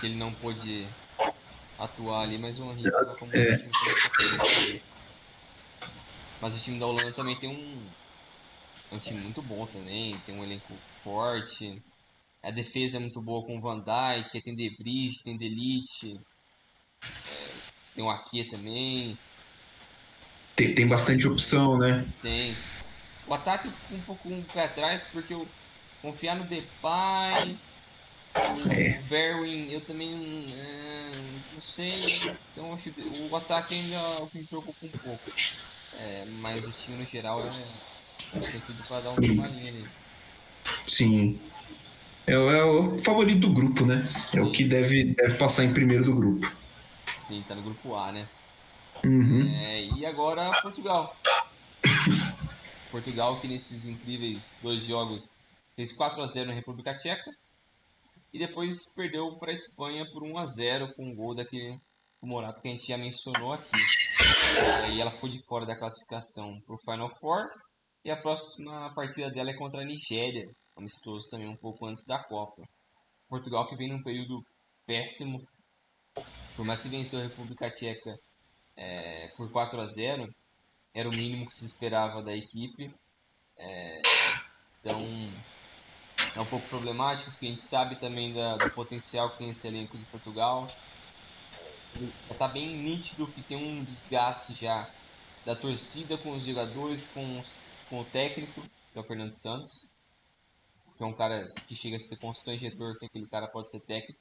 Que 0.00 0.06
ele 0.06 0.16
não 0.16 0.32
pôde 0.32 0.86
atuar 1.78 2.22
ali, 2.22 2.38
mas 2.38 2.58
o 2.58 2.70
Henrique 2.70 2.90
tava 2.90 3.16
como 3.16 3.32
É. 3.34 3.68
Mas 6.40 6.54
o 6.54 6.60
time 6.60 6.78
da 6.78 6.86
Holanda 6.86 7.12
também 7.12 7.36
tem 7.36 7.48
um. 7.48 7.86
É 8.90 8.94
um 8.94 8.98
time 8.98 9.20
muito 9.20 9.42
bom 9.42 9.66
também, 9.66 10.18
tem 10.20 10.38
um 10.38 10.44
elenco 10.44 10.74
forte. 11.02 11.82
A 12.42 12.50
defesa 12.50 12.98
é 12.98 13.00
muito 13.00 13.20
boa 13.20 13.44
com 13.44 13.58
o 13.58 13.60
Van 13.60 13.78
Dijk, 13.80 14.40
tem 14.40 14.54
De 14.54 14.76
Vrij, 14.76 15.22
tem 15.22 15.36
Delite. 15.36 16.18
É, 17.02 17.48
tem 17.94 18.04
o 18.04 18.10
Ake 18.10 18.48
também. 18.48 19.18
Tem, 20.54 20.74
tem 20.74 20.86
bastante 20.86 21.26
opção, 21.26 21.76
né? 21.78 22.06
Tem. 22.22 22.54
O 23.26 23.34
ataque 23.34 23.68
ficou 23.68 23.98
um 23.98 24.02
pouco 24.02 24.28
um 24.28 24.42
pé 24.44 24.64
atrás, 24.64 25.06
porque 25.06 25.34
eu 25.34 25.46
confiar 26.00 26.36
no 26.36 26.44
Depay, 26.44 27.58
o 28.36 28.72
É. 28.72 29.02
Berwin, 29.02 29.70
eu 29.72 29.84
também 29.84 30.46
é, 30.56 31.10
não 31.52 31.60
sei. 31.60 31.90
Então 32.52 32.72
acho 32.72 32.92
que 32.92 33.02
o 33.28 33.34
ataque 33.34 33.74
ainda 33.74 33.96
é 33.96 34.22
o 34.22 34.28
que 34.28 34.38
me 34.38 34.46
preocupa 34.46 34.86
um 34.86 34.90
pouco. 34.90 35.30
É, 35.98 36.24
mas 36.40 36.64
o 36.64 36.70
time 36.70 36.98
no 36.98 37.04
geral 37.04 37.44
é, 37.44 37.50
tem 38.18 38.60
tudo 38.60 38.82
pra 38.84 39.00
dar 39.00 39.10
um 39.10 39.14
ali. 39.14 39.88
Sim. 40.86 41.40
É, 42.26 42.36
o- 42.36 42.50
é 42.50 42.64
o 42.64 42.98
favorito 42.98 43.40
do 43.40 43.52
grupo, 43.52 43.84
né? 43.86 44.02
É 44.34 44.40
o 44.40 44.50
que 44.50 44.64
deve, 44.64 45.14
deve 45.14 45.34
passar 45.34 45.64
em 45.64 45.72
primeiro 45.72 46.04
do 46.04 46.14
grupo. 46.14 46.50
Sim, 47.16 47.44
tá 47.46 47.54
no 47.54 47.62
grupo 47.62 47.94
A, 47.94 48.10
né? 48.12 48.28
Uhum. 49.04 49.48
É, 49.48 49.84
e 49.84 50.04
agora 50.06 50.50
Portugal. 50.62 51.16
Portugal 52.90 53.40
que 53.40 53.48
nesses 53.48 53.86
incríveis 53.86 54.58
dois 54.62 54.84
jogos 54.84 55.36
fez 55.74 55.92
4 55.92 56.22
a 56.22 56.26
0 56.26 56.48
na 56.48 56.54
República 56.54 56.94
Tcheca 56.94 57.30
e 58.32 58.38
depois 58.38 58.86
perdeu 58.86 59.32
para 59.36 59.50
a 59.50 59.54
Espanha 59.54 60.06
por 60.10 60.22
1 60.22 60.38
a 60.38 60.44
0 60.46 60.94
com 60.94 61.04
um 61.10 61.14
gol 61.14 61.34
daquele 61.34 61.78
do 62.20 62.26
Morato 62.26 62.62
que 62.62 62.68
a 62.68 62.70
gente 62.70 62.86
já 62.88 62.96
mencionou 62.96 63.52
aqui. 63.52 63.70
É, 64.86 64.90
e 64.92 65.00
ela 65.00 65.10
ficou 65.10 65.28
de 65.28 65.38
fora 65.40 65.66
da 65.66 65.76
classificação 65.76 66.60
para 66.66 66.74
o 66.74 66.78
Final 66.78 67.14
Four 67.20 67.48
e 68.06 68.10
a 68.12 68.16
próxima 68.16 68.94
partida 68.94 69.28
dela 69.32 69.50
é 69.50 69.54
contra 69.54 69.80
a 69.80 69.84
Nigéria, 69.84 70.48
amistoso 70.76 71.28
também 71.28 71.48
um 71.48 71.56
pouco 71.56 71.84
antes 71.86 72.06
da 72.06 72.22
Copa. 72.22 72.62
Portugal 73.28 73.68
que 73.68 73.74
vem 73.74 73.88
num 73.88 74.00
período 74.00 74.46
péssimo, 74.86 75.44
por 76.54 76.64
mais 76.64 76.80
que 76.80 76.88
venceu 76.88 77.18
a 77.18 77.24
República 77.24 77.68
Tcheca 77.68 78.16
é, 78.76 79.26
por 79.36 79.50
4 79.50 79.80
a 79.80 79.86
0 79.86 80.32
era 80.94 81.08
o 81.08 81.16
mínimo 81.16 81.48
que 81.48 81.54
se 81.56 81.66
esperava 81.66 82.22
da 82.22 82.32
equipe. 82.32 82.94
É, 83.56 84.00
então 84.78 85.02
é 86.36 86.40
um 86.40 86.46
pouco 86.46 86.68
problemático, 86.68 87.32
porque 87.32 87.46
a 87.46 87.50
gente 87.50 87.62
sabe 87.62 87.98
também 87.98 88.32
da- 88.32 88.56
do 88.56 88.70
potencial 88.70 89.32
que 89.32 89.38
tem 89.38 89.50
esse 89.50 89.66
elenco 89.66 89.98
de 89.98 90.06
Portugal. 90.06 90.68
Já 92.28 92.34
tá 92.36 92.46
bem 92.46 92.80
nítido 92.80 93.32
que 93.32 93.42
tem 93.42 93.56
um 93.56 93.82
desgaste 93.82 94.54
já 94.54 94.88
da 95.44 95.56
torcida 95.56 96.16
com 96.18 96.30
os 96.30 96.44
jogadores, 96.44 97.12
com, 97.12 97.40
os- 97.40 97.65
com 97.88 98.00
o 98.00 98.04
técnico, 98.04 98.62
que 98.90 98.98
é 98.98 99.00
o 99.00 99.04
Fernando 99.04 99.32
Santos, 99.32 99.96
que 100.96 101.02
é 101.02 101.06
um 101.06 101.12
cara 101.12 101.46
que 101.68 101.74
chega 101.74 101.96
a 101.96 102.00
ser 102.00 102.16
constrangedor, 102.16 102.98
que 102.98 103.06
aquele 103.06 103.26
cara 103.26 103.46
pode 103.46 103.70
ser 103.70 103.80
técnico. 103.80 104.20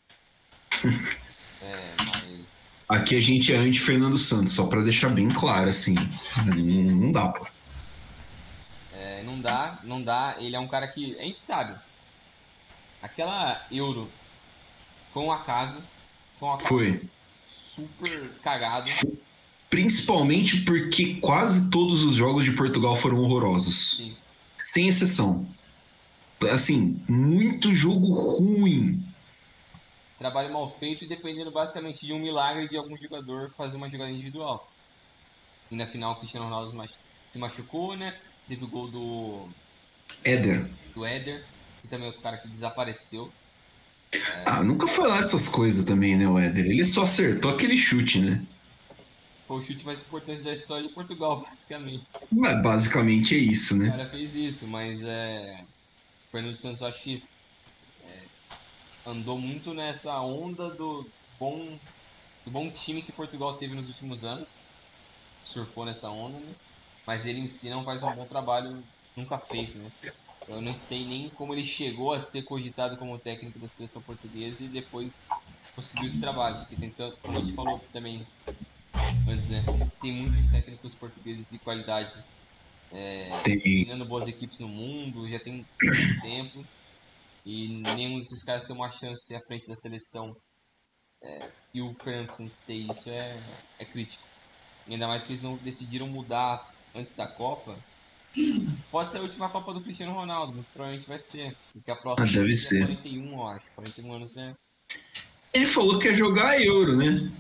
É, 1.62 1.96
mas 2.06 2.84
Aqui 2.88 3.16
a 3.16 3.22
gente 3.22 3.52
é 3.52 3.56
anti-Fernando 3.56 4.18
Santos, 4.18 4.54
só 4.54 4.68
pra 4.68 4.82
deixar 4.82 5.10
bem 5.10 5.30
claro, 5.30 5.70
assim. 5.70 5.96
Não, 6.46 6.56
não 6.56 7.12
dá, 7.12 7.30
pô. 7.30 7.48
É, 8.94 9.24
não 9.24 9.40
dá, 9.40 9.80
não 9.84 10.04
dá. 10.04 10.36
Ele 10.38 10.56
é 10.56 10.60
um 10.60 10.68
cara 10.68 10.88
que. 10.88 11.18
A 11.18 11.24
gente 11.24 11.40
sabe. 11.40 11.80
Aquela 13.02 13.66
Euro 13.72 14.12
foi 15.10 15.24
um 15.24 15.32
acaso. 15.32 15.82
Foi 16.36 16.50
um 16.50 16.54
acaso 16.54 16.68
Foi. 16.68 17.10
super 17.42 18.34
cagado. 18.44 18.92
Principalmente 19.76 20.62
porque 20.62 21.16
quase 21.16 21.70
todos 21.70 22.02
os 22.02 22.16
jogos 22.16 22.46
de 22.46 22.54
Portugal 22.54 22.96
foram 22.96 23.20
horrorosos. 23.20 23.98
Sim. 23.98 24.18
Sem 24.56 24.88
exceção. 24.88 25.46
Assim, 26.50 27.04
muito 27.10 27.74
jogo 27.74 28.14
ruim. 28.14 29.06
Trabalho 30.18 30.54
mal 30.54 30.70
feito 30.70 31.04
e 31.04 31.08
dependendo 31.10 31.52
basicamente 31.52 32.06
de 32.06 32.14
um 32.14 32.20
milagre 32.20 32.70
de 32.70 32.78
algum 32.78 32.98
jogador 32.98 33.50
fazer 33.50 33.76
uma 33.76 33.90
jogada 33.90 34.12
individual. 34.12 34.72
E 35.70 35.76
na 35.76 35.86
final 35.86 36.14
o 36.14 36.16
Cristiano 36.20 36.46
Ronaldo 36.46 36.72
se 37.28 37.38
machucou, 37.38 37.98
né? 37.98 38.16
Teve 38.48 38.64
o 38.64 38.70
gol 38.70 38.90
do, 38.90 39.50
Éder. 40.24 40.70
do 40.96 41.06
Éder, 41.06 41.44
que 41.82 41.90
também 41.90 42.06
é 42.06 42.08
outro 42.08 42.22
cara 42.22 42.38
que 42.38 42.48
desapareceu. 42.48 43.30
Ah, 44.46 44.64
nunca 44.64 44.88
foi 44.88 45.06
lá 45.06 45.20
essas 45.20 45.50
coisas 45.50 45.84
também, 45.84 46.16
né, 46.16 46.26
o 46.26 46.40
Éder? 46.40 46.66
Ele 46.66 46.86
só 46.86 47.04
acertou 47.04 47.52
aquele 47.52 47.76
chute, 47.76 48.20
né? 48.20 48.42
Foi 49.48 49.58
o 49.58 49.62
chute 49.62 49.86
mais 49.86 50.02
importante 50.02 50.42
da 50.42 50.54
história 50.54 50.88
de 50.88 50.94
Portugal, 50.94 51.42
basicamente. 51.48 52.06
Mas 52.32 52.62
basicamente 52.62 53.36
é 53.36 53.38
isso, 53.38 53.76
O 53.76 53.78
né? 53.78 53.90
cara 53.90 54.08
fez 54.08 54.36
isso, 54.36 54.68
mas 54.68 55.04
é. 55.04 55.64
O 56.28 56.32
Fernando 56.32 56.56
Santos 56.56 56.82
acho 56.82 57.02
que 57.02 57.24
é, 58.04 58.24
andou 59.06 59.40
muito 59.40 59.74
nessa 59.74 60.20
onda 60.20 60.72
do 60.72 61.08
bom, 61.40 61.78
do 62.44 62.52
bom 62.52 62.70
time 62.72 63.02
que 63.02 63.12
Portugal 63.12 63.56
teve 63.56 63.76
nos 63.76 63.88
últimos 63.88 64.24
anos. 64.24 64.64
Surfou 65.44 65.86
nessa 65.86 66.10
onda, 66.10 66.40
né? 66.40 66.56
Mas 67.06 67.28
ele 67.28 67.40
em 67.40 67.48
si 67.48 67.70
não 67.70 67.84
faz 67.84 68.02
um 68.02 68.12
bom 68.14 68.26
trabalho, 68.26 68.84
nunca 69.16 69.38
fez, 69.38 69.76
né? 69.76 69.92
Eu 70.48 70.62
não 70.62 70.74
sei 70.76 71.06
nem 71.06 71.30
como 71.30 71.54
ele 71.54 71.64
chegou 71.64 72.14
a 72.14 72.20
ser 72.20 72.44
cogitado 72.44 72.98
como 72.98 73.18
técnico 73.18 73.60
da 73.60 73.68
seleção 73.68 74.02
portuguesa 74.02 74.64
e 74.64 74.68
depois 74.68 75.28
conseguiu 75.76 76.08
esse 76.08 76.20
trabalho. 76.20 76.58
Porque 76.60 76.76
tem 76.76 76.90
tanto, 76.90 77.18
como 77.18 77.38
a 77.38 77.42
gente 77.42 77.56
falou 77.56 77.80
também 77.92 78.26
antes, 79.28 79.50
né? 79.50 79.64
Tem 80.02 80.12
muitos 80.12 80.48
técnicos 80.48 80.96
portugueses 80.96 81.52
de 81.52 81.60
qualidade 81.60 82.24
Tem, 83.44 83.60
treinando 83.60 84.06
boas 84.06 84.28
equipes 84.28 84.60
no 84.60 84.68
mundo, 84.68 85.28
já 85.28 85.40
tem 85.40 85.54
muito 85.54 85.68
tempo. 86.22 86.66
E 87.46 87.68
nenhum 87.68 88.18
desses 88.18 88.44
caras 88.44 88.66
tem 88.66 88.76
uma 88.76 88.90
chance 88.90 89.34
à 89.36 89.40
frente 89.42 89.68
da 89.68 89.76
seleção. 89.76 90.36
É, 91.24 91.50
e 91.74 91.82
o 91.82 91.94
Fernando 91.96 92.30
Santos 92.30 92.62
ter 92.64 92.76
isso 92.76 93.10
é, 93.10 93.40
é 93.80 93.86
crítico. 93.86 94.24
Ainda 94.88 95.08
mais 95.08 95.24
que 95.24 95.32
eles 95.32 95.42
não 95.42 95.56
decidiram 95.58 96.08
mudar 96.08 96.74
antes 96.94 97.16
da 97.16 97.28
Copa. 97.28 97.78
Pode 98.92 99.10
ser 99.10 99.20
a 99.20 99.22
última 99.22 99.50
Copa 99.50 99.74
do 99.74 99.82
Cristiano 99.82 100.14
Ronaldo, 100.14 100.54
muito 100.54 100.68
provavelmente 100.74 101.08
vai 101.08 101.18
ser. 101.18 101.56
Porque 101.74 101.90
a 101.90 101.96
próxima 101.96 102.28
Ah, 102.28 102.32
deve 102.32 102.52
é 102.52 102.56
ser. 102.56 102.86
41, 102.86 103.32
eu 103.32 103.48
acho. 103.48 103.72
41 103.74 104.14
anos 104.14 104.38
é. 104.38 104.54
Ele 105.54 105.66
falou 105.66 105.98
que 105.98 106.08
quer 106.08 106.14
jogar 106.14 106.62
Euro, 106.62 106.98
né? 106.98 107.32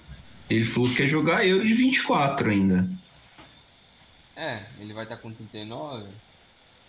Ele 0.49 0.65
falou 0.65 0.89
que 0.89 0.95
quer 0.95 1.07
jogar 1.07 1.45
Euro 1.45 1.67
de 1.67 1.73
24 1.73 2.49
ainda. 2.49 2.89
É, 4.35 4.65
ele 4.79 4.93
vai 4.93 5.03
estar 5.03 5.17
com 5.17 5.31
39. 5.31 6.07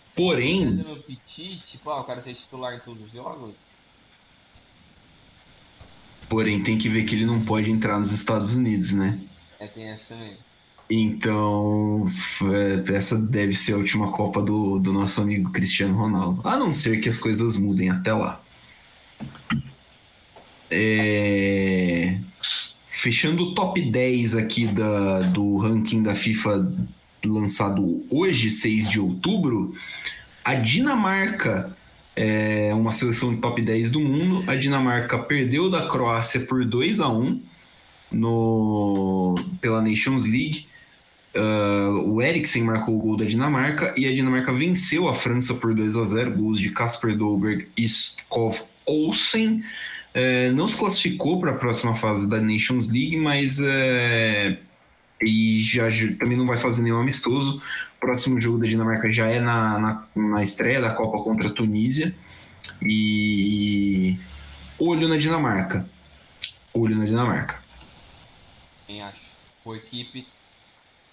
Se 0.03 0.15
Porém- 0.15 0.61
ele 0.63 0.83
tá 0.83 0.89
dando 0.89 1.03
piti, 1.03 1.57
tipo, 1.57 1.89
ah, 1.89 2.01
o 2.01 2.03
cara 2.03 2.21
ser 2.21 2.33
titular 2.33 2.73
em 2.75 2.79
todos 2.79 3.07
os 3.07 3.11
jogos. 3.11 3.71
Porém, 6.29 6.61
tem 6.61 6.77
que 6.77 6.89
ver 6.89 7.05
que 7.05 7.15
ele 7.15 7.25
não 7.25 7.43
pode 7.43 7.71
entrar 7.71 7.97
nos 7.99 8.11
Estados 8.11 8.53
Unidos, 8.53 8.93
né? 8.93 9.19
É, 9.59 9.67
tem 9.67 9.85
essa 9.89 10.13
também. 10.13 10.37
Então, 10.89 12.05
é, 12.89 12.93
essa 12.95 13.17
deve 13.17 13.53
ser 13.53 13.73
a 13.73 13.77
última 13.77 14.11
Copa 14.11 14.41
do, 14.41 14.79
do 14.79 14.93
nosso 14.93 15.19
amigo 15.21 15.51
Cristiano 15.51 15.97
Ronaldo. 15.97 16.41
A 16.47 16.57
não 16.57 16.71
ser 16.71 16.99
que 17.01 17.09
as 17.09 17.17
coisas 17.17 17.57
mudem 17.57 17.89
até 17.89 18.13
lá. 18.13 18.41
É... 20.69 22.19
Fechando 22.97 23.43
o 23.43 23.53
top 23.53 23.79
10 23.79 24.35
aqui 24.35 24.65
da, 24.65 25.19
do 25.19 25.57
ranking 25.57 26.01
da 26.01 26.15
FIFA 26.15 26.73
lançado 27.23 28.03
hoje, 28.09 28.49
6 28.49 28.89
de 28.89 28.99
outubro, 28.99 29.75
a 30.43 30.55
Dinamarca 30.55 31.77
é 32.15 32.73
uma 32.73 32.91
seleção 32.91 33.35
de 33.35 33.39
top 33.39 33.61
10 33.61 33.91
do 33.91 33.99
mundo. 33.99 34.43
A 34.49 34.55
Dinamarca 34.55 35.19
perdeu 35.19 35.69
da 35.69 35.87
Croácia 35.87 36.39
por 36.39 36.65
2 36.65 36.99
a 36.99 37.07
1 37.07 37.39
no, 38.13 39.35
pela 39.61 39.79
Nations 39.79 40.25
League. 40.25 40.65
Uh, 41.35 42.13
o 42.13 42.19
Eriksen 42.19 42.63
marcou 42.63 42.95
o 42.95 42.99
gol 42.99 43.15
da 43.15 43.25
Dinamarca 43.25 43.93
e 43.95 44.07
a 44.07 44.11
Dinamarca 44.11 44.51
venceu 44.51 45.07
a 45.07 45.13
França 45.13 45.53
por 45.53 45.75
2 45.75 45.97
a 45.97 46.03
0 46.03 46.31
gols 46.31 46.59
de 46.59 46.71
Kasper 46.71 47.15
Dolberg 47.15 47.67
e 47.77 47.83
Skov 47.83 48.59
Olsen. 48.87 49.61
É, 50.19 50.49
não 50.49 50.67
se 50.67 50.75
classificou 50.75 51.39
para 51.39 51.51
a 51.51 51.53
próxima 51.53 51.93
fase 51.93 52.27
da 52.27 52.41
Nations 52.41 52.87
League, 52.87 53.15
mas 53.17 53.59
é, 53.61 54.57
e 55.21 55.61
já, 55.61 55.83
também 56.17 56.35
não 56.35 56.47
vai 56.47 56.57
fazer 56.57 56.81
nenhum 56.81 56.99
amistoso. 56.99 57.61
O 57.97 57.99
próximo 57.99 58.41
jogo 58.41 58.57
da 58.57 58.65
Dinamarca 58.65 59.13
já 59.13 59.27
é 59.27 59.39
na, 59.39 59.77
na, 59.77 60.07
na 60.15 60.41
estreia 60.41 60.81
da 60.81 60.89
Copa 60.89 61.23
contra 61.23 61.49
a 61.49 61.53
Tunísia. 61.53 62.15
E 62.81 64.17
olho 64.79 65.07
na 65.07 65.17
Dinamarca. 65.17 65.87
Olho 66.73 66.97
na 66.97 67.05
Dinamarca. 67.05 67.61
Quem 68.87 69.03
acho. 69.03 69.37
Boa 69.63 69.77
equipe. 69.77 70.25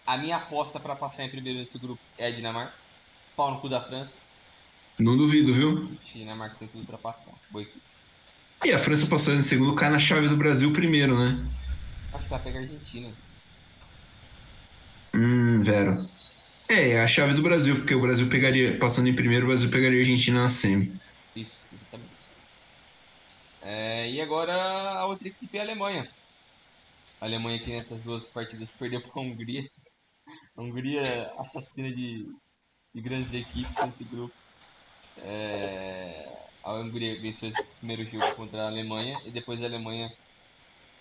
A 0.06 0.16
minha 0.16 0.38
aposta 0.38 0.80
para 0.80 0.96
passar 0.96 1.26
em 1.26 1.28
primeiro 1.28 1.58
nesse 1.58 1.78
grupo 1.78 2.00
é 2.16 2.28
a 2.28 2.30
Dinamarca. 2.30 2.72
Pau 3.36 3.50
no 3.50 3.60
cu 3.60 3.68
da 3.68 3.82
França. 3.82 4.22
Não 4.98 5.14
duvido, 5.14 5.52
viu? 5.52 5.90
A 6.00 6.18
Dinamarca 6.18 6.56
tem 6.56 6.68
tudo 6.68 6.86
para 6.86 6.96
passar. 6.96 7.34
Boa 7.50 7.64
equipe. 7.64 7.93
E 8.64 8.72
a 8.72 8.78
França 8.78 9.06
passando 9.06 9.38
em 9.38 9.42
segundo 9.42 9.74
cai 9.74 9.90
na 9.90 9.98
chave 9.98 10.26
do 10.26 10.36
Brasil 10.36 10.72
primeiro, 10.72 11.18
né? 11.18 11.44
Acho 12.14 12.28
que 12.28 12.34
ela 12.34 12.42
pega 12.42 12.58
a 12.58 12.62
Argentina. 12.62 13.14
Hum, 15.14 15.62
Vero. 15.62 16.08
É, 16.68 16.92
é 16.92 17.02
a 17.02 17.06
chave 17.06 17.34
do 17.34 17.42
Brasil, 17.42 17.76
porque 17.76 17.94
o 17.94 18.00
Brasil 18.00 18.28
pegaria, 18.30 18.78
passando 18.78 19.08
em 19.08 19.14
primeiro, 19.14 19.44
o 19.44 19.48
Brasil 19.48 19.70
pegaria 19.70 19.98
a 19.98 20.00
Argentina 20.00 20.42
na 20.42 20.48
semi. 20.48 20.98
Isso, 21.36 21.58
exatamente. 21.72 22.14
É, 23.60 24.10
e 24.10 24.20
agora 24.20 24.54
a 24.54 25.06
outra 25.06 25.28
equipe 25.28 25.56
é 25.56 25.60
a 25.60 25.64
Alemanha. 25.64 26.08
A 27.20 27.26
Alemanha 27.26 27.58
que 27.58 27.70
nessas 27.70 28.02
duas 28.02 28.28
partidas 28.32 28.76
perdeu 28.78 29.02
para 29.02 29.10
a 29.14 29.20
Hungria. 29.24 29.62
A 30.56 30.62
Hungria 30.62 31.32
assassina 31.38 31.90
de, 31.90 32.24
de 32.94 33.00
grandes 33.02 33.34
equipes 33.34 33.78
nesse 33.84 34.04
grupo. 34.04 34.34
É, 35.18 36.44
a 36.64 36.72
Hungria 36.72 37.20
venceu 37.20 37.50
esse 37.50 37.62
primeiro 37.76 38.04
jogo 38.04 38.34
contra 38.34 38.62
a 38.62 38.66
Alemanha 38.68 39.20
e 39.24 39.30
depois 39.30 39.62
a 39.62 39.66
Alemanha 39.66 40.10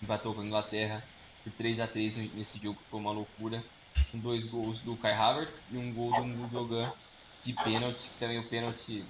empatou 0.02 0.34
com 0.34 0.42
a 0.42 0.44
Inglaterra 0.44 1.02
por 1.42 1.52
3 1.52 1.80
a 1.80 1.88
3 1.88 2.34
nesse 2.34 2.62
jogo 2.62 2.78
que 2.78 2.90
foi 2.90 3.00
uma 3.00 3.12
loucura. 3.12 3.64
Com 4.10 4.18
dois 4.18 4.46
gols 4.46 4.80
do 4.80 4.96
Kai 4.96 5.12
Havertz 5.12 5.72
e 5.72 5.78
um 5.78 5.92
gol 5.92 6.12
do 6.12 6.22
Gundogan 6.22 6.92
de 7.42 7.52
pênalti, 7.52 8.10
que 8.10 8.18
também 8.18 8.38
o 8.38 8.44
pênalti 8.48 9.04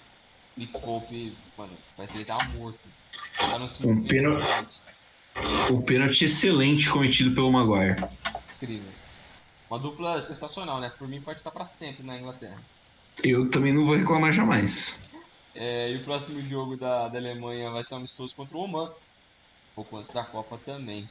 Nick 0.57 0.73
Pope, 0.79 1.37
mano, 1.57 1.73
parece 1.97 2.13
que 2.13 2.19
ele 2.19 2.25
tava 2.27 2.45
morto. 2.45 2.79
Tá 3.39 3.59
no 3.59 3.67
um 3.91 4.03
pênalti. 4.05 4.81
Um 5.71 5.81
pênalti 5.83 6.25
excelente 6.25 6.89
cometido 6.89 7.35
pelo 7.35 7.51
Maguire. 7.51 8.05
Incrível. 8.57 8.93
Uma 9.71 9.79
dupla 9.79 10.21
sensacional, 10.21 10.81
né? 10.81 10.93
Por 10.97 11.09
mim 11.09 11.21
pode 11.21 11.39
ficar 11.39 11.51
para 11.51 11.65
sempre 11.65 12.05
na 12.05 12.19
Inglaterra. 12.19 12.63
Eu 13.23 13.51
também 13.51 13.73
não 13.73 13.87
vou 13.87 13.97
reclamar 13.97 14.33
jamais. 14.33 15.03
É, 15.55 15.91
e 15.91 15.97
o 15.97 16.05
próximo 16.05 16.43
jogo 16.43 16.77
da, 16.77 17.09
da 17.09 17.19
Alemanha 17.19 17.71
vai 17.71 17.85
ser 17.85 17.95
um 17.95 17.99
amistoso 17.99 18.35
contra 18.35 18.57
o 18.57 18.61
Oman. 18.61 18.93
Pouco 19.75 19.97
antes 19.97 20.13
da 20.13 20.25
Copa 20.25 20.59
também. 20.59 21.09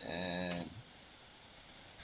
É... 0.00 0.64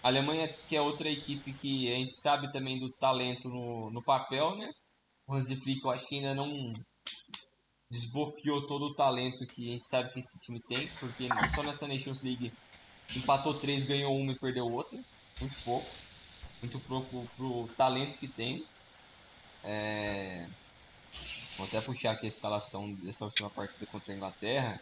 A 0.03 0.09
Alemanha, 0.09 0.49
que 0.69 0.77
é 0.77 0.81
outra 0.81 1.11
equipe 1.11 1.53
que 1.53 1.93
a 1.93 1.97
gente 1.97 2.15
sabe 2.15 2.53
também 2.53 2.79
do 2.79 2.91
talento 2.93 3.49
no, 3.49 3.91
no 3.91 4.03
papel, 4.03 4.57
né? 4.57 4.71
O 5.27 5.35
Hansi 5.35 5.57
Flick, 5.57 5.83
eu 5.83 5.91
acho 5.91 6.07
que 6.07 6.17
ainda 6.17 6.35
não 6.35 6.73
desbloqueou 7.91 8.67
todo 8.67 8.87
o 8.87 8.95
talento 8.95 9.47
que 9.47 9.69
a 9.69 9.73
gente 9.73 9.85
sabe 9.89 10.13
que 10.13 10.21
esse 10.21 10.39
time 10.45 10.61
tem, 10.69 10.91
porque 10.99 11.29
só 11.55 11.63
nessa 11.63 11.89
Nations 11.89 12.23
League 12.23 12.53
empatou 13.17 13.55
três, 13.55 13.87
ganhou 13.87 14.15
uma 14.17 14.33
e 14.33 14.39
perdeu 14.39 14.67
outra. 14.67 14.99
Muito 15.41 15.63
pouco. 15.65 15.87
Muito 16.61 16.79
pouco 16.81 17.27
pro 17.37 17.69
talento 17.77 18.19
que 18.19 18.29
tem. 18.29 18.65
É... 19.63 20.47
Vou 21.57 21.67
até 21.67 21.81
puxar 21.81 22.13
aqui 22.13 22.27
a 22.27 22.29
escalação 22.29 22.93
dessa 22.95 23.25
última 23.25 23.49
partida 23.49 23.87
contra 23.87 24.13
a 24.13 24.17
Inglaterra. 24.17 24.81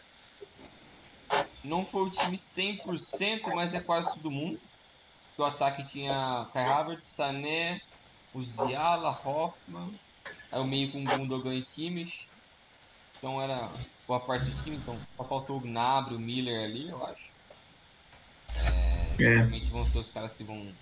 Não 1.63 1.85
foi 1.85 2.03
o 2.03 2.09
time 2.09 2.37
100%, 2.37 3.53
mas 3.53 3.73
é 3.73 3.79
quase 3.79 4.13
todo 4.13 4.31
mundo. 4.31 4.59
O 5.37 5.43
ataque 5.43 5.83
tinha 5.83 6.47
Kai 6.53 6.65
Havertz, 6.65 7.05
Sané, 7.05 7.79
Uziala, 8.33 9.19
Hoffman. 9.23 9.99
Aí 10.51 10.59
o 10.59 10.65
meio 10.65 10.91
com 10.91 11.03
Gundogan 11.03 11.53
e 11.53 11.63
Kimmich. 11.63 12.27
Então 13.17 13.41
era 13.41 13.71
boa 14.07 14.19
parte 14.19 14.49
do 14.49 14.55
time. 14.55 14.75
Então 14.75 14.99
só 15.15 15.23
faltou 15.23 15.57
o 15.57 15.61
Gnabry, 15.61 16.15
o 16.15 16.19
Miller 16.19 16.63
ali, 16.63 16.89
eu 16.89 17.05
acho. 17.05 17.33
É, 18.55 19.23
é. 19.23 19.35
Realmente 19.37 19.69
vão 19.69 19.85
ser 19.85 19.99
os 19.99 20.11
caras 20.11 20.35
que 20.35 20.43
vão 20.43 20.73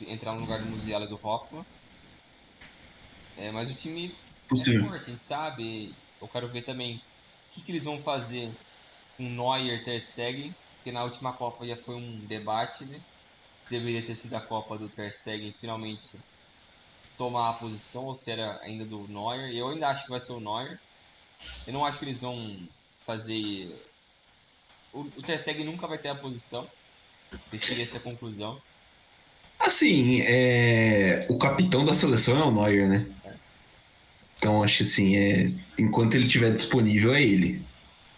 entrar 0.00 0.34
no 0.34 0.40
lugar 0.40 0.60
do 0.60 0.66
Musiala 0.66 1.06
e 1.06 1.08
do 1.08 1.18
Hoffman. 1.22 1.64
É, 3.36 3.50
mas 3.50 3.70
o 3.70 3.74
time 3.74 4.14
Possível. 4.52 4.84
É 4.84 4.88
forte, 4.88 5.06
a 5.06 5.10
gente 5.10 5.22
sabe. 5.22 5.94
Eu 6.20 6.28
quero 6.28 6.48
ver 6.48 6.62
também 6.62 6.96
o 6.96 7.00
que, 7.52 7.62
que 7.62 7.72
eles 7.72 7.84
vão 7.84 7.98
fazer 8.02 8.52
com 9.16 9.28
Neuer 9.28 9.82
Ter 9.82 10.00
Stegen, 10.00 10.54
porque 10.76 10.92
na 10.92 11.04
última 11.04 11.32
Copa 11.32 11.66
já 11.66 11.76
foi 11.76 11.96
um 11.96 12.18
debate, 12.26 12.84
né? 12.84 13.00
Se 13.58 13.70
deveria 13.70 14.02
ter 14.02 14.14
sido 14.14 14.34
a 14.34 14.40
Copa 14.40 14.76
do 14.76 14.88
Ter 14.88 15.12
Stegen 15.12 15.54
finalmente 15.60 16.18
tomar 17.16 17.50
a 17.50 17.52
posição 17.54 18.06
ou 18.06 18.14
se 18.14 18.30
era 18.30 18.58
ainda 18.62 18.84
do 18.84 19.06
Neuer. 19.08 19.54
Eu 19.54 19.68
ainda 19.68 19.88
acho 19.88 20.04
que 20.04 20.10
vai 20.10 20.20
ser 20.20 20.32
o 20.32 20.40
Neuer. 20.40 20.78
Eu 21.66 21.72
não 21.72 21.84
acho 21.84 21.98
que 21.98 22.04
eles 22.04 22.20
vão 22.20 22.68
fazer. 23.06 23.74
O, 24.92 25.00
o 25.00 25.22
Ter 25.22 25.38
Stegen 25.38 25.64
nunca 25.64 25.86
vai 25.86 25.98
ter 25.98 26.08
a 26.08 26.14
posição. 26.14 26.68
Eu 27.52 27.58
cheguei 27.58 27.80
a 27.80 27.84
essa 27.84 28.00
conclusão. 28.00 28.60
Assim, 29.58 30.20
é... 30.22 31.24
o 31.30 31.38
capitão 31.38 31.84
da 31.84 31.94
seleção 31.94 32.36
é 32.36 32.44
o 32.44 32.50
Neuer, 32.50 32.88
né? 32.88 33.06
Então 34.42 34.60
acho 34.60 34.82
assim, 34.82 35.14
é, 35.16 35.46
enquanto 35.78 36.16
ele 36.16 36.26
estiver 36.26 36.52
disponível 36.52 37.14
é 37.14 37.22
ele. 37.22 37.62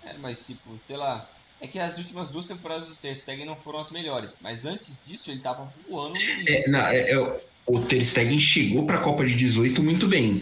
É, 0.02 0.14
mas 0.16 0.46
tipo, 0.46 0.78
sei 0.78 0.96
lá, 0.96 1.28
é 1.60 1.66
que 1.66 1.78
as 1.78 1.98
últimas 1.98 2.30
duas 2.30 2.46
temporadas 2.46 2.88
do 2.88 2.96
Ter 2.96 3.14
Stegen 3.14 3.44
não 3.44 3.54
foram 3.54 3.78
as 3.78 3.90
melhores, 3.90 4.40
mas 4.42 4.64
antes 4.64 5.06
disso 5.06 5.30
ele 5.30 5.40
tava 5.40 5.70
voando. 5.86 6.18
É, 6.46 6.66
não, 6.66 6.80
é, 6.80 7.10
é, 7.10 7.40
o 7.66 7.80
Ter 7.80 8.02
Stegen 8.02 8.40
chegou 8.40 8.86
para 8.86 8.96
a 8.96 9.02
Copa 9.02 9.22
de 9.22 9.34
18 9.34 9.82
muito 9.82 10.08
bem, 10.08 10.40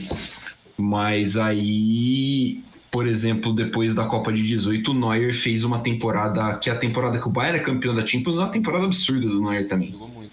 mas 0.77 1.37
aí, 1.37 2.63
por 2.89 3.09
exemplo, 3.09 3.53
depois 3.53 3.93
da 3.93 4.07
Copa 4.07 4.33
de 4.33 4.47
18, 4.47 4.89
o 4.89 4.95
Neuer 4.95 5.35
fez 5.35 5.65
uma 5.65 5.81
temporada 5.81 6.59
que 6.59 6.71
é 6.71 6.73
a 6.73 6.79
temporada 6.79 7.19
que 7.19 7.27
o 7.27 7.31
Bayern 7.33 7.59
é 7.59 7.63
campeão 7.63 7.93
da 7.93 8.07
Champions, 8.07 8.37
é 8.37 8.41
uma 8.43 8.53
temporada 8.53 8.85
absurda 8.85 9.27
do 9.27 9.41
Neuer 9.41 9.67
também. 9.67 9.91
Jogou 9.91 10.07
muito. 10.07 10.31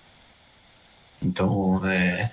Então, 1.20 1.84
é, 1.90 2.30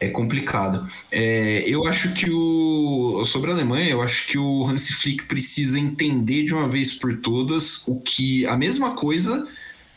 é 0.00 0.08
complicado. 0.08 0.90
É, 1.12 1.62
eu 1.66 1.86
acho 1.86 2.12
que 2.14 2.30
o. 2.30 3.22
Sobre 3.26 3.50
a 3.50 3.54
Alemanha, 3.54 3.90
eu 3.90 4.00
acho 4.00 4.26
que 4.26 4.38
o 4.38 4.66
Hansi 4.66 4.94
Flick 4.94 5.26
precisa 5.26 5.78
entender 5.78 6.44
de 6.44 6.54
uma 6.54 6.66
vez 6.66 6.94
por 6.94 7.18
todas 7.18 7.86
o 7.86 8.00
que. 8.00 8.46
A 8.46 8.56
mesma 8.56 8.94
coisa 8.94 9.46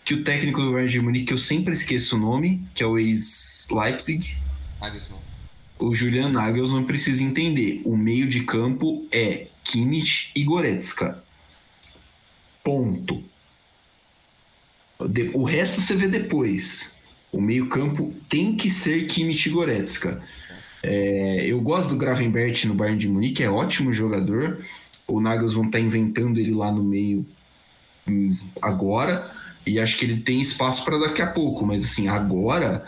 que 0.03 0.13
o 0.13 0.23
técnico 0.23 0.61
do 0.61 0.73
Bayern 0.73 0.91
de 0.91 0.99
Munique, 0.99 1.27
que 1.27 1.33
eu 1.33 1.37
sempre 1.37 1.71
esqueço 1.71 2.17
o 2.17 2.19
nome, 2.19 2.61
que 2.75 2.83
é 2.83 2.85
o 2.85 2.99
ex-Leipzig. 2.99 4.37
O 5.79 5.95
Julian 5.95 6.29
Nagelsmann 6.29 6.83
precisa 6.83 7.23
entender. 7.23 7.81
O 7.85 7.95
meio 7.95 8.27
de 8.27 8.43
campo 8.43 9.07
é 9.09 9.47
Kimmich 9.63 10.31
e 10.35 10.43
Goretzka. 10.43 11.23
Ponto. 12.61 13.23
O 15.33 15.43
resto 15.45 15.79
você 15.79 15.95
vê 15.95 16.07
depois. 16.09 16.92
O 17.33 17.41
meio-campo 17.41 18.13
tem 18.29 18.55
que 18.55 18.69
ser 18.69 19.07
Kimmich 19.07 19.49
Goretzka. 19.49 20.21
É, 20.83 21.45
eu 21.47 21.59
gosto 21.59 21.89
do 21.89 21.97
Gravenbert 21.97 22.65
no 22.65 22.75
Bayern 22.75 22.99
de 22.99 23.07
Munique, 23.09 23.43
é 23.43 23.49
ótimo 23.49 23.91
jogador. 23.91 24.59
O 25.07 25.19
Nagelsmann 25.19 25.65
está 25.65 25.79
inventando 25.79 26.39
ele 26.39 26.53
lá 26.53 26.71
no 26.71 26.83
meio 26.83 27.25
hum, 28.07 28.29
agora, 28.61 29.31
e 29.65 29.79
acho 29.79 29.97
que 29.97 30.05
ele 30.05 30.17
tem 30.17 30.39
espaço 30.39 30.85
para 30.85 30.99
daqui 30.99 31.21
a 31.21 31.27
pouco, 31.27 31.65
mas 31.65 31.83
assim, 31.83 32.07
agora 32.07 32.85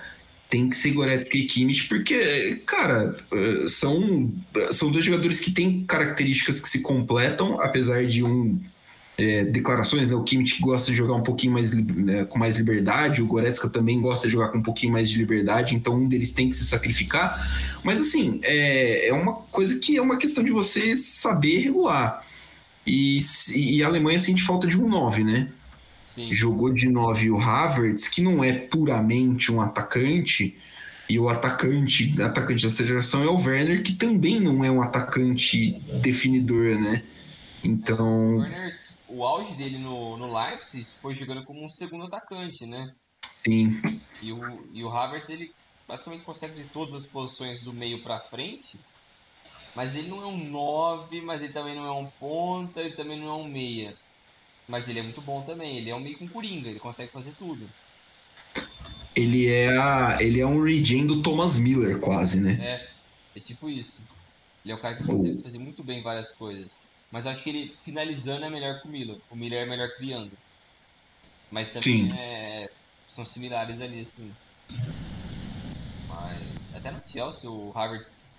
tem 0.50 0.70
que 0.70 0.76
ser 0.76 0.92
Goretzka 0.92 1.38
e 1.38 1.46
Kimmich, 1.46 1.88
porque, 1.88 2.62
cara, 2.68 3.16
eh, 3.34 3.68
são, 3.68 4.32
são 4.72 4.92
dois 4.92 5.04
jogadores 5.04 5.40
que 5.40 5.52
têm 5.52 5.84
características 5.86 6.60
que 6.60 6.70
se 6.70 6.82
completam, 6.82 7.60
apesar 7.60 8.06
de 8.06 8.24
um 8.24 8.62
é, 9.18 9.46
declarações, 9.46 10.10
né? 10.10 10.16
O 10.16 10.24
Kimmich 10.24 10.60
gosta 10.60 10.92
de 10.92 10.98
jogar 10.98 11.14
um 11.14 11.24
pouquinho 11.24 11.54
mais 11.54 11.74
né, 11.74 12.26
com 12.26 12.38
mais 12.38 12.58
liberdade, 12.58 13.22
o 13.22 13.28
Goretzka 13.28 13.70
também 13.70 14.02
gosta 14.02 14.28
de 14.28 14.34
jogar 14.34 14.50
com 14.50 14.58
um 14.58 14.64
pouquinho 14.64 14.92
mais 14.92 15.10
de 15.10 15.18
liberdade, 15.18 15.74
então 15.74 15.96
um 15.96 16.08
deles 16.08 16.32
tem 16.34 16.50
que 16.50 16.56
se 16.56 16.66
sacrificar. 16.66 17.40
Mas 17.84 18.02
assim, 18.02 18.40
é, 18.44 19.08
é 19.08 19.14
uma 19.14 19.34
coisa 19.34 19.80
que 19.80 19.98
é 19.98 20.02
uma 20.02 20.18
questão 20.18 20.44
de 20.44 20.52
você 20.52 20.96
saber 20.96 21.60
regular. 21.60 22.24
E, 22.86 23.18
e 23.56 23.84
a 23.84 23.88
Alemanha 23.88 24.20
sente 24.20 24.44
falta 24.44 24.68
de 24.68 24.80
um 24.80 24.88
9, 24.88 25.24
né? 25.24 25.48
Sim. 26.04 26.32
Jogou 26.32 26.72
de 26.72 26.88
9 26.88 27.32
o 27.32 27.40
Havertz, 27.40 28.08
que 28.08 28.22
não 28.22 28.44
é 28.44 28.54
puramente 28.54 29.52
um 29.52 29.60
atacante, 29.60 30.56
e 31.10 31.18
o 31.18 31.30
atacante, 31.30 32.14
atacante 32.22 32.64
dessa 32.64 32.86
geração 32.86 33.24
é 33.24 33.28
o 33.28 33.38
Werner, 33.38 33.82
que 33.82 33.94
também 33.94 34.40
não 34.40 34.64
é 34.64 34.70
um 34.70 34.82
atacante 34.82 35.80
definidor, 36.02 36.80
né? 36.80 37.02
Então. 37.64 38.38
Werner 38.38 38.76
o 39.08 39.26
auge 39.26 39.54
dele 39.56 39.78
no, 39.78 40.18
no 40.18 40.34
Leipzig 40.34 40.86
foi 41.02 41.14
jogando 41.16 41.44
como 41.44 41.64
um 41.64 41.70
segundo 41.70 42.06
atacante, 42.06 42.66
né? 42.66 42.94
Sim. 43.32 43.82
E 44.22 44.32
o, 44.32 44.70
e 44.74 44.84
o 44.84 44.90
Havertz, 44.90 45.30
ele 45.30 45.54
basicamente 45.88 46.24
consegue 46.24 46.56
de 46.56 46.70
todas 46.70 46.96
as 46.96 47.06
posições 47.06 47.62
do 47.62 47.74
meio 47.74 48.02
para 48.02 48.20
frente, 48.22 48.80
mas 49.76 49.96
ele 49.96 50.08
não 50.08 50.24
é 50.24 50.26
um 50.26 50.50
9, 50.50 51.22
mas 51.22 51.44
ele 51.44 51.54
também 51.54 51.76
não 51.76 51.86
é 51.86 51.92
um 51.92 52.08
ponta, 52.20 52.82
ele 52.82 52.96
também 52.96 53.20
não 53.20 53.28
é 53.28 53.34
um 53.34 53.48
meia. 53.48 53.96
Mas 54.68 54.90
ele 54.90 55.00
é 55.00 55.04
muito 55.04 55.22
bom 55.22 55.44
também, 55.44 55.78
ele 55.78 55.90
é 55.90 55.96
um 55.96 56.00
meio 56.00 56.18
com 56.18 56.28
coringa, 56.28 56.70
ele 56.70 56.80
consegue 56.80 57.12
fazer 57.12 57.34
tudo. 57.34 57.70
Ele 59.16 59.48
é, 59.48 59.78
a, 59.78 60.18
ele 60.20 60.40
é 60.40 60.46
um 60.46 60.62
regen 60.64 61.06
do 61.06 61.22
Thomas 61.22 61.58
Miller, 61.58 62.00
quase, 62.00 62.40
né? 62.40 62.58
É, 62.60 62.90
é 63.38 63.40
tipo 63.40 63.70
isso. 63.70 64.08
Ele 64.64 64.74
é 64.74 64.76
o 64.76 64.82
cara 64.82 64.96
que 64.96 65.04
consegue 65.04 65.42
fazer 65.44 65.60
muito 65.60 65.84
bem 65.84 66.02
várias 66.02 66.32
coisas. 66.32 66.95
Mas 67.12 67.28
acho 67.28 67.44
que 67.44 67.50
ele 67.50 67.76
finalizando 67.82 68.46
é 68.46 68.50
melhor 68.50 68.82
que 68.82 68.88
o 68.88 68.92
Miller. 68.92 69.18
O 69.30 69.36
Miller 69.36 69.64
é 69.64 69.70
melhor 69.70 69.90
criando. 69.96 70.38
Mas 71.52 71.72
também 71.72 72.12
é, 72.18 72.70
são 73.08 73.24
similares 73.24 73.82
ali, 73.82 74.02
assim. 74.02 74.34
Mas 76.08 76.76
até 76.76 76.92
no 76.92 77.06
Chelsea, 77.06 77.50
o 77.50 77.72
Havertz 77.76 78.36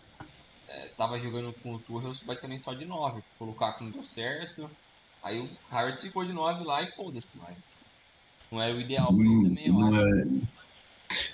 é, 0.69 0.89
tava 0.97 1.19
jogando 1.19 1.53
com 1.63 1.75
o 1.75 1.79
Tuchel 1.79 2.13
basicamente 2.27 2.63
só 2.63 2.75
de 2.75 2.85
9. 2.85 3.23
O 3.39 3.45
Lukaku 3.45 3.85
não 3.85 3.91
deu 3.91 4.03
certo. 4.03 4.71
Aí 5.23 5.41
o 5.41 5.49
Havertz 5.71 6.03
ficou 6.03 6.25
de 6.25 6.33
9 6.33 6.65
lá 6.65 6.83
e 6.83 6.93
foda-se, 6.93 7.39
mas 7.39 7.91
não 8.51 8.61
era 8.61 8.75
o 8.75 8.81
ideal 8.81 9.15
pra 9.15 9.25
ele 9.25 9.49
também, 9.49 9.67
eu 9.69 9.79
acho. 9.85 10.56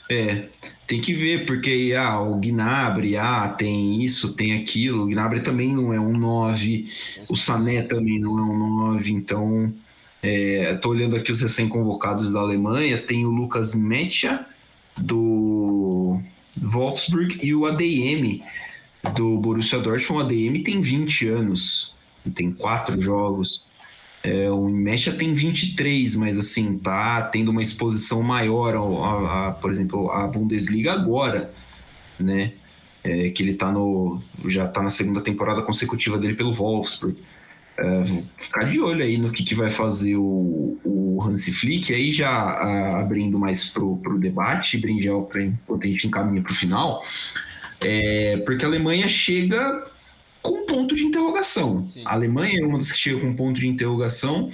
É... 0.08 0.14
É, 0.14 0.48
tem 0.86 1.00
que 1.00 1.14
ver, 1.14 1.46
porque 1.46 1.94
ah, 1.96 2.20
o 2.20 2.38
Gnabry, 2.38 3.16
ah, 3.16 3.48
tem 3.48 4.02
isso, 4.02 4.34
tem 4.34 4.60
aquilo. 4.60 5.04
O 5.04 5.06
Gnabry 5.06 5.40
também 5.40 5.72
não 5.72 5.92
é 5.92 5.98
um 5.98 6.12
9, 6.12 6.84
o 7.30 7.36
Sané 7.36 7.82
também 7.82 8.20
não 8.20 8.38
é 8.38 8.42
um 8.42 8.90
9, 8.92 9.10
então 9.10 9.72
é, 10.22 10.74
tô 10.74 10.90
olhando 10.90 11.16
aqui 11.16 11.32
os 11.32 11.40
recém-convocados 11.40 12.32
da 12.32 12.40
Alemanha, 12.40 13.00
tem 13.00 13.24
o 13.24 13.30
Lucas 13.30 13.74
Mecha 13.74 14.46
do 14.98 16.20
Wolfsburg 16.60 17.38
e 17.42 17.54
o 17.54 17.64
ADM 17.64 18.42
do 19.14 19.38
Borussia 19.38 19.78
Dortmund. 19.78 20.22
O 20.22 20.26
ADM 20.26 20.62
tem 20.62 20.80
20 20.80 21.28
anos, 21.28 21.94
tem 22.34 22.52
quatro 22.52 23.00
jogos. 23.00 23.64
É, 24.24 24.48
o 24.50 24.68
Mecha 24.68 25.12
tem 25.12 25.34
23, 25.34 26.14
mas 26.14 26.38
assim, 26.38 26.78
tá 26.78 27.22
tendo 27.22 27.50
uma 27.50 27.60
exposição 27.60 28.22
maior, 28.22 28.74
a, 28.76 29.48
a 29.48 29.52
por 29.52 29.70
exemplo, 29.70 30.10
a 30.12 30.28
Bundesliga 30.28 30.92
agora, 30.92 31.52
né? 32.18 32.52
É, 33.02 33.30
que 33.30 33.42
ele 33.42 33.54
tá 33.54 33.72
no. 33.72 34.22
já 34.46 34.68
tá 34.68 34.80
na 34.80 34.90
segunda 34.90 35.20
temporada 35.20 35.60
consecutiva 35.62 36.18
dele 36.18 36.34
pelo 36.34 36.52
Wolfsburg. 36.52 37.16
É, 37.76 38.04
ficar 38.38 38.64
de 38.64 38.78
olho 38.80 39.02
aí 39.02 39.18
no 39.18 39.32
que, 39.32 39.42
que 39.42 39.56
vai 39.56 39.70
fazer 39.70 40.16
o, 40.16 40.78
o 40.84 41.20
Hansi 41.24 41.50
Flick, 41.52 41.92
aí 41.92 42.12
já 42.12 42.28
a, 42.28 43.00
abrindo 43.00 43.38
mais 43.38 43.70
pro, 43.70 43.96
pro 43.96 44.20
debate, 44.20 44.78
brindel 44.78 45.28
enquanto 45.34 45.84
a 45.84 45.88
gente 45.88 46.06
encaminha 46.06 46.42
para 46.42 46.52
o 46.52 46.54
final, 46.54 47.02
é, 47.80 48.36
porque 48.46 48.64
a 48.64 48.68
Alemanha 48.68 49.08
chega 49.08 49.90
com 50.42 50.66
ponto 50.66 50.94
de 50.94 51.04
interrogação. 51.04 51.82
Sim. 51.84 52.02
A 52.04 52.12
Alemanha 52.12 52.60
é 52.60 52.66
uma 52.66 52.78
das 52.78 52.90
que 52.90 52.98
chega 52.98 53.20
com 53.20 53.34
ponto 53.34 53.60
de 53.60 53.68
interrogação 53.68 54.50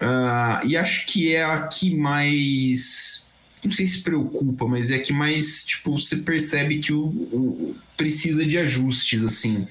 uh, 0.00 0.66
e 0.66 0.76
acho 0.76 1.06
que 1.06 1.34
é 1.34 1.44
a 1.44 1.66
que 1.66 1.94
mais 1.94 3.24
não 3.62 3.72
sei 3.72 3.86
se 3.86 4.02
preocupa, 4.02 4.66
mas 4.66 4.90
é 4.90 4.96
a 4.96 5.02
que 5.02 5.12
mais 5.12 5.64
tipo 5.64 5.98
você 5.98 6.18
percebe 6.18 6.78
que 6.78 6.92
o, 6.92 7.06
o 7.06 7.76
precisa 7.96 8.44
de 8.44 8.58
ajustes 8.58 9.24
assim 9.24 9.66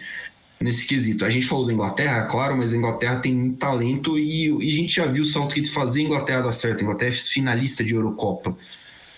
nesse 0.59 0.87
quesito. 0.87 1.25
A 1.25 1.29
gente 1.29 1.45
falou 1.45 1.65
da 1.65 1.73
Inglaterra, 1.73 2.23
claro, 2.23 2.57
mas 2.57 2.73
a 2.73 2.77
Inglaterra 2.77 3.19
tem 3.19 3.33
muito 3.33 3.57
talento 3.57 4.17
e, 4.17 4.47
e 4.47 4.71
a 4.71 4.75
gente 4.75 4.95
já 4.95 5.05
viu 5.05 5.23
o 5.23 5.25
Southgate 5.25 5.69
fazer 5.69 6.01
a 6.01 6.03
Inglaterra 6.03 6.41
dar 6.41 6.51
certo. 6.51 6.79
A 6.79 6.83
Inglaterra 6.83 7.11
é 7.11 7.17
finalista 7.17 7.83
de 7.83 7.93
Eurocopa. 7.93 8.57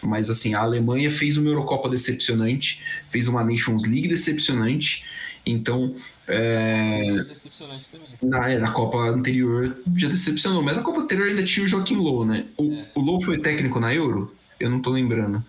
Mas 0.02 0.30
assim, 0.30 0.54
a 0.54 0.60
Alemanha 0.60 1.10
fez 1.10 1.38
uma 1.38 1.50
Eurocopa 1.50 1.88
decepcionante, 1.88 2.82
fez 3.10 3.28
uma 3.28 3.44
Nations 3.44 3.86
League 3.86 4.08
decepcionante 4.08 5.04
então, 5.46 5.94
é... 6.28 7.24
decepcionante 7.24 7.92
também. 7.92 8.08
Na, 8.22 8.50
é, 8.50 8.58
na 8.58 8.72
Copa 8.72 8.98
anterior 8.98 9.78
já 9.96 10.08
decepcionou, 10.08 10.64
mas 10.64 10.76
na 10.76 10.84
Copa 10.84 11.02
anterior 11.02 11.28
ainda 11.28 11.44
tinha 11.44 11.66
o 11.66 11.68
Joaquim 11.68 11.98
Low, 11.98 12.26
né? 12.26 12.48
O, 12.58 12.72
é. 12.72 12.92
o 12.96 13.02
Low 13.02 13.22
foi 13.22 13.40
técnico 13.40 13.80
na 13.80 13.94
Euro? 13.94 14.36
Eu 14.60 14.70
não 14.70 14.82
tô 14.82 14.90
lembrando. 14.90 15.44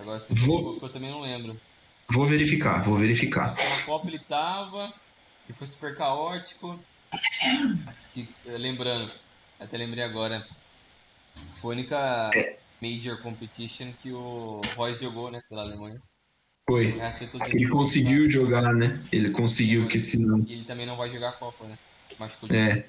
Agora 0.00 0.18
você 0.18 0.34
vou... 0.34 0.78
eu 0.82 0.88
também 0.88 1.10
não 1.10 1.20
lembro. 1.20 1.56
Vou 2.10 2.26
verificar, 2.26 2.82
vou 2.82 2.96
verificar. 2.96 3.54
Na 3.54 3.82
Copa 3.86 4.08
ele 4.08 4.18
tava, 4.18 4.92
que 5.44 5.52
foi 5.52 5.66
super 5.66 5.96
caótico. 5.96 6.78
Que, 8.10 8.28
lembrando, 8.44 9.12
até 9.60 9.76
lembrei 9.76 10.02
agora, 10.02 10.46
foi 11.60 11.74
a 11.74 11.78
única 11.78 12.30
é. 12.34 12.58
Major 12.80 13.20
Competition 13.22 13.92
que 14.02 14.12
o 14.12 14.60
Royce 14.74 15.04
jogou, 15.04 15.30
né, 15.30 15.42
pela 15.48 15.62
Alemanha. 15.62 16.00
Foi. 16.68 16.94
Ele 17.52 17.68
conseguiu 17.68 18.30
jogar, 18.30 18.72
né? 18.72 19.02
Ele 19.10 19.30
conseguiu, 19.30 19.88
que 19.88 19.98
senão. 19.98 20.44
E 20.46 20.52
ele 20.52 20.64
também 20.64 20.86
não 20.86 20.96
vai 20.96 21.10
jogar 21.10 21.30
a 21.30 21.32
Copa, 21.32 21.64
né? 21.66 21.78
Machucou 22.18 22.48
de 22.48 22.56
é. 22.56 22.74
Novo. 22.74 22.84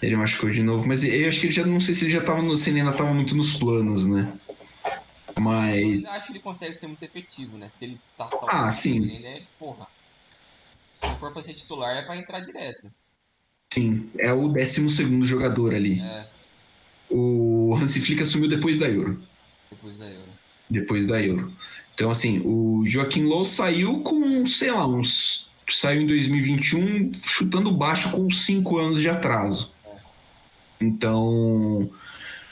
Ele 0.00 0.16
machucou 0.16 0.50
de 0.50 0.62
novo, 0.62 0.86
mas 0.86 1.02
eu 1.02 1.28
acho 1.28 1.40
que 1.40 1.46
ele 1.46 1.52
já 1.52 1.66
não 1.66 1.80
sei 1.80 1.92
se 1.92 2.04
ele 2.04 2.12
já 2.12 2.22
tava 2.22 2.40
no. 2.40 2.56
Se 2.56 2.70
ele 2.70 2.78
ainda 2.80 2.92
tava 2.92 3.12
muito 3.12 3.34
nos 3.34 3.54
planos, 3.54 4.06
né? 4.06 4.32
Mas. 5.36 6.04
Eu 6.04 6.12
acho 6.12 6.26
que 6.26 6.32
ele 6.32 6.38
consegue 6.38 6.74
ser 6.74 6.86
muito 6.86 7.02
efetivo, 7.02 7.58
né? 7.58 7.68
Se 7.68 7.84
ele 7.86 8.00
tá 8.16 8.30
saudável, 8.30 8.64
ah, 8.66 8.70
sim. 8.70 9.02
ele 9.02 9.26
é, 9.26 9.42
porra. 9.58 9.88
Se 10.94 11.06
não 11.06 11.16
for 11.16 11.32
pra 11.32 11.42
ser 11.42 11.54
titular, 11.54 11.96
é 11.96 12.02
pra 12.02 12.16
entrar 12.16 12.40
direto. 12.40 12.92
Sim, 13.72 14.10
é 14.18 14.32
o 14.32 14.48
12 14.48 14.90
segundo 14.90 15.26
jogador 15.26 15.74
ali. 15.74 16.00
É. 16.00 16.28
O 17.10 17.76
Hansi 17.80 18.00
Flick 18.00 18.22
assumiu 18.22 18.48
depois 18.48 18.78
da 18.78 18.88
Euro. 18.88 19.20
Depois 19.70 19.98
da 19.98 20.06
Euro. 20.06 20.28
Depois 20.70 21.06
da 21.06 21.22
Euro. 21.22 21.52
Então, 21.98 22.12
assim, 22.12 22.40
o 22.44 22.84
Joaquim 22.86 23.24
Low 23.24 23.44
saiu 23.44 23.98
com, 24.02 24.46
sei 24.46 24.70
lá, 24.70 24.86
uns. 24.86 25.50
Saiu 25.68 26.02
em 26.02 26.06
2021 26.06 27.10
chutando 27.26 27.72
baixo 27.72 28.12
com 28.12 28.30
5 28.30 28.78
anos 28.78 29.00
de 29.00 29.08
atraso. 29.08 29.72
Então, 30.80 31.90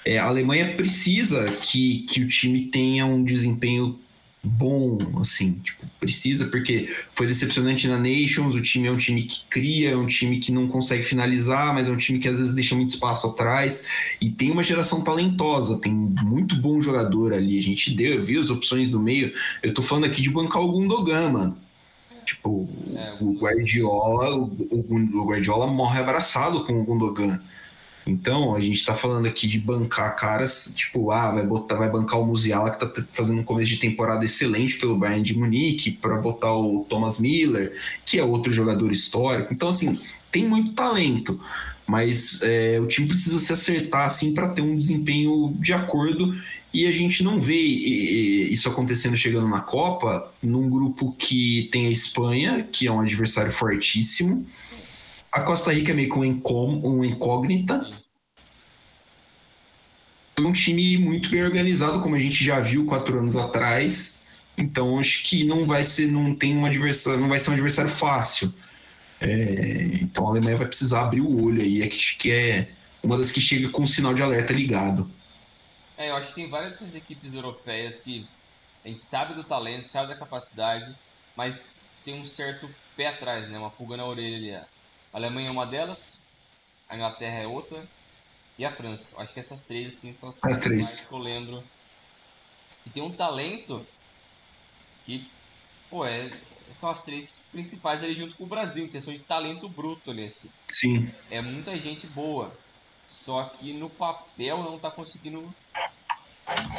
é, 0.05 0.19
a 0.19 0.25
Alemanha 0.25 0.75
precisa 0.75 1.45
que, 1.63 2.07
que 2.11 2.25
o 2.25 2.27
time 2.27 2.63
tenha 2.63 3.07
um 3.07 3.23
desempenho 3.23 3.97
bom, 4.47 4.99
assim, 5.21 5.55
tipo, 5.63 5.85
precisa, 5.99 6.47
porque 6.47 6.89
foi 7.13 7.27
decepcionante 7.27 7.87
na 7.89 7.99
Nations, 7.99 8.55
o 8.55 8.61
time 8.61 8.89
é 8.89 8.91
um 8.91 8.97
time 8.97 9.23
que 9.23 9.45
cria, 9.51 9.91
é 9.91 9.97
um 9.97 10.07
time 10.07 10.39
que 10.39 10.53
não 10.53 10.69
consegue 10.69 11.03
finalizar, 11.03 11.75
mas 11.75 11.89
é 11.89 11.91
um 11.91 11.97
time 11.97 12.19
que 12.19 12.29
às 12.29 12.39
vezes 12.39 12.55
deixa 12.55 12.75
muito 12.75 12.91
espaço 12.91 13.27
atrás, 13.27 13.87
e 14.21 14.31
tem 14.31 14.51
uma 14.51 14.63
geração 14.63 15.03
talentosa, 15.03 15.79
tem 15.79 15.93
muito 15.93 16.57
bom 16.57 16.81
jogador 16.81 17.35
ali, 17.35 17.59
a 17.59 17.63
gente 17.63 17.95
deu, 17.95 18.25
viu 18.25 18.41
as 18.41 18.51
opções 18.51 18.89
do 18.89 19.01
meio, 19.01 19.33
eu 19.63 19.75
tô 19.75 19.83
falando 19.83 20.05
aqui 20.05 20.23
de 20.23 20.31
bancar 20.31 20.63
o 20.63 20.71
Gundogan, 20.71 21.31
mano. 21.31 21.59
Tipo, 22.25 22.69
é, 22.93 23.17
o 23.21 23.39
Guardiola, 23.39 24.37
o, 24.37 24.45
o, 24.71 25.21
o 25.21 25.27
Guardiola 25.27 25.69
morre 25.69 26.01
abraçado 26.01 26.65
com 26.65 26.81
o 26.81 26.85
Gundogan. 26.85 27.41
Então, 28.07 28.55
a 28.55 28.61
gente 28.61 28.77
está 28.77 28.95
falando 28.95 29.27
aqui 29.27 29.49
de 29.49 29.59
bancar 29.59 30.15
caras, 30.15 30.73
tipo, 30.77 31.11
ah, 31.11 31.33
vai 31.33 31.45
botar, 31.45 31.75
vai 31.75 31.91
bancar 31.91 32.21
o 32.21 32.25
Musiala 32.25 32.71
que 32.71 32.85
está 32.85 33.05
fazendo 33.13 33.41
um 33.41 33.45
começo 33.45 33.71
de 33.71 33.79
temporada 33.79 34.25
excelente 34.25 34.79
pelo 34.79 34.97
Bayern 34.97 35.25
de 35.25 35.37
Munique, 35.37 35.91
para 35.91 36.17
botar 36.17 36.55
o 36.55 36.87
Thomas 36.89 37.19
Miller, 37.19 37.73
que 38.05 38.17
é 38.19 38.23
outro 38.23 38.53
jogador 38.53 38.93
histórico. 38.93 39.53
Então, 39.53 39.69
assim, 39.69 39.99
tem 40.31 40.47
muito 40.47 40.73
talento, 40.75 41.41
mas 41.85 42.41
é, 42.43 42.79
o 42.81 42.87
time 42.87 43.09
precisa 43.09 43.41
se 43.41 43.53
acertar 43.53 44.07
assim 44.07 44.33
para 44.33 44.51
ter 44.51 44.63
um 44.63 44.77
desempenho 44.77 45.57
de 45.59 45.73
acordo 45.73 46.33
e 46.73 46.87
a 46.87 46.93
gente 46.93 47.25
não 47.25 47.41
vê 47.41 47.57
isso 47.57 48.69
acontecendo 48.69 49.17
chegando 49.17 49.49
na 49.49 49.61
Copa 49.61 50.31
num 50.43 50.69
grupo 50.69 51.13
que 51.19 51.69
tem 51.73 51.87
a 51.87 51.91
Espanha, 51.91 52.63
que 52.71 52.87
é 52.87 52.93
um 52.93 53.01
adversário 53.01 53.51
fortíssimo 53.51 54.47
a 55.37 55.43
Costa 55.43 55.71
Rica 55.71 55.93
é 55.93 55.95
meio 55.95 56.09
que 56.09 56.19
um, 56.19 57.05
incógnita. 57.05 57.87
É 60.35 60.41
um 60.41 60.53
time 60.53 60.97
muito 60.97 61.29
bem 61.29 61.45
organizado, 61.45 62.01
como 62.01 62.17
a 62.17 62.19
gente 62.19 62.43
já 62.43 62.59
viu 62.59 62.87
quatro 62.87 63.19
anos 63.19 63.37
atrás. 63.37 64.25
Então 64.57 64.99
acho 64.99 65.25
que 65.25 65.45
não 65.45 65.67
vai 65.67 65.85
ser, 65.85 66.07
não 66.07 66.35
tem 66.35 66.57
um 66.57 66.65
adversário, 66.65 67.21
não 67.21 67.29
vai 67.29 67.39
ser 67.39 67.51
um 67.51 67.53
adversário 67.53 67.91
fácil. 67.91 68.53
É, 69.21 69.99
então 70.01 70.27
a 70.27 70.31
Alemanha 70.31 70.57
vai 70.57 70.67
precisar 70.67 71.03
abrir 71.03 71.21
o 71.21 71.45
olho 71.45 71.61
aí, 71.61 71.83
é 71.83 71.89
que, 71.89 72.17
que 72.17 72.33
é 72.33 72.69
uma 73.03 73.19
das 73.19 73.31
que 73.31 73.41
chega 73.41 73.69
com 73.69 73.83
o 73.83 73.87
sinal 73.87 74.15
de 74.15 74.23
alerta 74.23 74.55
ligado. 74.55 75.11
É, 75.99 76.11
eu 76.11 76.17
acho 76.17 76.29
que 76.29 76.35
tem 76.35 76.49
várias 76.49 76.73
dessas 76.73 76.95
equipes 76.95 77.35
europeias 77.35 78.01
que 78.01 78.27
a 78.83 78.89
gente 78.89 79.01
sabe 79.01 79.35
do 79.35 79.45
talento, 79.45 79.85
sabe 79.85 80.09
da 80.09 80.17
capacidade, 80.17 80.97
mas 81.37 81.91
tem 82.03 82.19
um 82.19 82.25
certo 82.25 82.71
pé 82.97 83.09
atrás, 83.09 83.51
né? 83.51 83.59
Uma 83.59 83.71
pulga 83.71 83.99
na 83.99 84.07
orelha 84.07 84.61
ali. 84.61 84.67
A 85.17 85.19
Alemanha 85.19 85.49
é 85.49 85.51
uma 85.51 85.65
delas, 85.65 86.31
a 86.87 86.95
Inglaterra 86.95 87.39
é 87.39 87.47
outra 87.47 87.89
e 88.59 88.67
a 88.67 88.71
França. 88.71 89.19
Acho 89.23 89.33
que 89.33 89.41
essas 89.41 89.63
três, 89.63 89.95
assim, 89.95 90.13
são 90.13 90.29
as, 90.29 90.45
as 90.45 90.59
três 90.59 91.07
que 91.07 91.15
eu 91.15 91.17
lembro. 91.17 91.65
E 92.85 92.91
tem 92.91 93.03
um 93.03 93.11
talento 93.11 93.87
que, 95.05 95.27
pô, 95.89 96.05
é, 96.05 96.39
são 96.69 96.91
as 96.91 97.03
três 97.03 97.49
principais 97.51 98.05
ali 98.05 98.13
junto 98.13 98.37
com 98.37 98.45
o 98.45 98.47
Brasil, 98.47 98.91
questão 98.91 99.15
de 99.15 99.21
talento 99.21 99.71
bruto 99.71 100.13
nesse. 100.13 100.53
Sim. 100.69 101.11
É 101.31 101.41
muita 101.41 101.79
gente 101.79 102.07
boa. 102.09 102.55
Só 103.09 103.45
que 103.45 103.73
no 103.73 103.89
papel 103.89 104.63
não 104.63 104.79
tá 104.79 104.91
conseguindo 104.91 105.51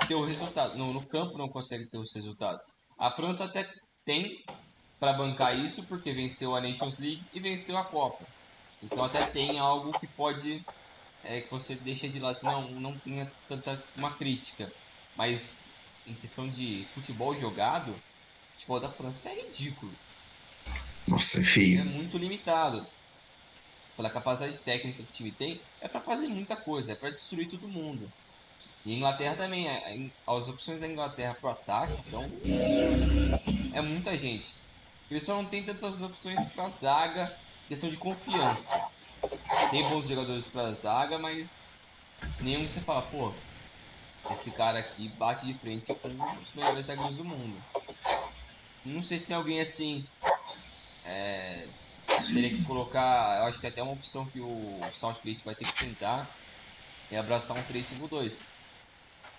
ter 0.07 0.13
o 0.13 0.23
resultado. 0.23 0.77
No, 0.77 0.93
no 0.93 1.03
campo 1.07 1.39
não 1.39 1.49
consegue 1.49 1.87
ter 1.87 1.97
os 1.97 2.13
resultados. 2.13 2.83
A 2.99 3.09
França 3.09 3.45
até 3.45 3.67
tem 4.05 4.45
para 4.99 5.13
bancar 5.13 5.57
isso 5.57 5.85
porque 5.87 6.11
venceu 6.11 6.55
a 6.55 6.61
Nations 6.61 6.99
League 6.99 7.23
e 7.33 7.39
venceu 7.39 7.77
a 7.77 7.85
Copa. 7.85 8.25
Então 8.81 9.03
até 9.03 9.25
tem 9.27 9.59
algo 9.59 9.97
que 9.99 10.07
pode 10.07 10.63
é, 11.23 11.41
que 11.41 11.51
você 11.51 11.75
deixa 11.75 12.07
de 12.07 12.19
lado, 12.19 12.31
assim, 12.31 12.45
não, 12.45 12.69
não 12.71 12.97
tenha 12.99 13.31
tanta 13.47 13.83
uma 13.95 14.13
crítica. 14.15 14.71
Mas 15.15 15.79
em 16.05 16.13
questão 16.13 16.49
de 16.49 16.87
futebol 16.93 17.35
jogado, 17.35 17.91
o 17.91 18.53
futebol 18.53 18.79
da 18.79 18.91
França 18.91 19.29
é 19.29 19.41
ridículo. 19.43 19.91
Nossa, 21.07 21.41
é 21.41 21.43
feio. 21.43 21.81
É 21.81 21.83
muito 21.83 22.17
limitado. 22.17 22.85
Pela 23.95 24.09
capacidade 24.09 24.59
técnica 24.59 24.97
que 24.97 25.03
o 25.03 25.05
time 25.05 25.31
tem, 25.31 25.61
é 25.81 25.87
para 25.87 26.01
fazer 26.01 26.27
muita 26.27 26.55
coisa, 26.55 26.91
é 26.91 26.95
para 26.95 27.09
destruir 27.09 27.49
todo 27.49 27.67
mundo. 27.67 28.11
E 28.85 28.93
a 28.93 28.95
Inglaterra 28.95 29.35
também, 29.35 29.67
é, 29.67 30.09
as 30.25 30.47
opções 30.47 30.81
da 30.81 30.87
Inglaterra 30.87 31.33
pro 31.33 31.49
ataque 31.49 32.01
são 32.03 32.23
absurdas. 32.23 33.73
É 33.73 33.81
muita 33.81 34.15
gente. 34.15 34.53
Eles 35.09 35.23
só 35.23 35.35
não 35.35 35.45
tem 35.45 35.63
tantas 35.63 36.01
opções 36.01 36.45
para 36.51 36.67
zaga, 36.69 37.37
questão 37.67 37.89
de 37.89 37.97
confiança. 37.97 38.89
Tem 39.71 39.87
bons 39.89 40.07
jogadores 40.07 40.49
para 40.49 40.71
zaga, 40.73 41.17
mas 41.17 41.79
nenhum 42.39 42.65
que 42.65 42.71
você 42.71 42.81
fala, 42.81 43.01
pô, 43.03 43.33
esse 44.29 44.51
cara 44.51 44.79
aqui 44.79 45.09
bate 45.09 45.45
de 45.45 45.53
frente 45.53 45.85
com 45.85 46.09
os 46.43 46.53
melhores 46.53 46.85
zagueiros 46.85 47.17
do 47.17 47.25
mundo. 47.25 47.61
Não 48.85 49.01
sei 49.01 49.19
se 49.19 49.27
tem 49.27 49.35
alguém 49.35 49.59
assim. 49.59 50.05
É, 51.05 51.67
teria 52.33 52.49
que 52.49 52.63
colocar. 52.63 53.39
Eu 53.39 53.45
acho 53.45 53.59
que 53.59 53.67
até 53.67 53.81
uma 53.81 53.93
opção 53.93 54.25
que 54.25 54.39
o 54.39 54.79
Southgate 54.93 55.43
vai 55.43 55.55
ter 55.55 55.65
que 55.65 55.85
tentar 55.85 56.29
é 57.09 57.17
abraçar 57.17 57.57
um 57.57 57.63
3-5-2. 57.63 58.51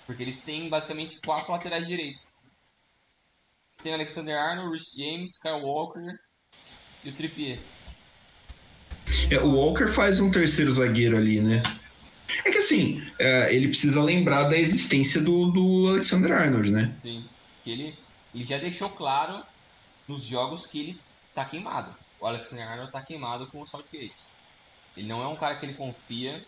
Porque 0.07 0.23
eles 0.23 0.41
têm 0.41 0.69
basicamente 0.69 1.21
quatro 1.21 1.53
laterais 1.53 1.87
direitos. 1.87 2.38
Você 3.71 3.83
tem 3.83 3.95
Alexander 3.95 4.37
Arnold, 4.37 4.73
Rich 4.73 4.97
James, 4.97 5.39
Kyle 5.39 5.63
Walker 5.63 6.19
e 7.05 7.11
o 7.11 7.13
Trippier. 7.13 7.61
É, 9.31 9.39
o 9.41 9.53
Walker 9.53 9.89
faz 9.89 10.21
um 10.21 10.31
terceiro 10.31 10.73
zagueiro 10.73 11.17
ali, 11.17 11.41
né? 11.41 11.63
É 12.45 12.51
que 12.51 12.59
assim, 12.59 13.03
é, 13.19 13.55
ele 13.55 13.69
precisa 13.69 14.03
lembrar 14.03 14.45
da 14.45 14.57
existência 14.57 15.21
do, 15.21 15.51
do 15.51 15.89
Alexander 15.89 16.33
Arnold, 16.33 16.71
né? 16.71 16.91
Sim, 16.93 17.27
que 17.63 17.71
ele, 17.71 17.99
ele 18.35 18.45
já 18.45 18.59
deixou 18.59 18.91
claro 18.91 19.43
nos 20.07 20.25
jogos 20.25 20.67
que 20.67 20.81
ele 20.81 21.01
tá 21.35 21.45
queimado. 21.45 21.95
O 22.21 22.27
Alexander 22.27 22.69
Arnold 22.69 22.93
tá 22.93 23.03
queimado 23.03 23.47
com 23.47 23.61
o 23.61 23.67
Southgate. 23.67 24.25
Ele 24.97 25.07
não 25.07 25.23
é 25.23 25.29
um 25.29 25.37
cara 25.37 25.57
que 25.57 25.65
ele 25.65 25.75
confia, 25.75 26.45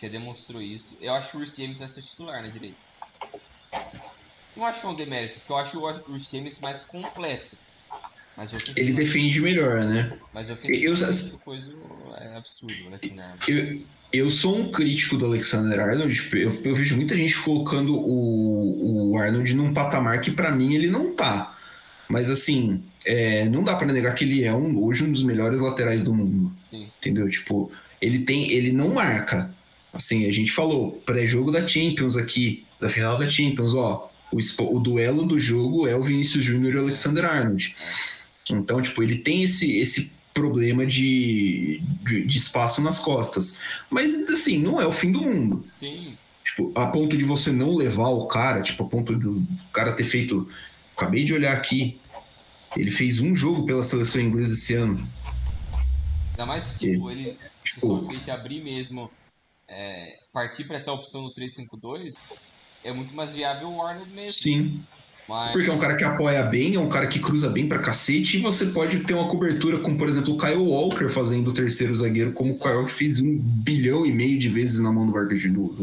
já 0.00 0.08
demonstrou 0.08 0.62
isso. 0.62 0.98
Eu 1.00 1.12
acho 1.14 1.30
que 1.30 1.36
o 1.36 1.40
Rich 1.40 1.60
James 1.60 1.78
vai 1.78 1.88
ser 1.88 2.02
titular 2.02 2.42
na 2.42 2.48
direita. 2.48 2.78
Não 4.56 4.64
acho 4.64 4.88
um 4.88 4.94
demérito, 4.94 5.38
porque 5.38 5.52
eu 5.52 5.56
acho 5.56 5.78
o 5.78 6.12
Rich 6.14 6.36
James 6.36 6.60
mais 6.60 6.84
completo. 6.84 7.56
Mas 8.36 8.54
ele 8.76 8.92
defende 8.92 9.40
melhor, 9.40 9.84
né? 9.84 10.18
Mas 10.32 10.50
eu 10.50 10.58
eu, 10.68 10.94
coisa 11.38 11.74
é 12.18 12.36
absurdo, 12.36 12.74
Alexander 12.86 13.24
Arnold. 13.24 13.50
Eu, 13.50 13.82
eu 14.12 14.30
sou 14.30 14.58
um 14.58 14.70
crítico 14.70 15.16
do 15.16 15.24
Alexander 15.24 15.80
Arnold. 15.80 16.28
Eu, 16.32 16.52
eu 16.62 16.74
vejo 16.74 16.96
muita 16.96 17.16
gente 17.16 17.38
colocando 17.40 17.96
o, 17.96 19.12
o 19.12 19.18
Arnold 19.18 19.54
num 19.54 19.72
patamar 19.72 20.20
que 20.20 20.30
para 20.30 20.50
mim 20.50 20.74
ele 20.74 20.88
não 20.88 21.14
tá. 21.14 21.56
Mas 22.08 22.28
assim, 22.28 22.84
é, 23.06 23.48
não 23.48 23.64
dá 23.64 23.74
para 23.74 23.90
negar 23.90 24.14
que 24.14 24.24
ele 24.24 24.44
é 24.44 24.54
um, 24.54 24.82
hoje 24.84 25.02
um 25.02 25.10
dos 25.10 25.22
melhores 25.22 25.60
laterais 25.60 26.04
do 26.04 26.12
mundo. 26.12 26.52
Sim. 26.58 26.90
Entendeu? 26.98 27.28
Tipo, 27.30 27.72
ele 28.02 28.18
tem, 28.20 28.50
ele 28.52 28.70
não 28.70 28.94
marca. 28.94 29.50
Assim, 29.94 30.26
a 30.26 30.32
gente 30.32 30.52
falou 30.52 30.92
pré-jogo 31.06 31.50
da 31.50 31.66
Champions 31.66 32.18
aqui, 32.18 32.66
da 32.78 32.90
final 32.90 33.16
da 33.16 33.26
Champions, 33.28 33.74
ó, 33.74 34.10
o, 34.36 34.76
o 34.76 34.80
duelo 34.80 35.24
do 35.24 35.38
jogo 35.38 35.86
é 35.86 35.96
o 35.96 36.02
Vinícius 36.02 36.44
Júnior 36.44 36.74
e 36.74 36.76
o 36.76 36.80
Alexander 36.80 37.24
Arnold. 37.24 37.74
Então, 38.48 38.80
tipo, 38.80 39.02
ele 39.02 39.18
tem 39.18 39.42
esse, 39.42 39.78
esse 39.78 40.12
problema 40.32 40.86
de, 40.86 41.82
de, 42.04 42.24
de, 42.24 42.36
espaço 42.36 42.80
nas 42.80 42.98
costas. 42.98 43.60
Mas, 43.90 44.14
assim, 44.30 44.58
não 44.58 44.80
é 44.80 44.86
o 44.86 44.92
fim 44.92 45.10
do 45.10 45.22
mundo. 45.22 45.64
Sim. 45.66 46.16
Tipo, 46.44 46.72
a 46.74 46.86
ponto 46.86 47.16
de 47.16 47.24
você 47.24 47.50
não 47.50 47.74
levar 47.74 48.08
o 48.08 48.26
cara, 48.26 48.62
tipo, 48.62 48.84
a 48.84 48.86
ponto 48.86 49.16
do 49.16 49.46
cara 49.72 49.92
ter 49.92 50.04
feito. 50.04 50.48
Acabei 50.96 51.24
de 51.24 51.34
olhar 51.34 51.52
aqui. 51.52 51.98
Ele 52.76 52.90
fez 52.90 53.20
um 53.20 53.34
jogo 53.34 53.64
pela 53.64 53.82
seleção 53.82 54.20
inglesa 54.20 54.54
esse 54.54 54.74
ano. 54.74 54.96
Ainda 56.30 56.46
mais 56.46 56.78
tipo, 56.78 57.10
ele, 57.10 57.30
ele 57.30 57.38
tipo, 57.64 58.20
se 58.20 58.30
abrir 58.30 58.62
mesmo, 58.62 59.10
é, 59.66 60.18
partir 60.32 60.64
para 60.64 60.76
essa 60.76 60.92
opção 60.92 61.24
do 61.24 61.34
3-5-2, 61.34 62.32
é 62.86 62.92
muito 62.92 63.14
mais 63.14 63.34
viável 63.34 63.68
o 63.68 63.82
Arnold 63.82 64.10
mesmo. 64.12 64.42
Sim. 64.42 64.82
Mas... 65.28 65.52
Porque 65.52 65.68
é 65.68 65.72
um 65.72 65.78
cara 65.78 65.96
que 65.96 66.04
apoia 66.04 66.42
bem, 66.44 66.76
é 66.76 66.78
um 66.78 66.88
cara 66.88 67.08
que 67.08 67.18
cruza 67.18 67.48
bem 67.48 67.68
pra 67.68 67.80
cacete, 67.80 68.36
e 68.36 68.40
você 68.40 68.66
pode 68.66 69.00
ter 69.00 69.14
uma 69.14 69.28
cobertura 69.28 69.80
com, 69.80 69.96
por 69.96 70.08
exemplo, 70.08 70.34
o 70.34 70.38
Kyle 70.38 70.56
Walker 70.56 71.08
fazendo 71.08 71.48
o 71.48 71.52
terceiro 71.52 71.92
zagueiro, 71.94 72.32
como 72.32 72.50
Exato. 72.50 72.60
o 72.60 72.68
Kyle 72.68 72.78
Walker 72.78 72.92
fez 72.92 73.20
um 73.20 73.36
bilhão 73.36 74.06
e 74.06 74.12
meio 74.12 74.38
de 74.38 74.48
vezes 74.48 74.78
na 74.78 74.92
mão 74.92 75.04
do 75.04 75.12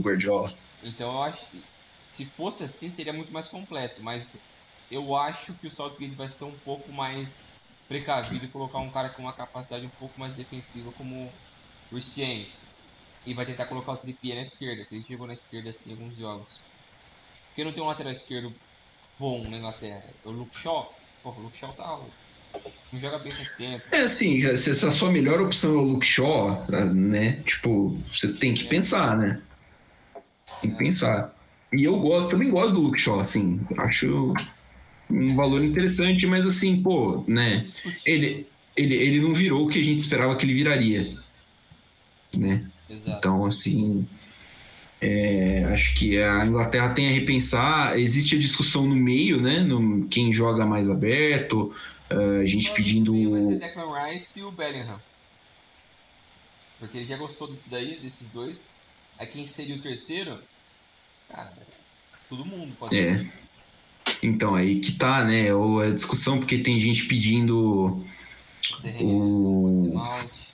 Guardiola. 0.02 0.54
Então 0.82 1.12
eu 1.14 1.24
acho 1.24 1.46
que 1.52 1.62
se 1.94 2.26
fosse 2.26 2.64
assim 2.64 2.90
seria 2.90 3.12
muito 3.12 3.34
mais 3.34 3.50
completo, 3.50 4.02
mas 4.02 4.46
eu 4.90 5.16
acho 5.16 5.54
que 5.56 5.68
o 5.68 5.72
Southgate 5.72 6.16
vai 6.16 6.30
ser 6.30 6.46
um 6.46 6.58
pouco 6.60 6.92
mais 6.92 7.54
precavido 7.88 8.46
e 8.46 8.48
colocar 8.48 8.80
um 8.80 8.90
cara 8.90 9.10
com 9.10 9.22
uma 9.22 9.34
capacidade 9.34 9.86
um 9.86 9.92
pouco 10.00 10.18
mais 10.18 10.36
defensiva 10.36 10.92
como 10.94 11.30
o 11.92 11.96
Rich 11.96 12.22
James. 12.22 12.74
E 13.26 13.34
vai 13.34 13.46
tentar 13.46 13.66
colocar 13.66 13.94
o 13.94 13.98
Trippier 13.98 14.36
na 14.36 14.42
esquerda, 14.42 14.84
que 14.86 14.96
ele 14.96 15.02
chegou 15.02 15.28
na 15.28 15.34
esquerda 15.34 15.70
assim 15.70 15.92
em 15.92 15.94
alguns 15.94 16.18
jogos. 16.18 16.60
Porque 17.54 17.64
não 17.64 17.72
tem 17.72 17.84
um 17.84 17.88
lateral 17.88 18.12
esquerdo 18.12 18.52
bom 19.20 19.48
na 19.48 19.58
Inglaterra. 19.58 20.06
O 20.26 20.32
Luke 20.32 20.58
Shaw, 20.58 20.92
porra, 21.22 21.40
o 21.40 21.44
Luke 21.44 21.56
Shaw 21.56 21.72
tá. 21.74 22.00
Não 22.92 23.00
joga 23.00 23.20
bem 23.20 23.32
faz 23.32 23.52
tempo. 23.52 23.84
É 23.92 24.02
assim, 24.02 24.56
se 24.56 24.70
a 24.72 24.92
sua 24.92 25.12
melhor 25.12 25.40
opção 25.40 25.76
é 25.76 25.78
o 25.78 25.82
Luke 25.82 26.06
Shaw, 26.06 26.66
né? 26.94 27.44
Tipo, 27.46 27.96
você 28.12 28.34
tem 28.34 28.56
que 28.56 28.66
é. 28.66 28.70
pensar, 28.70 29.16
né? 29.16 29.40
Você 30.44 30.62
tem 30.62 30.72
que 30.72 30.76
é. 30.76 30.80
pensar. 30.80 31.36
E 31.72 31.84
eu 31.84 32.00
gosto, 32.00 32.32
também 32.32 32.50
gosto 32.50 32.74
do 32.74 32.82
Luke 32.82 33.00
Shaw, 33.00 33.20
assim. 33.20 33.60
Acho 33.78 34.34
um 35.10 35.36
valor 35.36 35.64
interessante, 35.64 36.26
mas 36.26 36.48
assim, 36.48 36.82
pô, 36.82 37.24
né? 37.28 37.66
Ele, 38.06 38.48
ele, 38.76 38.96
ele 38.96 39.22
não 39.22 39.34
virou 39.34 39.66
o 39.66 39.70
que 39.70 39.78
a 39.78 39.84
gente 39.84 40.00
esperava 40.00 40.36
que 40.36 40.46
ele 40.46 40.56
viraria. 40.56 41.18
Né? 42.36 42.68
Exato. 42.90 43.18
Então, 43.20 43.46
assim, 43.46 44.08
é, 45.06 45.66
acho 45.66 45.96
que 45.96 46.18
a 46.18 46.46
Inglaterra 46.46 46.94
tem 46.94 47.10
a 47.10 47.12
repensar. 47.12 48.00
Existe 48.00 48.36
a 48.36 48.40
discussão 48.40 48.88
no 48.88 48.96
meio, 48.96 49.42
né? 49.42 49.60
No, 49.60 50.08
quem 50.08 50.32
joga 50.32 50.66
mais 50.66 50.90
aberto. 50.90 51.76
Uh, 52.10 52.40
a 52.42 52.46
gente 52.46 52.72
pedindo. 52.72 53.32
Vai 53.32 53.42
ser 53.42 53.60
Declan 53.60 54.08
Rice 54.08 54.40
e 54.40 54.44
o 54.44 54.52
Bellingham. 54.52 55.02
Porque 56.80 57.00
ele 57.00 57.06
já 57.06 57.18
gostou 57.18 57.52
disso 57.52 57.70
daí, 57.70 58.00
desses 58.00 58.32
dois. 58.32 58.76
Aí 59.20 59.28
quem 59.28 59.46
seria 59.46 59.76
o 59.76 59.80
terceiro? 59.80 60.40
Cara, 61.30 61.52
todo 62.30 62.46
mundo 62.46 62.74
pode 62.80 62.98
é. 62.98 63.20
ser. 63.20 63.34
Então, 64.22 64.56
aí 64.56 64.80
que 64.80 64.94
tá, 64.94 65.26
né? 65.26 65.54
Ou 65.54 65.82
a 65.82 65.90
discussão, 65.90 66.40
porque 66.40 66.60
tem 66.60 66.80
gente 66.80 67.06
pedindo. 67.08 68.02
Pode 68.70 68.82
ser 68.82 69.04
o... 69.04 69.64
pode 69.64 69.82
ser 69.82 69.94
Mount. 69.94 70.53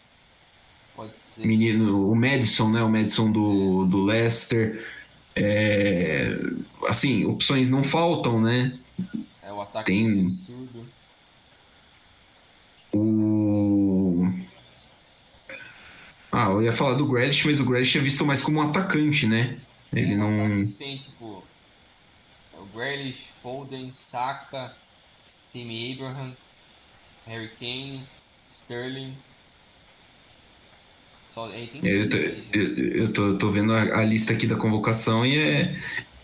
Pode 1.00 1.18
ser. 1.18 1.48
Menino, 1.48 2.12
o 2.12 2.14
Madison, 2.14 2.70
né? 2.70 2.84
O 2.84 2.90
Madison 2.90 3.32
do, 3.32 3.86
do 3.86 4.04
Leicester. 4.04 4.86
É, 5.34 6.38
assim, 6.90 7.24
opções 7.24 7.70
não 7.70 7.86
faltam, 7.86 8.42
né? 8.42 8.78
É, 9.42 9.50
o 9.54 9.62
ataque 9.62 9.94
Tem... 9.94 10.06
é 10.06 10.26
absurdo. 10.26 10.86
O. 12.94 14.30
Ah, 16.34 16.50
eu 16.50 16.64
ia 16.64 16.74
falar 16.74 16.96
do 16.96 17.08
Grealish, 17.08 17.48
mas 17.48 17.62
o 17.62 17.66
Grealish 17.66 17.98
é 17.98 18.02
visto 18.02 18.26
mais 18.26 18.42
como 18.42 18.60
um 18.60 18.64
atacante, 18.64 19.26
né? 19.26 19.58
Ele 19.94 20.16
é, 20.16 20.18
não. 20.18 20.68
Tem, 20.68 20.98
tipo. 20.98 21.42
O 22.54 22.66
Grealish, 22.76 23.32
Foden, 23.42 23.94
Saka, 23.94 24.76
Timmy 25.50 25.94
Abraham, 25.94 26.36
Harry 27.26 27.52
Kane, 27.58 28.06
Sterling. 28.46 29.16
Só, 31.30 31.46
aí 31.46 31.68
tem 31.68 31.80
É, 31.84 32.02
eu, 32.02 32.10
tô, 32.10 32.18
eu, 32.18 32.78
eu 33.04 33.14
tô, 33.14 33.38
tô 33.38 33.52
vendo 33.52 33.72
a, 33.72 34.00
a 34.00 34.04
lista 34.04 34.34
aqui 34.34 34.48
da 34.48 34.56
convocação 34.56 35.24
e 35.24 35.38
é. 35.38 35.76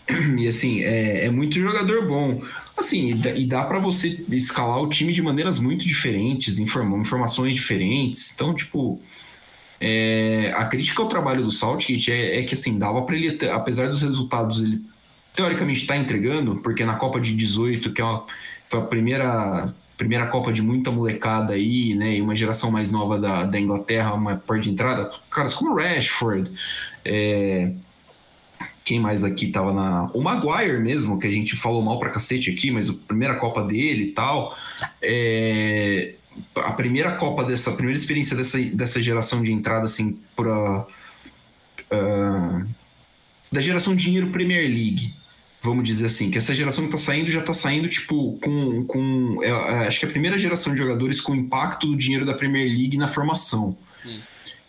E 0.36 0.48
assim, 0.48 0.82
é, 0.82 1.26
é 1.26 1.30
muito 1.30 1.60
jogador 1.60 2.08
bom. 2.08 2.42
Assim, 2.76 3.10
e 3.10 3.14
dá, 3.14 3.30
dá 3.60 3.64
para 3.68 3.78
você 3.78 4.08
escalar 4.28 4.82
o 4.82 4.88
time 4.88 5.12
de 5.12 5.22
maneiras 5.22 5.60
muito 5.60 5.86
diferentes, 5.86 6.58
inform, 6.58 7.00
informações 7.00 7.54
diferentes. 7.54 8.32
Então, 8.34 8.52
tipo, 8.52 9.00
é, 9.80 10.52
a 10.56 10.64
crítica 10.64 11.00
ao 11.00 11.08
trabalho 11.08 11.44
do 11.44 11.52
Southgate 11.52 12.10
é, 12.10 12.40
é 12.40 12.42
que 12.42 12.54
assim, 12.54 12.76
dava 12.76 13.02
para 13.02 13.14
ele, 13.16 13.38
apesar 13.48 13.88
dos 13.88 14.02
resultados, 14.02 14.60
ele 14.60 14.84
teoricamente 15.32 15.82
está 15.82 15.96
entregando, 15.96 16.56
porque 16.56 16.84
na 16.84 16.96
Copa 16.96 17.20
de 17.20 17.34
18, 17.36 17.92
que 17.92 18.00
é 18.00 18.04
uma, 18.04 18.26
foi 18.68 18.80
a 18.80 18.82
primeira, 18.82 19.72
primeira 19.96 20.26
Copa 20.26 20.52
de 20.52 20.62
muita 20.62 20.90
molecada 20.90 21.54
aí, 21.54 21.94
né? 21.94 22.16
E 22.16 22.22
uma 22.22 22.36
geração 22.36 22.70
mais 22.70 22.92
nova 22.92 23.18
da, 23.18 23.44
da 23.44 23.58
Inglaterra, 23.58 24.14
uma 24.14 24.36
porta 24.36 24.62
de 24.62 24.70
entrada, 24.70 25.10
caras 25.30 25.54
como 25.54 25.74
Rashford, 25.74 26.50
é, 27.04 27.72
quem 28.84 29.00
mais 29.00 29.24
aqui 29.24 29.48
tava 29.48 29.72
na. 29.72 30.10
O 30.14 30.22
Maguire 30.22 30.78
mesmo, 30.78 31.18
que 31.18 31.26
a 31.26 31.30
gente 31.30 31.56
falou 31.56 31.82
mal 31.82 31.98
pra 31.98 32.10
cacete 32.10 32.50
aqui, 32.50 32.70
mas 32.70 32.88
a 32.88 32.92
primeira 32.92 33.34
Copa 33.36 33.62
dele 33.64 34.04
e 34.04 34.12
tal. 34.12 34.56
É, 35.02 36.14
a 36.54 36.72
primeira 36.72 37.12
Copa 37.12 37.42
dessa, 37.42 37.70
a 37.70 37.74
primeira 37.74 37.98
experiência 37.98 38.36
dessa, 38.36 38.60
dessa 38.60 39.02
geração 39.02 39.42
de 39.42 39.50
entrada, 39.50 39.84
assim, 39.84 40.20
pra. 40.36 40.86
ah, 41.90 42.64
da 43.50 43.60
geração 43.60 43.96
de 43.96 44.04
dinheiro 44.04 44.28
Premier 44.28 44.68
League. 44.68 45.14
Vamos 45.66 45.84
dizer 45.84 46.06
assim, 46.06 46.30
que 46.30 46.38
essa 46.38 46.54
geração 46.54 46.84
que 46.84 46.92
tá 46.92 46.98
saindo 46.98 47.28
já 47.28 47.42
tá 47.42 47.52
saindo, 47.52 47.88
tipo, 47.88 48.38
com. 48.40 48.84
com 48.84 49.42
é, 49.42 49.48
é, 49.48 49.88
acho 49.88 49.98
que 49.98 50.06
é 50.06 50.08
a 50.08 50.10
primeira 50.12 50.38
geração 50.38 50.72
de 50.72 50.78
jogadores 50.78 51.20
com 51.20 51.34
impacto 51.34 51.88
do 51.88 51.96
dinheiro 51.96 52.24
da 52.24 52.34
Premier 52.34 52.68
League 52.68 52.96
na 52.96 53.08
formação. 53.08 53.76
Sim. 53.90 54.20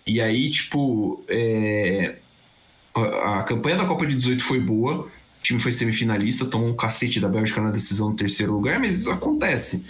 E 0.08 0.20
aí, 0.20 0.50
tipo, 0.50 1.24
é, 1.28 2.16
a 2.96 3.40
a 3.42 3.44
campanha 3.44 3.78
da 3.78 3.86
Copa 3.86 4.08
de 4.08 4.16
18 4.16 4.44
foi 4.44 4.60
boa. 4.60 5.02
O 5.02 5.44
time 5.44 5.60
foi 5.60 5.72
semifinalista, 5.72 6.46
tomou 6.46 6.70
um 6.70 6.76
cacete 6.76 7.20
da 7.20 7.30
Bélgica 7.30 7.62
na 7.62 7.70
decisão 7.70 8.10
do 8.10 8.16
terceiro 8.16 8.52
lugar, 8.54 8.80
mas 8.80 9.02
isso 9.02 9.12
acontece. 9.12 9.86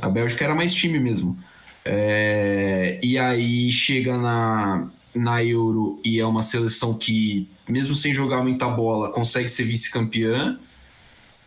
A 0.00 0.08
Bélgica 0.08 0.44
era 0.44 0.54
mais 0.54 0.72
time 0.72 1.00
mesmo. 1.00 1.36
É, 1.84 3.00
e 3.02 3.18
aí 3.18 3.72
chega 3.72 4.16
na, 4.16 4.88
na 5.14 5.42
Euro 5.44 6.00
e 6.04 6.18
é 6.18 6.26
uma 6.26 6.42
seleção 6.42 6.94
que, 6.94 7.48
mesmo 7.68 7.94
sem 7.94 8.12
jogar 8.12 8.42
muita 8.42 8.68
bola, 8.68 9.12
consegue 9.12 9.48
ser 9.48 9.64
vice-campeã 9.64 10.58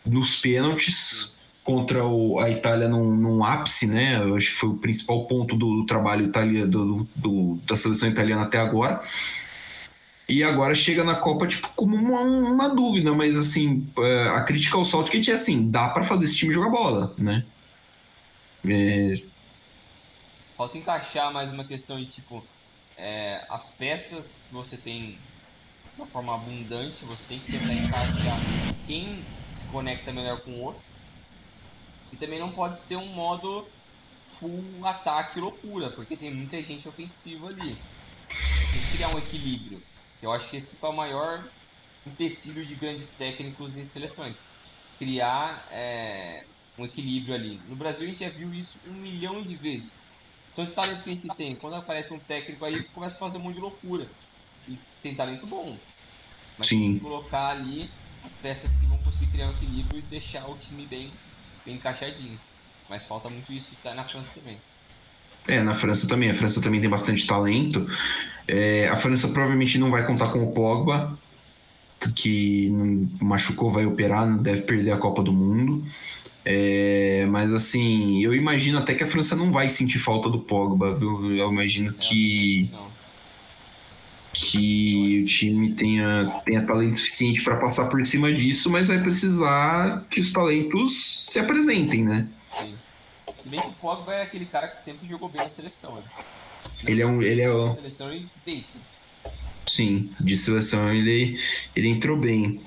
nos 0.05 0.35
pênaltis 0.39 1.35
contra 1.63 2.05
o- 2.05 2.39
a 2.39 2.49
Itália 2.49 2.87
num, 2.87 3.13
num 3.13 3.43
ápice, 3.43 3.85
né? 3.87 4.17
Eu 4.23 4.35
acho 4.37 4.51
que 4.51 4.55
foi 4.55 4.69
o 4.69 4.77
principal 4.77 5.25
ponto 5.27 5.55
do, 5.57 5.85
trabalho 5.85 6.25
italiano, 6.25 6.71
do, 6.71 7.07
do- 7.13 7.59
da 7.67 7.75
seleção 7.75 8.07
italiana 8.07 8.43
até 8.43 8.57
agora. 8.57 9.01
E 10.29 10.43
agora 10.43 10.73
chega 10.75 11.03
na 11.03 11.15
Copa, 11.15 11.45
tipo, 11.47 11.69
como 11.75 11.95
uma, 11.95 12.21
uma 12.21 12.69
dúvida, 12.69 13.13
mas 13.13 13.35
assim, 13.37 13.87
é, 13.97 14.29
a 14.29 14.41
crítica 14.43 14.77
ao 14.77 14.83
Southgate 14.85 15.29
é 15.31 15.33
assim, 15.33 15.69
dá 15.69 15.89
pra 15.89 16.03
fazer 16.03 16.25
esse 16.25 16.35
time 16.35 16.53
jogar 16.53 16.69
bola, 16.69 17.13
né? 17.17 17.45
É, 18.65 19.21
Falta 20.57 20.77
encaixar 20.77 21.31
mais 21.31 21.51
uma 21.51 21.63
questão 21.65 21.97
de 21.99 22.05
tipo 22.05 22.43
é, 22.97 23.45
as 23.53 23.77
peças 23.77 24.41
que 24.47 24.53
você 24.53 24.81
tem 24.81 25.19
de 25.19 25.93
uma 25.97 26.07
forma 26.07 26.35
abundante, 26.35 27.05
você 27.05 27.27
tem 27.27 27.41
que 27.41 27.49
tentar 27.49 27.75
encaixar 27.75 28.49
quem 28.83 29.33
se 29.45 29.67
conecta 29.67 30.13
melhor 30.13 30.43
com 30.43 30.51
o 30.53 30.61
outro. 30.63 30.87
E 32.11 32.17
também 32.17 32.39
não 32.39 32.53
pode 32.53 32.81
ser 32.81 32.95
um 32.97 33.13
modo 33.13 33.71
full 34.39 34.85
ataque 34.85 35.39
loucura, 35.39 35.93
porque 35.95 36.17
tem 36.17 36.33
muita 36.35 36.61
gente 36.61 36.87
ofensiva 36.87 37.47
ali. 37.47 37.85
Tem 38.71 38.83
que 38.83 38.89
criar 38.91 39.09
um 39.11 39.19
equilíbrio. 39.19 39.85
Que 40.19 40.25
eu 40.25 40.31
acho 40.33 40.49
que 40.51 40.57
esse 40.57 40.83
é 40.83 40.89
o 40.89 40.93
maior 40.93 41.51
empecilho 42.05 42.65
de 42.65 42.75
grandes 42.75 43.15
técnicos 43.17 43.77
e 43.77 43.85
seleções. 43.85 44.59
Criar 44.97 45.67
é, 45.71 46.41
um 46.77 46.85
equilíbrio 46.85 47.35
ali. 47.35 47.65
No 47.67 47.77
Brasil 47.77 48.07
a 48.07 48.09
gente 48.11 48.21
já 48.21 48.29
viu 48.29 48.53
isso 48.53 48.89
um 48.89 48.95
milhão 48.95 49.43
de 49.43 49.57
vezes. 49.57 50.16
Tanto 50.57 50.73
talento 50.73 51.03
que 51.03 51.11
a 51.11 51.13
gente 51.13 51.27
tem, 51.35 51.55
quando 51.55 51.75
aparece 51.75 52.11
um 52.15 52.19
técnico 52.19 52.65
aí, 52.65 52.81
começa 52.89 53.15
a 53.15 53.19
fazer 53.19 53.37
um 53.37 53.41
monte 53.41 53.53
de 53.53 53.61
loucura. 53.61 54.09
E 54.67 54.75
tem 54.99 55.13
talento 55.13 55.45
bom. 55.45 55.77
Mas 56.57 56.65
Sim. 56.65 56.79
tem 56.79 56.93
que 56.95 56.99
colocar 56.99 57.49
ali 57.49 57.87
as 58.23 58.41
peças 58.41 58.75
que 58.75 58.87
vão 58.87 58.97
conseguir 58.97 59.27
criar 59.27 59.49
um 59.49 59.51
equilíbrio 59.51 59.99
e 59.99 60.01
deixar 60.09 60.49
o 60.49 60.57
time 60.57 60.87
bem, 60.87 61.13
bem 61.63 61.75
encaixadinho. 61.75 62.39
Mas 62.89 63.05
falta 63.05 63.29
muito 63.29 63.53
isso 63.53 63.79
tá 63.83 63.93
na 63.93 64.07
França 64.07 64.39
também. 64.39 64.59
É, 65.47 65.61
na 65.61 65.75
França 65.75 66.07
também. 66.07 66.31
A 66.31 66.33
França 66.33 66.59
também 66.59 66.81
tem 66.81 66.89
bastante 66.89 67.27
talento. 67.27 67.85
É, 68.47 68.87
a 68.87 68.95
França 68.95 69.27
provavelmente 69.27 69.77
não 69.77 69.91
vai 69.91 70.07
contar 70.07 70.31
com 70.31 70.43
o 70.43 70.53
Pogba, 70.53 71.19
que 72.15 72.71
machucou, 73.21 73.69
vai 73.69 73.85
operar, 73.85 74.41
deve 74.41 74.63
perder 74.63 74.91
a 74.93 74.97
Copa 74.97 75.21
do 75.21 75.31
Mundo. 75.31 75.85
É, 76.49 77.25
mas 77.29 77.51
assim, 77.51 78.23
eu 78.23 78.33
imagino 78.33 78.77
até 78.77 78.95
que 78.95 79.03
a 79.03 79.05
França 79.07 79.35
não 79.35 79.51
vai 79.51 79.67
sentir 79.67 79.99
falta 79.99 80.29
do 80.29 80.39
Pogba, 80.39 80.95
viu? 80.95 81.35
Eu 81.35 81.51
imagino 81.51 81.91
que, 81.91 82.71
que 84.33 85.23
o 85.23 85.25
time 85.25 85.73
tenha, 85.73 86.41
tenha 86.45 86.65
talento 86.65 86.95
suficiente 86.97 87.43
para 87.43 87.57
passar 87.57 87.89
por 87.89 88.05
cima 88.05 88.31
disso, 88.33 88.69
mas 88.69 88.87
vai 88.87 89.01
precisar 89.01 90.05
que 90.09 90.21
os 90.21 90.31
talentos 90.31 91.25
se 91.31 91.37
apresentem, 91.37 92.05
né? 92.05 92.27
Sim. 92.45 92.75
Se 93.35 93.49
bem 93.49 93.59
que 93.59 93.67
o 93.67 93.73
Pogba 93.73 94.13
é 94.13 94.21
aquele 94.23 94.45
cara 94.45 94.69
que 94.69 94.75
sempre 94.77 95.05
jogou 95.05 95.27
bem 95.27 95.41
na 95.41 95.49
seleção. 95.49 95.95
Né? 95.97 96.03
Ele 96.85 97.01
é 97.01 97.05
um- 97.05 97.21
ele 97.21 97.41
é 97.41 97.51
um- 97.53 97.67
seleção 97.67 98.13
e 98.13 98.25
deita. 98.45 98.77
Sim, 99.65 100.11
de 100.21 100.35
seleção 100.37 100.93
ele, 100.93 101.37
ele 101.75 101.89
entrou 101.89 102.15
bem. 102.15 102.61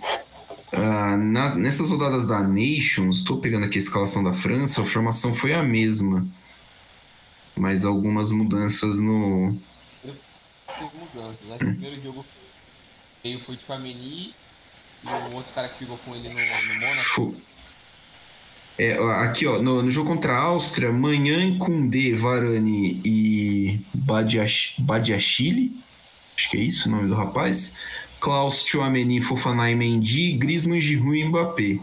Ah, 0.73 1.17
nas- 1.17 1.57
nessas 1.57 1.91
rodadas 1.91 2.27
da 2.27 2.41
Nations, 2.43 3.19
estou 3.19 3.39
pegando 3.41 3.67
aqui 3.67 3.77
a 3.77 3.83
escalação 3.83 4.23
da 4.23 4.33
França, 4.33 4.83
a 4.83 4.85
formação 4.85 5.35
foi 5.35 5.53
a 5.53 5.63
mesma. 5.63 6.27
Mas 7.57 7.85
algumas 7.85 8.31
mudanças 8.33 8.99
no. 9.01 9.57
Teve 10.03 10.91
mudanças. 10.99 11.47
Que 11.49 11.55
o 11.55 11.59
primeiro 11.59 12.01
jogo 12.01 12.25
veio 13.23 13.41
foi 13.41 13.57
o 13.57 13.61
Chouameni 13.61 14.35
e 15.05 15.09
o 15.09 15.37
outro 15.37 15.53
cara 15.53 15.69
que 15.69 15.81
jogou 15.81 15.99
com 15.99 16.15
ele 16.15 16.29
no, 16.29 16.35
no 16.35 16.81
Mônaco. 16.81 17.35
É, 18.79 18.93
aqui, 19.25 19.47
ó, 19.47 19.61
no, 19.61 19.83
no 19.83 19.91
jogo 19.91 20.09
contra 20.09 20.33
a 20.33 20.39
Áustria, 20.41 20.91
Manhã, 20.91 21.59
Koundé, 21.59 22.15
Varane 22.15 22.99
e 23.05 23.81
Badiach- 23.93 24.77
Badiachile, 24.81 25.77
acho 26.35 26.49
que 26.49 26.57
é 26.57 26.61
isso 26.61 26.89
o 26.89 26.93
nome 26.93 27.09
do 27.09 27.15
rapaz, 27.15 27.77
Klaus, 28.21 28.65
Chouameni, 28.65 29.21
Fofana 29.21 29.71
e 29.71 29.75
Mendy, 29.75 30.33
Griezmann, 30.33 30.81
Giroud 30.81 31.19
e 31.19 31.25
Mbappé. 31.25 31.81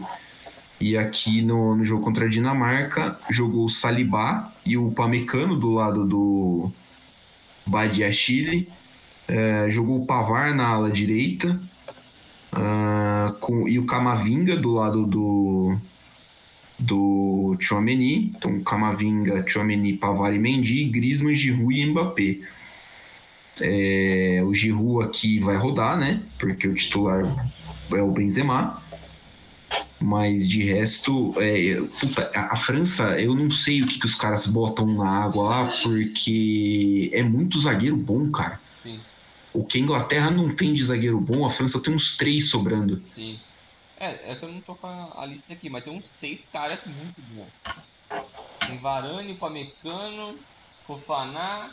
E 0.80 0.96
aqui 0.96 1.42
no, 1.42 1.74
no 1.74 1.84
jogo 1.84 2.04
contra 2.04 2.26
a 2.26 2.28
Dinamarca, 2.28 3.18
jogou 3.28 3.64
o 3.64 3.68
Salibá 3.68 4.52
e 4.64 4.76
o 4.76 4.92
Pamecano 4.92 5.56
do 5.56 5.72
lado 5.72 6.06
do 6.06 6.70
Badiachile, 7.66 8.68
é, 9.26 9.68
jogou 9.68 10.00
o 10.00 10.06
Pavar 10.06 10.54
na 10.54 10.68
ala 10.68 10.90
direita, 10.90 11.60
ah, 12.52 13.34
com, 13.40 13.68
e 13.68 13.78
o 13.78 13.84
Camavinga 13.84 14.56
do 14.56 14.72
lado 14.72 15.06
do 15.06 15.76
do 16.78 17.56
Chouameni, 17.58 18.32
então 18.36 18.60
Camavinga, 18.60 19.44
Chouameni, 19.48 19.94
Pavar 19.94 20.32
e 20.32 20.38
Mendy, 20.38 20.84
Griezmann, 20.84 21.34
Giroud 21.34 21.74
e 21.74 21.86
Mbappé. 21.86 22.38
É, 23.62 24.42
o 24.44 24.52
Giroud 24.54 25.06
aqui 25.06 25.38
vai 25.38 25.56
rodar, 25.56 25.96
né? 25.96 26.22
Porque 26.38 26.66
o 26.68 26.74
titular 26.74 27.22
é 27.92 28.02
o 28.02 28.10
Benzema. 28.10 28.82
Mas 30.00 30.48
de 30.48 30.62
resto, 30.62 31.34
é, 31.38 31.80
puta, 32.00 32.30
a, 32.32 32.52
a 32.52 32.56
França, 32.56 33.20
eu 33.20 33.34
não 33.34 33.50
sei 33.50 33.82
o 33.82 33.86
que, 33.86 33.98
que 33.98 34.06
os 34.06 34.14
caras 34.14 34.46
botam 34.46 34.86
na 34.86 35.24
água 35.24 35.48
lá, 35.48 35.72
porque 35.82 37.10
é 37.12 37.22
muito 37.22 37.58
zagueiro 37.58 37.96
bom, 37.96 38.30
cara. 38.30 38.60
Sim, 38.70 39.00
O 39.52 39.64
que 39.64 39.76
a 39.76 39.80
Inglaterra 39.80 40.30
não 40.30 40.54
tem 40.54 40.72
de 40.72 40.84
zagueiro 40.84 41.20
bom, 41.20 41.44
a 41.44 41.50
França 41.50 41.80
tem 41.82 41.92
uns 41.92 42.16
três 42.16 42.48
sobrando. 42.48 43.00
sim. 43.02 43.40
É, 44.00 44.30
é 44.30 44.36
que 44.36 44.44
eu 44.44 44.52
não 44.52 44.60
tô 44.60 44.76
com 44.76 44.86
a, 44.86 45.22
a 45.22 45.26
lista 45.26 45.52
aqui, 45.52 45.68
mas 45.68 45.82
tem 45.82 45.92
uns 45.92 46.06
seis 46.06 46.48
caras 46.48 46.86
muito 46.86 47.20
bons. 47.32 47.48
Tem 48.64 48.78
Varane, 48.78 49.34
Pamecano, 49.34 50.38
Fofaná. 50.86 51.70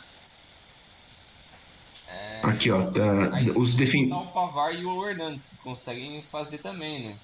É, 2.08 2.40
Aqui, 2.42 2.70
ó, 2.70 2.90
tá, 2.90 3.02
os, 3.56 3.74
botar 3.74 4.20
o 4.20 4.26
Pavar 4.28 4.74
e 4.74 4.84
o 4.84 5.06
Hernandes, 5.06 5.46
que 5.46 5.56
conseguem 5.58 6.22
fazer 6.22 6.58
também, 6.58 7.08
né? 7.08 7.16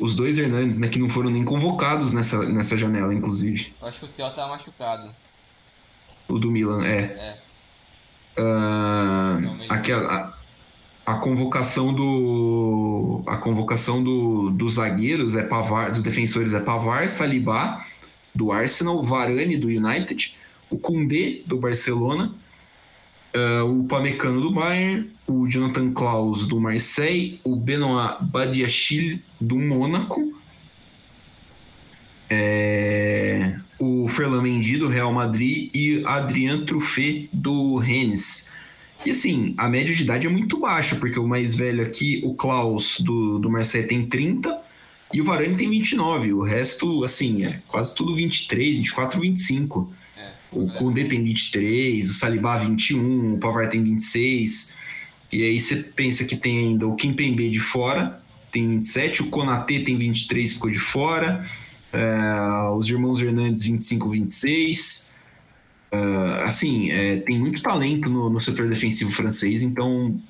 os 0.00 0.14
dois 0.14 0.38
Hernandes, 0.38 0.78
né, 0.78 0.88
que 0.88 0.98
não 0.98 1.08
foram 1.08 1.30
nem 1.30 1.44
convocados 1.44 2.12
nessa, 2.12 2.42
nessa 2.44 2.76
janela, 2.76 3.12
inclusive. 3.12 3.74
Eu 3.80 3.88
acho 3.88 4.00
que 4.00 4.04
o 4.06 4.08
Theo 4.08 4.30
tá 4.30 4.46
machucado. 4.46 5.10
O 6.28 6.38
do 6.38 6.50
Milan, 6.50 6.84
é. 6.84 6.98
É, 7.00 7.38
Ah, 8.36 9.38
Não, 9.40 9.54
melhor. 9.54 9.76
aqui, 9.76 9.92
a, 9.92 10.32
a 11.06 11.14
convocação 11.14 11.92
do. 11.92 13.22
A 13.26 13.38
convocação 13.38 14.02
do, 14.02 14.50
dos 14.50 14.74
zagueiros 14.74 15.34
é 15.34 15.42
Pavar, 15.42 15.90
dos 15.90 16.02
defensores 16.02 16.54
é 16.54 16.60
Pavar, 16.60 17.08
Salibá, 17.08 17.84
do 18.34 18.52
Arsenal, 18.52 19.02
Varane, 19.02 19.56
do 19.56 19.68
United, 19.68 20.36
o 20.70 20.78
Koundé, 20.78 21.40
do 21.46 21.56
Barcelona, 21.56 22.34
Uh, 23.38 23.80
o 23.80 23.84
Pamecano 23.84 24.40
do 24.40 24.50
Bayern, 24.50 25.10
o 25.26 25.46
Jonathan 25.46 25.92
Klaus 25.92 26.46
do 26.46 26.58
Marseille, 26.58 27.40
o 27.44 27.54
Benoit 27.54 28.16
Badiachil 28.22 29.20
do 29.40 29.58
Mônaco, 29.58 30.32
é, 32.30 33.58
o 33.78 34.08
Ferland 34.08 34.42
Mendy 34.42 34.76
do 34.76 34.88
Real 34.88 35.12
Madrid 35.12 35.70
e 35.74 36.02
Adrien 36.04 36.64
Truffet 36.64 37.28
do 37.32 37.76
Rennes. 37.76 38.52
E 39.06 39.10
assim, 39.10 39.54
a 39.56 39.68
média 39.68 39.94
de 39.94 40.02
idade 40.02 40.26
é 40.26 40.30
muito 40.30 40.58
baixa, 40.58 40.96
porque 40.96 41.18
o 41.18 41.26
mais 41.26 41.54
velho 41.54 41.82
aqui, 41.82 42.20
o 42.24 42.34
Klaus 42.34 42.98
do, 43.00 43.38
do 43.38 43.48
Marseille 43.48 43.86
tem 43.86 44.06
30 44.06 44.60
e 45.12 45.20
o 45.20 45.24
Varane 45.24 45.54
tem 45.54 45.70
29. 45.70 46.32
O 46.32 46.42
resto, 46.42 47.04
assim, 47.04 47.44
é 47.44 47.62
quase 47.68 47.94
tudo 47.94 48.14
23, 48.14 48.78
24, 48.78 49.20
25. 49.20 49.92
O 50.50 50.66
Koundé 50.68 51.04
tem 51.04 51.22
23, 51.22 52.08
o 52.08 52.14
Saliba 52.14 52.58
21, 52.58 53.34
o 53.34 53.38
Pavard 53.38 53.70
tem 53.70 53.82
26. 53.82 54.74
E 55.30 55.42
aí 55.42 55.60
você 55.60 55.76
pensa 55.76 56.24
que 56.24 56.36
tem 56.36 56.58
ainda 56.58 56.86
o 56.86 56.96
Kimpembe 56.96 57.50
de 57.50 57.60
fora, 57.60 58.20
tem 58.50 58.66
27, 58.68 59.22
o 59.22 59.26
Konatê 59.26 59.80
tem 59.80 59.98
23, 59.98 60.54
ficou 60.54 60.70
de 60.70 60.78
fora. 60.78 61.46
É, 61.92 62.70
os 62.74 62.88
irmãos 62.88 63.20
Hernandes 63.20 63.64
25, 63.64 64.08
26. 64.08 65.08
Uh, 65.90 66.42
assim, 66.44 66.90
é, 66.90 67.16
tem 67.16 67.38
muito 67.38 67.62
talento 67.62 68.10
no, 68.10 68.28
no, 68.28 68.40
setor 68.40 68.68
defensivo 68.68 69.10
francês, 69.10 69.62
então 69.62 70.20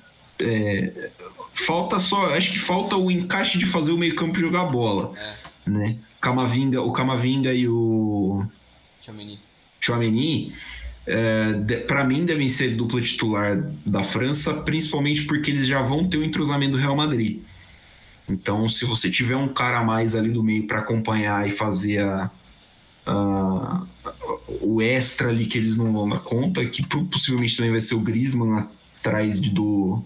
é, 0.41 1.09
falta 1.53 1.99
só, 1.99 2.33
acho 2.33 2.51
que 2.53 2.59
falta 2.59 2.95
o 2.95 3.11
encaixe 3.11 3.57
de 3.57 3.65
fazer 3.65 3.91
o 3.91 3.97
meio 3.97 4.15
campo 4.15 4.39
jogar 4.39 4.63
bola, 4.65 5.11
é. 5.17 5.69
né? 5.69 5.97
Camavinga, 6.21 6.81
o 6.81 6.93
Camavinga 6.93 7.53
e 7.53 7.67
o 7.67 8.45
Chamini. 9.01 9.48
Chouameni, 9.79 10.53
é, 11.07 11.77
para 11.87 12.03
mim, 12.03 12.25
devem 12.25 12.47
ser 12.47 12.75
dupla 12.75 13.01
titular 13.01 13.57
da 13.85 14.03
França, 14.03 14.53
principalmente 14.61 15.23
porque 15.23 15.51
eles 15.51 15.67
já 15.67 15.81
vão 15.81 16.07
ter 16.07 16.17
o 16.17 16.23
entrosamento 16.23 16.73
do 16.73 16.77
Real 16.77 16.95
Madrid. 16.95 17.41
Então, 18.27 18.69
se 18.69 18.85
você 18.85 19.09
tiver 19.09 19.35
um 19.35 19.47
cara 19.47 19.79
a 19.79 19.83
mais 19.83 20.13
ali 20.13 20.29
do 20.29 20.43
meio 20.43 20.67
para 20.67 20.79
acompanhar 20.79 21.47
e 21.47 21.51
fazer 21.51 21.99
a, 21.99 22.29
a, 23.07 23.87
o 24.61 24.81
extra 24.81 25.29
ali 25.29 25.47
que 25.47 25.57
eles 25.57 25.77
não 25.77 25.91
vão 25.91 26.07
dar 26.07 26.19
conta, 26.19 26.63
que 26.65 26.85
possivelmente 26.85 27.57
também 27.57 27.71
vai 27.71 27.79
ser 27.79 27.95
o 27.95 27.99
Griezmann 27.99 28.67
atrás 28.95 29.41
de, 29.41 29.49
do, 29.49 30.03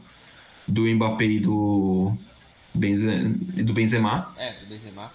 do 0.65 0.83
Mbappé 0.83 1.25
e 1.25 1.39
do, 1.39 2.15
Benze, 2.73 3.07
do 3.63 3.73
Benzema. 3.73 4.33
É, 4.37 4.53
do 4.53 4.67
Benzema. 4.67 5.11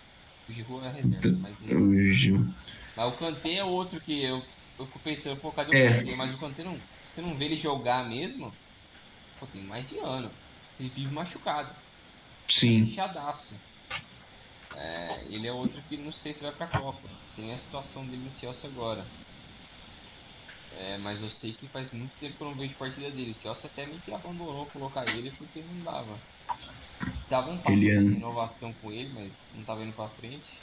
O 0.49 0.53
Giroud 0.53 0.85
é 0.85 0.89
a 0.89 0.93
reserva, 0.93 1.39
mas 1.43 1.69
ele... 1.69 1.75
o 1.75 2.13
Gil. 2.13 2.47
Mas 2.99 3.15
o 3.15 3.17
Kanté 3.17 3.55
é 3.55 3.65
outro 3.65 4.01
que 4.01 4.25
eu, 4.25 4.43
eu 4.77 4.85
fico 4.87 4.99
pensando, 4.99 5.41
pô, 5.41 5.53
cadê 5.53 5.71
o 5.71 5.79
é. 5.79 5.99
Kanté? 5.99 6.17
Mas 6.17 6.35
o 6.35 6.39
Kanté 6.39 6.65
não. 6.65 6.77
Você 7.05 7.23
não 7.23 7.37
vê 7.37 7.45
ele 7.45 7.55
jogar 7.55 8.05
mesmo? 8.09 8.53
Pô, 9.39 9.47
tem 9.47 9.63
mais 9.63 9.89
de 9.89 9.99
ano. 10.01 10.29
Ele 10.81 10.89
vive 10.89 11.15
machucado. 11.15 11.73
Sim. 12.49 12.79
Inchadaço. 12.79 13.63
É, 14.75 15.21
ele 15.31 15.47
é 15.47 15.53
outro 15.53 15.81
que 15.83 15.97
não 15.97 16.11
sei 16.11 16.35
se 16.35 16.43
vai 16.43 16.51
pra 16.51 16.67
Copa. 16.67 17.09
Sem 17.29 17.53
a 17.53 17.59
situação 17.59 18.05
dele 18.05 18.29
no 18.29 18.37
Chelsea 18.37 18.69
agora. 18.69 19.07
É, 20.77 20.99
mas 20.99 21.23
eu 21.23 21.29
sei 21.29 21.53
que 21.53 21.69
faz 21.69 21.93
muito 21.93 22.19
tempo 22.19 22.37
que 22.37 22.43
eu 22.43 22.49
não 22.49 22.57
vejo 22.57 22.75
partida 22.75 23.13
dele. 23.13 23.31
O 23.31 23.41
Chelsea 23.41 23.71
até 23.71 23.87
meio 23.87 24.01
que 24.01 24.13
abandonou 24.13 24.67
colocar 24.67 25.09
ele 25.17 25.31
porque 25.39 25.63
não 25.63 25.85
dava. 25.85 26.19
Tava 27.29 27.53
um 27.53 27.59
papo 27.59 27.71
ele 27.71 27.91
é... 27.91 27.97
de 27.97 28.17
inovação 28.17 28.73
com 28.73 28.91
ele, 28.91 29.11
mas 29.13 29.53
não 29.55 29.63
tava 29.63 29.85
indo 29.85 29.93
pra 29.93 30.09
frente. 30.09 30.59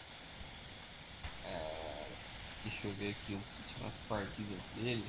Deixa 2.66 2.88
eu 2.88 2.92
ver 2.94 3.12
aqui 3.12 3.36
as 3.36 3.60
últimas 3.60 4.00
partidas 4.10 4.72
dele. 4.76 5.04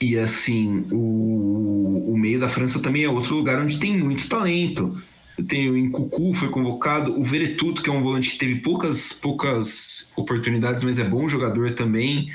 E 0.00 0.18
assim, 0.18 0.84
o, 0.90 2.12
o 2.12 2.18
meio 2.18 2.40
da 2.40 2.48
França 2.48 2.82
também 2.82 3.04
é 3.04 3.08
outro 3.08 3.36
lugar 3.36 3.62
onde 3.62 3.78
tem 3.78 3.96
muito 3.96 4.28
talento. 4.28 5.00
Tem 5.48 5.70
o 5.70 5.78
Incucu, 5.78 6.34
foi 6.34 6.48
convocado, 6.48 7.16
o 7.18 7.22
Veretuto, 7.22 7.82
que 7.82 7.88
é 7.88 7.92
um 7.92 8.02
volante 8.02 8.30
que 8.30 8.38
teve 8.38 8.56
poucas, 8.56 9.12
poucas 9.12 10.12
oportunidades, 10.16 10.84
mas 10.84 10.98
é 10.98 11.04
bom 11.04 11.28
jogador 11.28 11.72
também. 11.74 12.28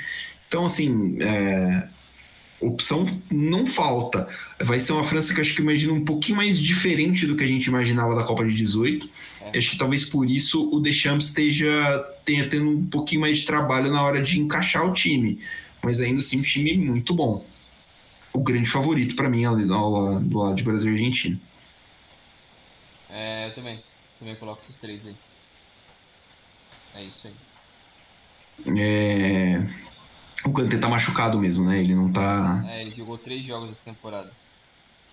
Então, 0.48 0.64
assim, 0.64 1.18
é, 1.20 1.86
opção 2.60 3.04
não 3.30 3.66
falta. 3.66 4.28
Vai 4.60 4.78
ser 4.78 4.92
uma 4.92 5.02
França 5.02 5.32
que 5.32 5.40
eu 5.40 5.42
acho 5.42 5.54
que 5.54 5.62
imagina 5.62 5.92
um 5.92 6.04
pouquinho 6.04 6.36
mais 6.36 6.58
diferente 6.58 7.26
do 7.26 7.36
que 7.36 7.44
a 7.44 7.46
gente 7.46 7.66
imaginava 7.66 8.14
da 8.14 8.22
Copa 8.22 8.44
de 8.44 8.54
18. 8.54 9.10
É. 9.40 9.58
Acho 9.58 9.70
que 9.70 9.78
talvez 9.78 10.04
por 10.04 10.30
isso 10.30 10.68
o 10.70 10.80
Deschamps 10.80 11.28
esteja 11.28 11.70
tenha 12.24 12.48
tendo 12.48 12.70
um 12.70 12.86
pouquinho 12.86 13.22
mais 13.22 13.38
de 13.38 13.46
trabalho 13.46 13.90
na 13.90 14.02
hora 14.02 14.22
de 14.22 14.38
encaixar 14.38 14.86
o 14.86 14.92
time. 14.92 15.40
Mas 15.82 16.00
ainda 16.00 16.18
assim, 16.18 16.38
um 16.38 16.42
time 16.42 16.76
muito 16.76 17.14
bom. 17.14 17.44
O 18.32 18.40
grande 18.40 18.68
favorito 18.68 19.16
para 19.16 19.28
mim 19.28 19.44
ali 19.44 19.64
do, 19.64 20.20
do 20.20 20.38
lado 20.38 20.54
de 20.54 20.62
Brasil 20.62 20.92
e 20.92 20.94
Argentina. 20.94 21.40
É, 23.08 23.48
eu 23.48 23.54
também. 23.54 23.82
Também 24.18 24.36
coloco 24.36 24.60
esses 24.60 24.76
três 24.76 25.06
aí. 25.06 25.16
É 26.94 27.04
isso 27.04 27.26
aí. 27.26 27.34
É... 28.78 29.66
O 30.44 30.52
Kanté 30.52 30.78
tá 30.78 30.88
machucado 30.88 31.38
mesmo, 31.38 31.68
né? 31.68 31.80
Ele 31.80 31.94
não 31.94 32.10
tá. 32.10 32.62
É, 32.66 32.82
ele 32.82 32.90
jogou 32.90 33.18
três 33.18 33.44
jogos 33.44 33.70
essa 33.70 33.90
temporada. 33.90 34.32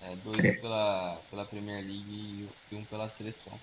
É, 0.01 0.15
dois 0.17 0.39
é. 0.39 0.53
Pela, 0.53 1.19
pela 1.29 1.45
Premier 1.45 1.83
League 1.83 2.47
e 2.71 2.75
um 2.75 2.83
pela 2.85 3.09
seleção. 3.09 3.59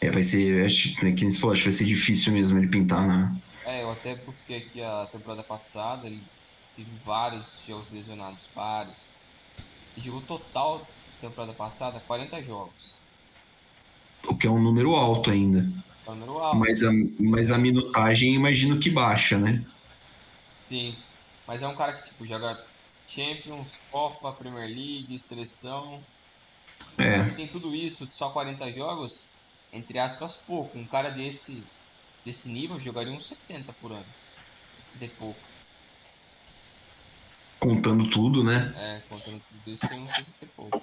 É, 0.00 0.10
vai 0.10 0.22
ser. 0.22 0.64
Acho, 0.64 0.94
que 0.94 1.24
você 1.24 1.38
falou, 1.38 1.52
acho 1.52 1.62
que 1.62 1.68
vai 1.68 1.78
ser 1.78 1.84
difícil 1.84 2.32
mesmo 2.32 2.58
ele 2.58 2.68
pintar, 2.68 3.06
né? 3.06 3.34
É, 3.64 3.82
eu 3.82 3.90
até 3.90 4.14
busquei 4.14 4.58
aqui 4.58 4.82
a 4.82 5.08
temporada 5.10 5.42
passada, 5.42 6.06
ele 6.06 6.22
teve 6.74 6.90
vários 7.04 7.64
jogos 7.66 7.90
lesionados, 7.90 8.48
vários. 8.54 9.14
Ele 9.96 10.06
jogou 10.06 10.20
total 10.22 10.86
temporada 11.20 11.52
passada 11.54 12.00
40 12.00 12.42
jogos. 12.42 12.94
O 14.26 14.36
que 14.36 14.46
é 14.46 14.50
um 14.50 14.62
número 14.62 14.94
alto 14.94 15.30
ainda. 15.30 15.66
É 16.06 16.10
um 16.10 16.14
número 16.14 16.38
alto. 16.38 16.58
Mas 16.58 16.82
a, 16.82 16.90
mas 17.20 17.50
a 17.50 17.58
minutagem 17.58 18.34
imagino 18.34 18.78
que 18.78 18.90
baixa, 18.90 19.38
né? 19.38 19.64
Sim, 20.56 20.96
mas 21.46 21.62
é 21.62 21.68
um 21.68 21.74
cara 21.74 21.92
que 21.94 22.04
tipo 22.04 22.24
joga 22.24 22.64
Champions, 23.06 23.80
Copa, 23.90 24.32
Premier 24.32 24.68
League, 24.68 25.18
seleção. 25.18 26.02
É. 26.98 27.24
tem 27.30 27.48
tudo 27.48 27.74
isso, 27.74 28.06
só 28.10 28.30
40 28.30 28.72
jogos, 28.72 29.30
entre 29.72 29.98
aspas, 29.98 30.34
pouco. 30.34 30.78
Um 30.78 30.86
cara 30.86 31.10
desse 31.10 31.64
desse 32.24 32.48
nível 32.50 32.78
jogaria 32.80 33.12
uns 33.12 33.26
70 33.26 33.72
por 33.74 33.92
ano. 33.92 34.06
60 34.70 35.04
e 35.04 35.08
pouco. 35.08 35.40
Contando 37.60 38.10
tudo, 38.10 38.42
né? 38.42 38.74
É, 38.78 39.00
contando 39.08 39.40
tudo 39.48 39.74
isso, 39.74 39.88
tem 39.88 40.00
uns 40.00 40.14
60 40.14 40.44
e 40.44 40.48
pouco. 40.48 40.82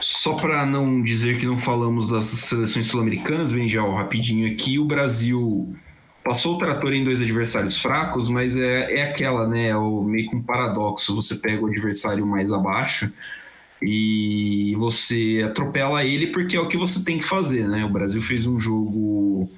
Só 0.00 0.34
para 0.34 0.64
não 0.64 1.02
dizer 1.02 1.38
que 1.38 1.46
não 1.46 1.58
falamos 1.58 2.08
das 2.08 2.24
seleções 2.24 2.86
sul-americanas, 2.86 3.50
vem 3.50 3.68
já 3.68 3.82
rapidinho 3.82 4.52
aqui, 4.52 4.78
o 4.78 4.84
Brasil 4.84 5.76
passou 6.28 6.56
o 6.56 6.58
trator 6.58 6.92
em 6.92 7.02
dois 7.02 7.22
adversários 7.22 7.78
fracos, 7.80 8.28
mas 8.28 8.54
é, 8.54 8.98
é 8.98 9.02
aquela, 9.02 9.48
né? 9.48 9.68
É 9.68 9.76
o, 9.76 10.02
meio 10.02 10.28
que 10.28 10.36
um 10.36 10.42
paradoxo. 10.42 11.14
Você 11.14 11.36
pega 11.36 11.64
o 11.64 11.68
adversário 11.68 12.26
mais 12.26 12.52
abaixo 12.52 13.10
e 13.80 14.74
você 14.76 15.42
atropela 15.46 16.04
ele 16.04 16.26
porque 16.26 16.54
é 16.54 16.60
o 16.60 16.68
que 16.68 16.76
você 16.76 17.02
tem 17.02 17.16
que 17.16 17.24
fazer, 17.24 17.66
né? 17.66 17.82
O 17.82 17.88
Brasil 17.88 18.20
fez 18.20 18.46
um 18.46 18.60
jogo 18.60 19.50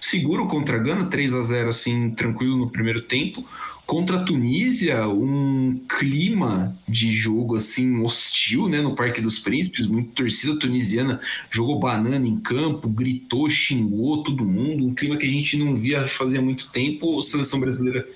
seguro 0.00 0.46
contra 0.46 0.76
a 0.76 0.78
Gana, 0.78 1.06
3 1.06 1.34
a 1.34 1.42
0 1.42 1.68
assim, 1.68 2.10
tranquilo 2.10 2.56
no 2.56 2.70
primeiro 2.70 3.02
tempo. 3.02 3.44
Contra 3.86 4.18
a 4.18 4.22
Tunísia, 4.22 5.08
um 5.08 5.80
clima 5.88 6.78
de 6.86 7.10
jogo 7.10 7.56
assim 7.56 8.00
hostil, 8.02 8.68
né, 8.68 8.80
no 8.80 8.94
Parque 8.94 9.20
dos 9.20 9.38
Príncipes, 9.38 9.86
muito 9.86 10.10
torcida 10.10 10.58
tunisiana 10.58 11.20
jogou 11.50 11.80
banana 11.80 12.26
em 12.26 12.38
campo, 12.38 12.88
gritou, 12.88 13.48
xingou 13.48 14.22
todo 14.22 14.44
mundo, 14.44 14.86
um 14.86 14.94
clima 14.94 15.16
que 15.16 15.26
a 15.26 15.30
gente 15.30 15.56
não 15.56 15.74
via 15.74 16.06
fazia 16.06 16.40
muito 16.40 16.70
tempo. 16.70 17.18
A 17.18 17.22
seleção 17.22 17.58
brasileira 17.58 18.06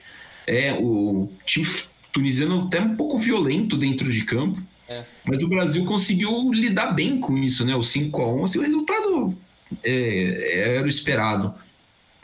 é 0.47 0.75
o 0.75 1.31
time 1.47 1.67
tunisiano 2.13 2.67
até 2.67 2.81
um 2.81 2.95
pouco 2.95 3.17
violento 3.19 3.77
dentro 3.77 4.13
de 4.13 4.23
campo. 4.23 4.63
É. 4.89 5.05
Mas 5.25 5.43
o 5.43 5.49
Brasil 5.49 5.85
conseguiu 5.87 6.53
lidar 6.53 6.93
bem 6.93 7.19
com 7.19 7.39
isso, 7.39 7.65
né? 7.65 7.75
O 7.75 7.83
5 7.83 8.21
a 8.21 8.35
1 8.35 8.45
assim, 8.45 8.59
o 8.59 8.63
resultado 8.63 9.39
é, 9.83 10.77
era 10.77 10.85
o 10.85 10.89
esperado 10.89 11.55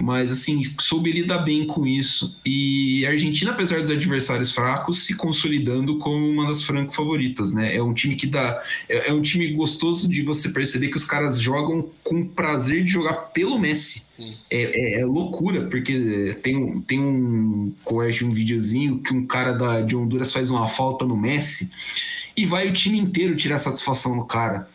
mas 0.01 0.31
assim, 0.31 0.63
soube 0.79 1.11
lidar 1.11 1.39
bem 1.39 1.67
com 1.67 1.85
isso. 1.85 2.39
E 2.47 3.05
a 3.05 3.11
Argentina, 3.11 3.51
apesar 3.51 3.81
dos 3.81 3.91
adversários 3.91 4.53
fracos, 4.53 5.05
se 5.05 5.17
consolidando 5.17 5.99
como 5.99 6.29
uma 6.29 6.47
das 6.47 6.63
franco 6.63 6.95
favoritas, 6.95 7.53
né? 7.53 7.75
É 7.75 7.83
um 7.83 7.93
time 7.93 8.15
que 8.15 8.27
dá. 8.27 8.63
É, 8.89 9.09
é, 9.09 9.13
um 9.13 9.21
time 9.21 9.51
gostoso 9.53 10.09
de 10.09 10.23
você 10.23 10.51
perceber 10.51 10.89
que 10.89 10.97
os 10.97 11.05
caras 11.05 11.41
jogam 11.41 11.91
com 12.05 12.25
prazer 12.25 12.85
de 12.85 12.93
jogar 12.93 13.15
pelo 13.33 13.59
Messi. 13.59 14.07
É, 14.49 14.99
é, 14.99 15.01
é, 15.01 15.05
loucura, 15.05 15.67
porque 15.67 16.39
tem, 16.45 16.81
tem 16.83 17.01
um 17.01 17.75
corte, 17.85 18.25
um 18.25 18.31
videozinho 18.31 19.01
que 19.01 19.13
um 19.13 19.27
cara 19.27 19.53
da, 19.53 19.81
de 19.81 19.97
Honduras 19.97 20.33
faz 20.33 20.49
uma 20.49 20.69
falta 20.69 21.05
no 21.05 21.17
Messi 21.17 21.71
e 22.37 22.47
vai 22.47 22.69
o 22.69 22.73
time 22.73 23.01
inteiro 23.01 23.35
tirar 23.35 23.59
satisfação 23.59 24.15
no 24.15 24.25
cara. 24.25 24.69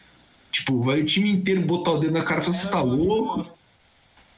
Tipo, 0.51 0.81
vai 0.81 1.01
o 1.01 1.05
time 1.05 1.31
inteiro 1.31 1.61
botar 1.61 1.91
o 1.91 1.97
dedo 1.97 2.11
na 2.11 2.23
cara 2.23 2.41
e 2.41 2.43
falar: 2.43 2.57
você 2.57 2.69
tá 2.69 2.81
louco? 2.81 3.62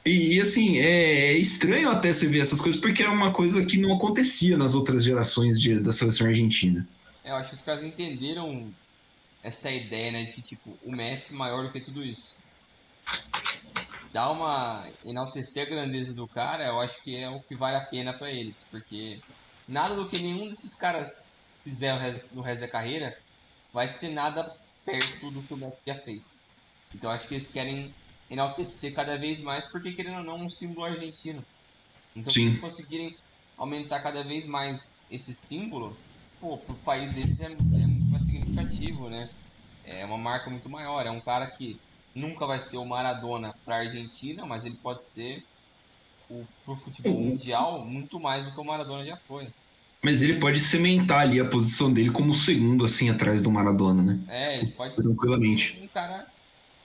E, 0.06 0.40
assim, 0.40 0.78
é, 0.78 1.32
é, 1.32 1.34
estranho 1.34 1.90
até 1.90 2.14
você 2.14 2.28
ver 2.28 2.42
essas 2.42 2.62
coisas, 2.62 2.80
porque 2.80 3.02
era 3.02 3.12
uma 3.12 3.34
coisa 3.34 3.66
que 3.66 3.76
não 3.76 3.96
acontecia 3.96 4.56
nas 4.56 4.76
outras 4.76 5.04
gerações 5.04 5.60
de, 5.60 5.80
da 5.80 5.92
seleção 5.92 6.28
argentina. 6.28 6.88
É, 7.24 7.32
eu 7.32 7.36
acho 7.36 7.50
que 7.50 7.56
os 7.56 7.62
caras 7.64 7.84
entenderam 7.84 8.72
essa 9.42 9.72
ideia, 9.72 10.12
né, 10.12 10.24
de 10.24 10.32
que, 10.32 10.44
tipo, 10.44 10.78
o 10.86 10.92
Messi 10.92 11.34
maior 11.34 11.64
do 11.64 11.72
que 11.72 11.82
tudo 11.82 12.04
isso. 12.04 12.44
Dá 14.14 14.30
uma... 14.30 14.88
enaltecer 15.04 15.66
a 15.66 15.70
grandeza 15.70 16.14
do 16.14 16.28
cara, 16.28 16.68
eu 16.68 16.80
acho 16.80 17.04
que 17.04 17.16
é 17.18 17.28
o 17.28 17.40
que 17.40 17.56
vale 17.56 17.78
a 17.78 17.82
pena 17.82 18.14
para 18.14 18.32
eles, 18.32 18.68
porque 18.70 19.20
nada 19.68 19.96
do 19.96 20.08
que 20.08 20.20
nenhum 20.20 20.48
desses 20.48 20.76
caras 20.76 21.36
fizer 21.64 22.00
no 22.32 22.42
resto 22.44 22.62
da 22.62 22.68
carreira 22.68 23.18
vai 23.74 23.88
ser 23.88 24.10
nada 24.10 24.56
perto 24.86 25.32
do 25.32 25.42
que 25.42 25.54
o 25.54 25.58
Messi 25.58 25.78
já 25.88 25.96
fez. 25.96 26.40
Então 26.94 27.10
acho 27.10 27.28
que 27.28 27.34
eles 27.34 27.52
querem 27.52 27.94
enaltecer 28.30 28.94
cada 28.94 29.18
vez 29.18 29.42
mais, 29.42 29.66
porque 29.66 29.92
querendo 29.92 30.18
ou 30.18 30.24
não, 30.24 30.46
um 30.46 30.50
símbolo 30.50 30.86
argentino. 30.86 31.44
Então 32.16 32.32
Sim. 32.32 32.42
se 32.42 32.46
eles 32.48 32.58
conseguirem 32.60 33.16
aumentar 33.58 34.02
cada 34.02 34.24
vez 34.24 34.48
mais 34.48 35.08
esse 35.12 35.34
símbolo, 35.34 35.96
pô, 36.40 36.58
pro 36.58 36.76
país 36.76 37.14
deles 37.14 37.40
é, 37.42 37.46
é 37.46 37.50
muito 37.50 38.06
mais 38.12 38.24
significativo, 38.24 39.10
né? 39.10 39.30
É 39.86 40.06
uma 40.06 40.18
marca 40.18 40.50
muito 40.50 40.70
maior. 40.70 41.06
É 41.06 41.12
um 41.12 41.22
cara 41.22 41.48
que 41.48 41.80
nunca 42.14 42.46
vai 42.46 42.60
ser 42.60 42.78
o 42.78 42.86
Maradona 42.86 43.54
para 43.64 43.76
a 43.76 43.80
Argentina, 43.80 44.46
mas 44.46 44.66
ele 44.66 44.76
pode 44.76 45.04
ser 45.04 45.44
o 46.30 46.44
pro 46.64 46.76
futebol 46.76 47.14
uhum. 47.14 47.30
mundial 47.30 47.86
muito 47.86 48.20
mais 48.20 48.46
do 48.46 48.54
que 48.54 48.60
o 48.60 48.64
Maradona 48.64 49.06
já 49.06 49.18
foi. 49.28 49.48
Mas 50.02 50.22
ele 50.22 50.40
pode 50.40 50.60
cimentar 50.60 51.22
ali 51.22 51.40
a 51.40 51.46
posição 51.46 51.92
dele 51.92 52.12
como 52.12 52.32
o 52.32 52.36
segundo, 52.36 52.86
assim, 52.86 53.10
atrás 53.10 53.44
do 53.44 53.52
Maradona, 53.52 54.04
né? 54.04 54.20
É, 54.28 54.60
ele 54.60 54.72
pode 54.72 54.96
Tranquilamente. 54.96 55.74
ser 55.74 55.84
um 55.84 55.88
cara 55.88 56.28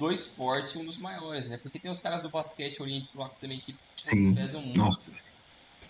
do 0.01 0.11
esporte, 0.11 0.79
um 0.79 0.85
dos 0.87 0.97
maiores, 0.97 1.51
né? 1.51 1.59
Porque 1.59 1.79
tem 1.79 1.91
os 1.91 2.01
caras 2.01 2.23
do 2.23 2.31
basquete 2.31 2.83
olímpico 2.83 3.19
lá 3.19 3.29
também 3.29 3.61
que 3.61 3.77
Sim. 3.95 4.35
pesam 4.35 4.63
muito. 4.63 4.79
Nossa. 4.79 5.13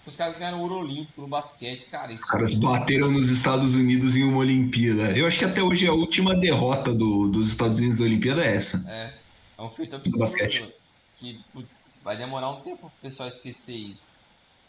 Os 0.05 0.17
caras 0.17 0.37
ganharam 0.37 0.61
ouro 0.61 0.79
olímpico 0.79 1.21
no 1.21 1.29
basquete, 1.29 1.89
cara. 1.89 2.13
Os 2.13 2.25
caras 2.25 2.55
bateram 2.55 3.09
nos 3.09 3.29
Estados 3.29 3.77
Unidos 3.77 4.17
em 4.17 4.25
uma 4.25 4.39
Olimpíada. 4.39 5.17
Eu 5.17 5.29
acho 5.29 5.39
que 5.39 5.45
até 5.45 5.63
hoje 5.63 5.87
a 5.87 5.93
última 5.93 6.35
derrota 6.35 6.93
do, 6.93 7.29
dos 7.29 7.49
Estados 7.49 7.79
Unidos 7.79 8.01
na 8.01 8.07
Olimpíada 8.07 8.45
é 8.45 8.57
essa. 8.57 8.85
É, 8.89 9.15
é 9.57 9.63
um 9.63 9.71
feito 9.71 9.95
absurdo. 9.95 10.19
Basquete. 10.19 10.75
Que, 11.15 11.39
putz, 11.53 12.01
vai 12.03 12.17
demorar 12.17 12.51
um 12.51 12.63
tempo 12.63 12.79
pro 12.79 12.93
pessoal 13.01 13.29
esquecer 13.29 13.77
isso. 13.77 14.19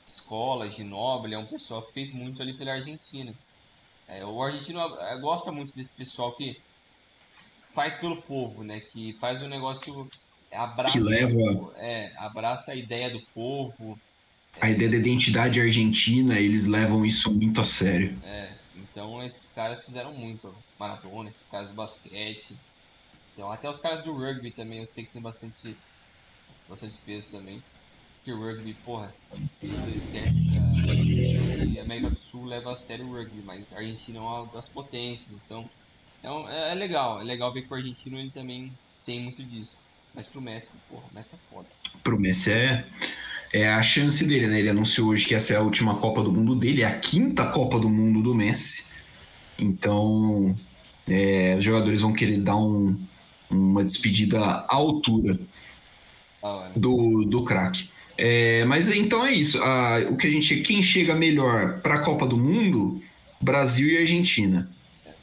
Escola, 0.05 0.69
Ginóbili, 0.69 1.33
é 1.33 1.39
um 1.39 1.47
pessoal 1.47 1.81
que 1.81 1.93
fez 1.93 2.13
muito 2.13 2.43
ali 2.43 2.53
pela 2.53 2.73
Argentina. 2.73 3.33
É, 4.07 4.23
o 4.23 4.43
argentino 4.43 4.81
é, 4.81 5.17
gosta 5.19 5.51
muito 5.51 5.73
desse 5.73 5.93
pessoal 5.93 6.33
que 6.33 6.59
faz 7.73 7.97
pelo 7.97 8.21
povo, 8.21 8.63
né? 8.63 8.79
Que 8.79 9.17
faz 9.19 9.41
o 9.41 9.47
negócio 9.47 10.07
abraça, 10.51 10.93
que 10.93 10.99
leva 10.99 11.73
é, 11.77 12.11
abraça 12.17 12.71
a 12.73 12.75
ideia 12.75 13.09
do 13.09 13.21
povo. 13.33 13.97
A 14.59 14.69
é, 14.69 14.73
ideia 14.73 14.91
da 14.91 14.97
identidade 14.97 15.59
argentina, 15.59 16.37
eles 16.39 16.65
levam 16.65 17.05
isso 17.05 17.33
muito 17.33 17.61
a 17.61 17.63
sério. 17.63 18.19
É, 18.23 18.53
então 18.75 19.23
esses 19.23 19.51
caras 19.53 19.85
fizeram 19.85 20.13
muito. 20.13 20.53
Maradona, 20.79 21.29
esses 21.29 21.47
caras 21.47 21.69
do 21.69 21.75
basquete. 21.75 22.55
Então, 23.33 23.51
até 23.51 23.69
os 23.69 23.79
caras 23.79 24.03
do 24.03 24.13
rugby 24.13 24.51
também, 24.51 24.79
eu 24.79 24.85
sei 24.85 25.05
que 25.05 25.13
tem 25.13 25.21
bastante, 25.21 25.75
bastante 26.67 26.97
peso 27.05 27.31
também. 27.31 27.61
Porque 28.17 28.33
o 28.33 28.39
rugby, 28.39 28.73
porra, 28.85 29.13
você 29.61 29.89
esquece 29.91 30.41
que 30.41 31.79
a 31.79 31.83
América 31.83 32.09
do 32.09 32.19
Sul 32.19 32.45
leva 32.45 32.73
a 32.73 32.75
sério 32.75 33.07
o 33.07 33.13
rugby, 33.13 33.41
mas 33.43 33.73
a 33.73 33.77
Argentina 33.79 34.19
é 34.19 34.21
uma 34.21 34.45
das 34.47 34.69
potências, 34.69 35.31
então 35.31 35.67
então, 36.21 36.47
é, 36.47 36.71
é, 36.71 36.75
legal, 36.75 37.19
é 37.19 37.23
legal 37.23 37.51
ver 37.51 37.63
que 37.63 37.73
o 37.73 37.75
argentino 37.75 38.19
ele 38.19 38.29
também 38.29 38.71
tem 39.03 39.19
muito 39.19 39.43
disso. 39.43 39.89
Mas 40.13 40.27
pro 40.27 40.39
Messi, 40.39 40.87
porra, 40.87 41.03
o 41.11 41.15
Messi 41.15 41.35
é 41.35 41.53
foda. 41.53 41.67
Pro 42.03 42.19
Messi 42.19 42.51
é, 42.51 42.85
é 43.51 43.67
a 43.67 43.81
chance 43.81 44.23
dele, 44.23 44.45
né? 44.45 44.59
Ele 44.59 44.69
anunciou 44.69 45.09
hoje 45.09 45.25
que 45.25 45.33
essa 45.33 45.53
é 45.53 45.57
a 45.57 45.61
última 45.61 45.95
Copa 45.95 46.21
do 46.21 46.31
Mundo 46.31 46.55
dele, 46.55 46.83
é 46.83 46.85
a 46.85 46.99
quinta 46.99 47.47
Copa 47.47 47.79
do 47.79 47.89
Mundo 47.89 48.21
do 48.21 48.35
Messi. 48.35 48.91
Então, 49.57 50.55
é, 51.09 51.55
os 51.57 51.65
jogadores 51.65 52.01
vão 52.01 52.13
querer 52.13 52.37
dar 52.37 52.55
um, 52.55 52.99
uma 53.49 53.83
despedida 53.83 54.39
à 54.39 54.75
altura 54.75 55.39
do, 56.75 57.25
do 57.25 57.43
craque. 57.43 57.89
É, 58.15 58.63
mas 58.65 58.87
então 58.89 59.25
é 59.25 59.33
isso. 59.33 59.59
Ah, 59.63 59.97
o 60.09 60.17
que 60.17 60.27
a 60.27 60.29
gente, 60.29 60.61
quem 60.61 60.83
chega 60.83 61.15
melhor 61.15 61.79
para 61.81 61.95
a 61.95 61.99
Copa 61.99 62.27
do 62.27 62.37
Mundo, 62.37 63.01
Brasil 63.41 63.87
e 63.89 63.97
Argentina 63.97 64.69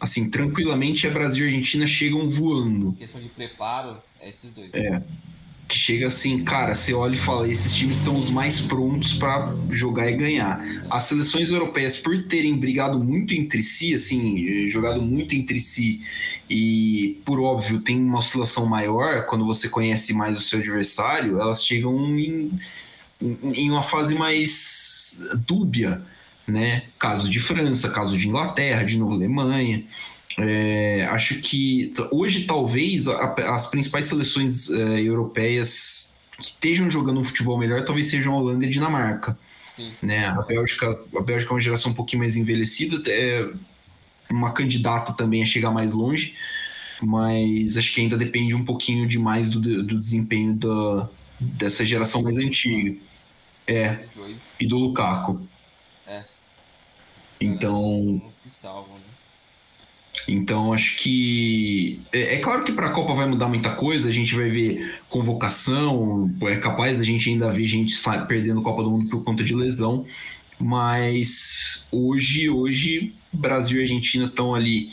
assim, 0.01 0.31
tranquilamente 0.31 1.07
a 1.07 1.11
Brasil 1.11 1.45
e 1.45 1.49
a 1.49 1.53
Argentina 1.53 1.87
chegam 1.87 2.29
voando. 2.29 2.93
Questão 2.93 3.21
de 3.21 3.29
preparo, 3.29 3.97
é 4.21 4.29
esses 4.29 4.55
dois. 4.55 4.73
É. 4.75 5.03
Que 5.67 5.77
chega 5.77 6.07
assim, 6.07 6.43
cara, 6.45 6.73
você 6.73 6.95
olha 6.95 7.15
e 7.15 7.19
fala, 7.19 7.47
esses 7.47 7.75
times 7.75 7.99
são 7.99 8.17
os 8.17 8.31
mais 8.31 8.59
prontos 8.63 9.13
para 9.13 9.55
jogar 9.69 10.11
e 10.11 10.17
ganhar. 10.17 10.65
As 10.89 11.03
seleções 11.03 11.51
europeias, 11.51 11.99
por 11.99 12.27
terem 12.27 12.57
brigado 12.57 12.99
muito 12.99 13.35
entre 13.35 13.63
si, 13.63 13.93
assim, 13.93 14.67
jogado 14.71 15.03
muito 15.03 15.35
entre 15.35 15.61
si, 15.61 16.01
e 16.49 17.21
por 17.23 17.39
óbvio 17.39 17.81
tem 17.81 18.01
uma 18.01 18.21
oscilação 18.21 18.65
maior 18.65 19.27
quando 19.27 19.45
você 19.45 19.69
conhece 19.69 20.15
mais 20.15 20.39
o 20.39 20.41
seu 20.41 20.59
adversário, 20.59 21.39
elas 21.39 21.63
chegam 21.63 22.19
em, 22.19 22.49
em 23.21 23.71
uma 23.71 23.83
fase 23.83 24.15
mais 24.15 25.23
dúbia 25.47 26.03
né? 26.49 26.85
Caso 26.99 27.29
de 27.29 27.39
França, 27.39 27.91
caso 27.91 28.17
de 28.17 28.27
Inglaterra, 28.27 28.83
de 28.83 28.97
novo 28.97 29.15
Alemanha. 29.15 29.85
É, 30.39 31.07
acho 31.11 31.41
que 31.41 31.93
hoje 32.11 32.45
talvez 32.45 33.09
a, 33.09 33.35
as 33.55 33.67
principais 33.67 34.05
seleções 34.05 34.71
é, 34.71 35.01
europeias 35.01 36.17
que 36.37 36.45
estejam 36.45 36.89
jogando 36.89 37.19
um 37.19 37.25
futebol 37.25 37.59
melhor 37.59 37.85
talvez 37.85 38.07
sejam 38.07 38.35
a 38.35 38.37
Holanda 38.37 38.65
e 38.65 38.69
a 38.69 38.71
Dinamarca. 38.71 39.37
Né? 40.01 40.27
A, 40.27 40.43
Bélgica, 40.43 40.99
a 41.17 41.21
Bélgica 41.21 41.53
é 41.53 41.55
uma 41.55 41.61
geração 41.61 41.93
um 41.93 41.95
pouquinho 41.95 42.21
mais 42.21 42.37
envelhecida, 42.37 43.01
é 43.11 43.49
uma 44.31 44.53
candidata 44.53 45.13
também 45.13 45.43
a 45.43 45.47
chegar 45.47 45.71
mais 45.71 45.93
longe, 45.93 46.35
mas 47.03 47.77
acho 47.77 47.93
que 47.93 48.01
ainda 48.01 48.17
depende 48.17 48.55
um 48.55 48.65
pouquinho 48.65 49.07
demais 49.07 49.49
do, 49.49 49.61
do 49.61 50.01
desempenho 50.01 50.55
da, 50.55 51.09
dessa 51.41 51.85
geração 51.85 52.23
mais 52.23 52.39
antiga. 52.39 52.97
É, 53.67 53.99
e 54.61 54.67
do 54.67 54.79
Lukaku. 54.79 55.47
Então. 57.41 57.95
Né? 57.95 59.01
Então 60.27 60.73
acho 60.73 60.99
que 60.99 62.01
é, 62.13 62.35
é 62.35 62.39
claro 62.39 62.65
que 62.65 62.73
para 62.73 62.89
a 62.89 62.91
Copa 62.91 63.15
vai 63.15 63.27
mudar 63.27 63.49
muita 63.49 63.71
coisa. 63.71 64.09
A 64.09 64.13
gente 64.13 64.35
vai 64.35 64.51
ver 64.51 65.01
convocação, 65.09 66.31
é 66.43 66.57
capaz 66.57 67.01
a 67.01 67.05
gente 67.05 67.31
ainda 67.31 67.51
ver 67.51 67.67
gente 67.67 67.95
perdendo 68.27 68.63
Copa 68.63 68.83
do 68.83 68.91
Mundo 68.91 69.09
por 69.09 69.25
conta 69.25 69.45
de 69.45 69.55
lesão. 69.55 70.05
Mas 70.59 71.89
hoje, 71.93 72.51
hoje 72.51 73.15
Brasil 73.33 73.79
e 73.79 73.83
Argentina 73.83 74.27
estão 74.27 74.55
ali 74.55 74.89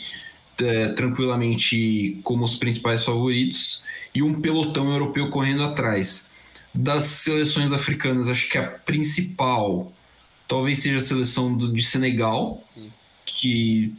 é, 0.60 0.88
tranquilamente 0.90 2.18
como 2.22 2.44
os 2.44 2.56
principais 2.56 3.04
favoritos 3.04 3.84
e 4.14 4.22
um 4.22 4.40
pelotão 4.40 4.90
europeu 4.90 5.28
correndo 5.30 5.62
atrás. 5.62 6.32
Das 6.72 7.04
seleções 7.04 7.72
africanas, 7.72 8.28
acho 8.28 8.48
que 8.48 8.58
a 8.58 8.66
principal 8.68 9.92
Talvez 10.48 10.78
seja 10.78 10.98
a 10.98 11.00
seleção 11.00 11.56
do, 11.56 11.72
de 11.72 11.82
Senegal, 11.82 12.60
Sim. 12.64 12.92
que 13.24 13.94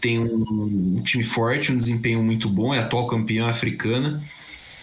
tem 0.00 0.18
um, 0.18 0.96
um, 0.98 1.02
time 1.02 1.24
forte, 1.24 1.72
um 1.72 1.78
desempenho 1.78 2.22
muito 2.22 2.48
bom, 2.48 2.74
é 2.74 2.78
atual 2.78 3.06
campeã 3.06 3.48
africana. 3.48 4.22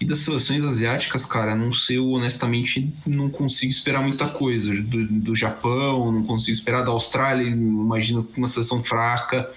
E 0.02 0.06
das 0.06 0.20
seleções 0.20 0.66
asiáticas, 0.66 1.26
cara, 1.26 1.56
não 1.56 1.72
sei, 1.72 1.98
eu 1.98 2.10
honestamente 2.12 2.94
não 3.06 3.30
consigo 3.30 3.72
esperar 3.72 4.02
muita 4.02 4.28
coisa. 4.28 4.74
Do, 4.74 5.08
do 5.08 5.36
Japão, 5.36 6.12
não 6.12 6.24
consigo 6.24 6.52
esperar 6.52 6.82
da 6.82 6.92
Austrália, 6.92 7.48
imagino 7.48 8.28
uma 8.36 8.48
seleção 8.48 8.84
fraca. 8.84 9.50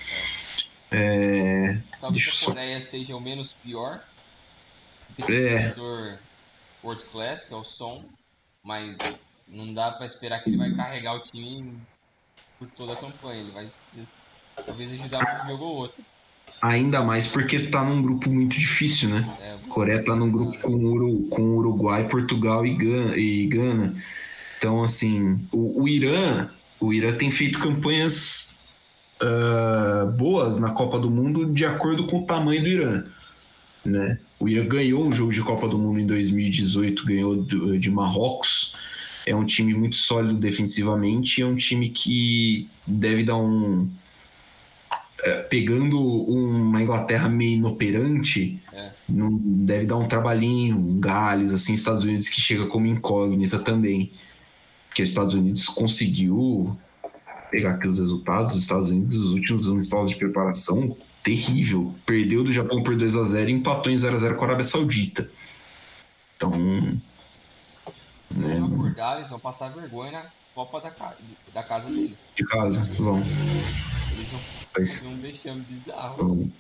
É... 0.91 1.79
Talvez 2.01 2.43
a 2.43 2.45
Coreia 2.45 2.81
só... 2.81 2.87
seja 2.89 3.17
o 3.17 3.21
menos 3.21 3.55
pior. 3.55 4.05
É. 5.29 5.75
World 6.85 7.05
Class, 7.11 7.47
que 7.47 7.55
é 7.55 7.57
o 7.57 7.65
som, 7.65 8.05
mas 8.63 9.36
não 9.49 9.73
dá 9.73 9.91
para 9.93 10.07
esperar 10.07 10.43
que 10.43 10.51
ele 10.51 10.57
vai 10.57 10.75
carregar 10.75 11.15
o 11.15 11.21
time 11.21 11.75
por 12.59 12.69
toda 12.69 12.95
a 12.95 12.97
campanha. 12.97 13.41
Ele 13.41 13.53
vai 13.53 13.69
talvez 14.65 14.93
ajudar 14.93 15.45
um 15.45 15.49
jogo 15.49 15.65
ou 15.65 15.77
outro. 15.77 16.05
Ainda 16.63 17.03
mais 17.03 17.27
porque 17.27 17.61
tá 17.69 17.85
num 17.85 18.01
grupo 18.01 18.31
muito 18.31 18.59
difícil, 18.59 19.11
né? 19.11 19.37
É, 19.41 19.59
Coreia 19.69 20.03
tá 20.03 20.17
num 20.17 20.31
grupo 20.31 20.59
com, 20.61 20.73
Uru, 20.73 21.25
com 21.29 21.43
Uruguai, 21.57 22.09
Portugal 22.09 22.65
e 22.65 22.75
Gana, 22.75 23.17
e 23.17 23.47
Gana. 23.47 23.95
Então, 24.57 24.83
assim, 24.83 25.47
o, 25.53 25.83
o 25.83 25.89
Irã, 25.89 26.49
o 26.81 26.95
Irã 26.95 27.15
tem 27.15 27.31
feito 27.31 27.59
campanhas 27.59 28.59
uh, 29.23 30.11
boas 30.13 30.59
na 30.59 30.71
Copa 30.71 30.99
do 30.99 31.11
Mundo 31.11 31.53
de 31.53 31.65
acordo 31.67 32.07
com 32.07 32.21
o 32.21 32.27
tamanho 32.27 32.63
do 32.63 32.69
Irã, 32.69 33.05
né? 33.85 34.19
O 34.39 34.49
Irã 34.49 34.67
ganhou 34.67 35.07
um 35.07 35.13
jogo 35.13 35.33
de 35.33 35.43
Copa 35.43 35.69
do 35.69 35.79
Mundo 35.79 36.01
em 36.01 36.07
2018, 36.07 37.05
ganhou 37.05 37.45
de 37.45 37.91
Marrocos 37.91 38.75
é 39.27 39.35
um 39.35 39.45
time 39.45 39.75
muito 39.75 39.97
sólido 39.97 40.39
defensivamente, 40.39 41.43
é 41.43 41.47
um 41.47 41.57
time 41.57 41.91
que 41.91 42.69
deve 42.87 43.25
dar 43.25 43.37
um. 43.37 43.91
É, 45.23 45.43
pegando 45.43 45.99
uma 46.01 46.81
Inglaterra 46.81 47.29
meio 47.29 47.57
inoperante, 47.57 48.63
é. 48.73 48.93
não, 49.09 49.33
deve 49.33 49.87
dar 49.87 49.97
um 49.97 50.07
trabalhinho, 50.07 50.77
um 50.77 51.01
Gales, 51.01 51.53
assim, 51.53 51.75
Estados 51.75 52.05
Unidos 52.05 52.29
que 52.29 52.41
chega 52.41 52.67
como 52.67 52.87
incógnita 52.87 53.59
também. 53.59 54.13
Porque 54.89 55.03
os 55.03 55.09
Estados 55.09 55.35
Unidos 55.35 55.67
conseguiu 55.67 56.79
pegar 57.51 57.73
aqui 57.73 57.89
os 57.89 57.99
resultados 57.99 58.53
dos 58.53 58.63
Estados 58.63 58.91
Unidos, 58.91 59.17
os 59.17 59.33
últimos 59.33 59.69
amistosos 59.69 60.11
de 60.11 60.17
preparação, 60.17 60.97
terrível. 61.25 61.95
Perdeu 62.05 62.45
do 62.45 62.53
Japão 62.53 62.83
por 62.83 62.95
2 62.95 63.17
a 63.17 63.25
0 63.25 63.51
e 63.51 63.53
empatou 63.55 63.91
em 63.91 63.97
0 63.97 64.15
a 64.15 64.19
0 64.19 64.37
com 64.37 64.45
a 64.45 64.49
Arábia 64.49 64.65
Saudita. 64.65 65.29
Então. 66.37 67.01
Se 68.27 68.43
eles 68.43 68.59
não 68.59 68.67
acordar, 68.67 69.17
eles 69.17 69.31
vão 69.31 69.39
passar 69.39 69.69
vergonha 69.69 70.13
na 70.13 70.31
Copa 70.55 70.81
da, 70.81 70.91
ca... 70.91 71.17
da 71.55 71.63
casa 71.63 71.91
deles. 71.91 72.33
De 72.37 72.45
casa, 72.45 72.85
vão. 72.99 73.23
Eles 74.13 74.33
vão 74.33 74.41
fazer 74.73 75.07
um 75.07 75.17
vexame 75.19 75.61
bizarro. 75.63 76.17
Vão. 76.17 76.53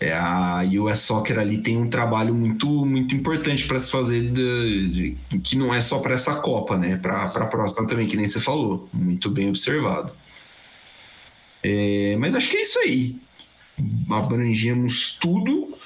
É, 0.00 0.12
a 0.12 0.62
US 0.80 0.98
Soccer 0.98 1.38
ali 1.38 1.58
tem 1.58 1.78
um 1.78 1.88
trabalho 1.88 2.34
muito, 2.34 2.66
muito 2.84 3.14
importante 3.14 3.68
para 3.68 3.78
se 3.78 3.88
fazer, 3.88 4.32
de, 4.32 5.16
de, 5.30 5.38
que 5.38 5.56
não 5.56 5.72
é 5.72 5.80
só 5.80 6.00
para 6.00 6.14
essa 6.14 6.34
Copa, 6.40 6.76
né? 6.76 6.96
Para 6.96 7.26
a 7.26 7.46
próxima 7.46 7.86
também, 7.86 8.08
que 8.08 8.16
nem 8.16 8.26
você 8.26 8.40
falou. 8.40 8.88
Muito 8.92 9.30
bem 9.30 9.48
observado. 9.48 10.12
É, 11.62 12.16
mas 12.18 12.34
acho 12.34 12.50
que 12.50 12.56
é 12.56 12.62
isso 12.62 12.78
aí. 12.80 13.16
Abrangemos 14.10 15.16
tudo. 15.20 15.78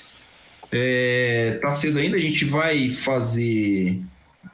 É, 0.72 1.58
tá 1.60 1.74
cedo 1.74 1.98
ainda, 1.98 2.16
a 2.16 2.20
gente 2.20 2.44
vai 2.46 2.88
fazer. 2.88 4.00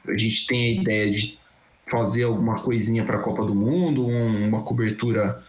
A 0.07 0.17
gente 0.17 0.45
tem 0.47 0.65
a 0.65 0.81
ideia 0.81 1.11
de 1.11 1.37
fazer 1.85 2.23
alguma 2.23 2.61
coisinha 2.61 3.03
para 3.03 3.17
a 3.17 3.21
Copa 3.21 3.45
do 3.45 3.53
Mundo, 3.53 4.05
um, 4.07 4.47
uma 4.47 4.63
cobertura 4.63 5.43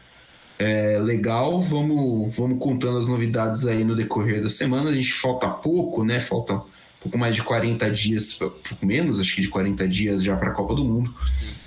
é, 0.58 0.98
legal. 0.98 1.60
Vamos, 1.60 2.36
vamos 2.36 2.58
contando 2.58 2.98
as 2.98 3.08
novidades 3.08 3.66
aí 3.66 3.84
no 3.84 3.94
decorrer 3.94 4.42
da 4.42 4.48
semana. 4.48 4.90
A 4.90 4.94
gente 4.94 5.12
falta 5.12 5.48
pouco, 5.48 6.04
né? 6.04 6.20
Falta 6.20 6.62
pouco 7.00 7.18
mais 7.18 7.34
de 7.34 7.42
40 7.42 7.90
dias, 7.90 8.32
pouco 8.32 8.86
menos, 8.86 9.20
acho 9.20 9.34
que 9.34 9.42
de 9.42 9.48
40 9.48 9.86
dias 9.86 10.22
já 10.22 10.36
para 10.36 10.50
a 10.50 10.54
Copa 10.54 10.74
do 10.74 10.84
Mundo. 10.84 11.14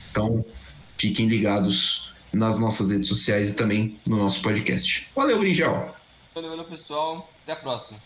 Então, 0.10 0.44
fiquem 0.98 1.28
ligados 1.28 2.12
nas 2.34 2.60
nossas 2.60 2.92
redes 2.92 3.08
sociais 3.08 3.52
e 3.52 3.56
também 3.56 4.00
no 4.08 4.18
nosso 4.18 4.42
podcast. 4.42 5.10
Valeu, 5.16 5.40
Brinjal. 5.40 5.96
Valeu, 6.34 6.50
valeu, 6.50 6.66
pessoal. 6.66 7.30
Até 7.44 7.54
a 7.54 7.56
próxima. 7.56 8.00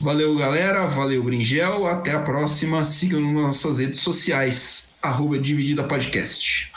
Valeu, 0.00 0.36
galera. 0.36 0.86
Valeu, 0.86 1.22
Bringel. 1.22 1.86
Até 1.86 2.12
a 2.12 2.20
próxima. 2.20 2.84
Sigam 2.84 3.20
nas 3.20 3.32
nossas 3.32 3.78
redes 3.78 4.00
sociais. 4.00 4.96
Arroba 5.02 5.38
Dividida 5.38 5.84
Podcast. 5.84 6.73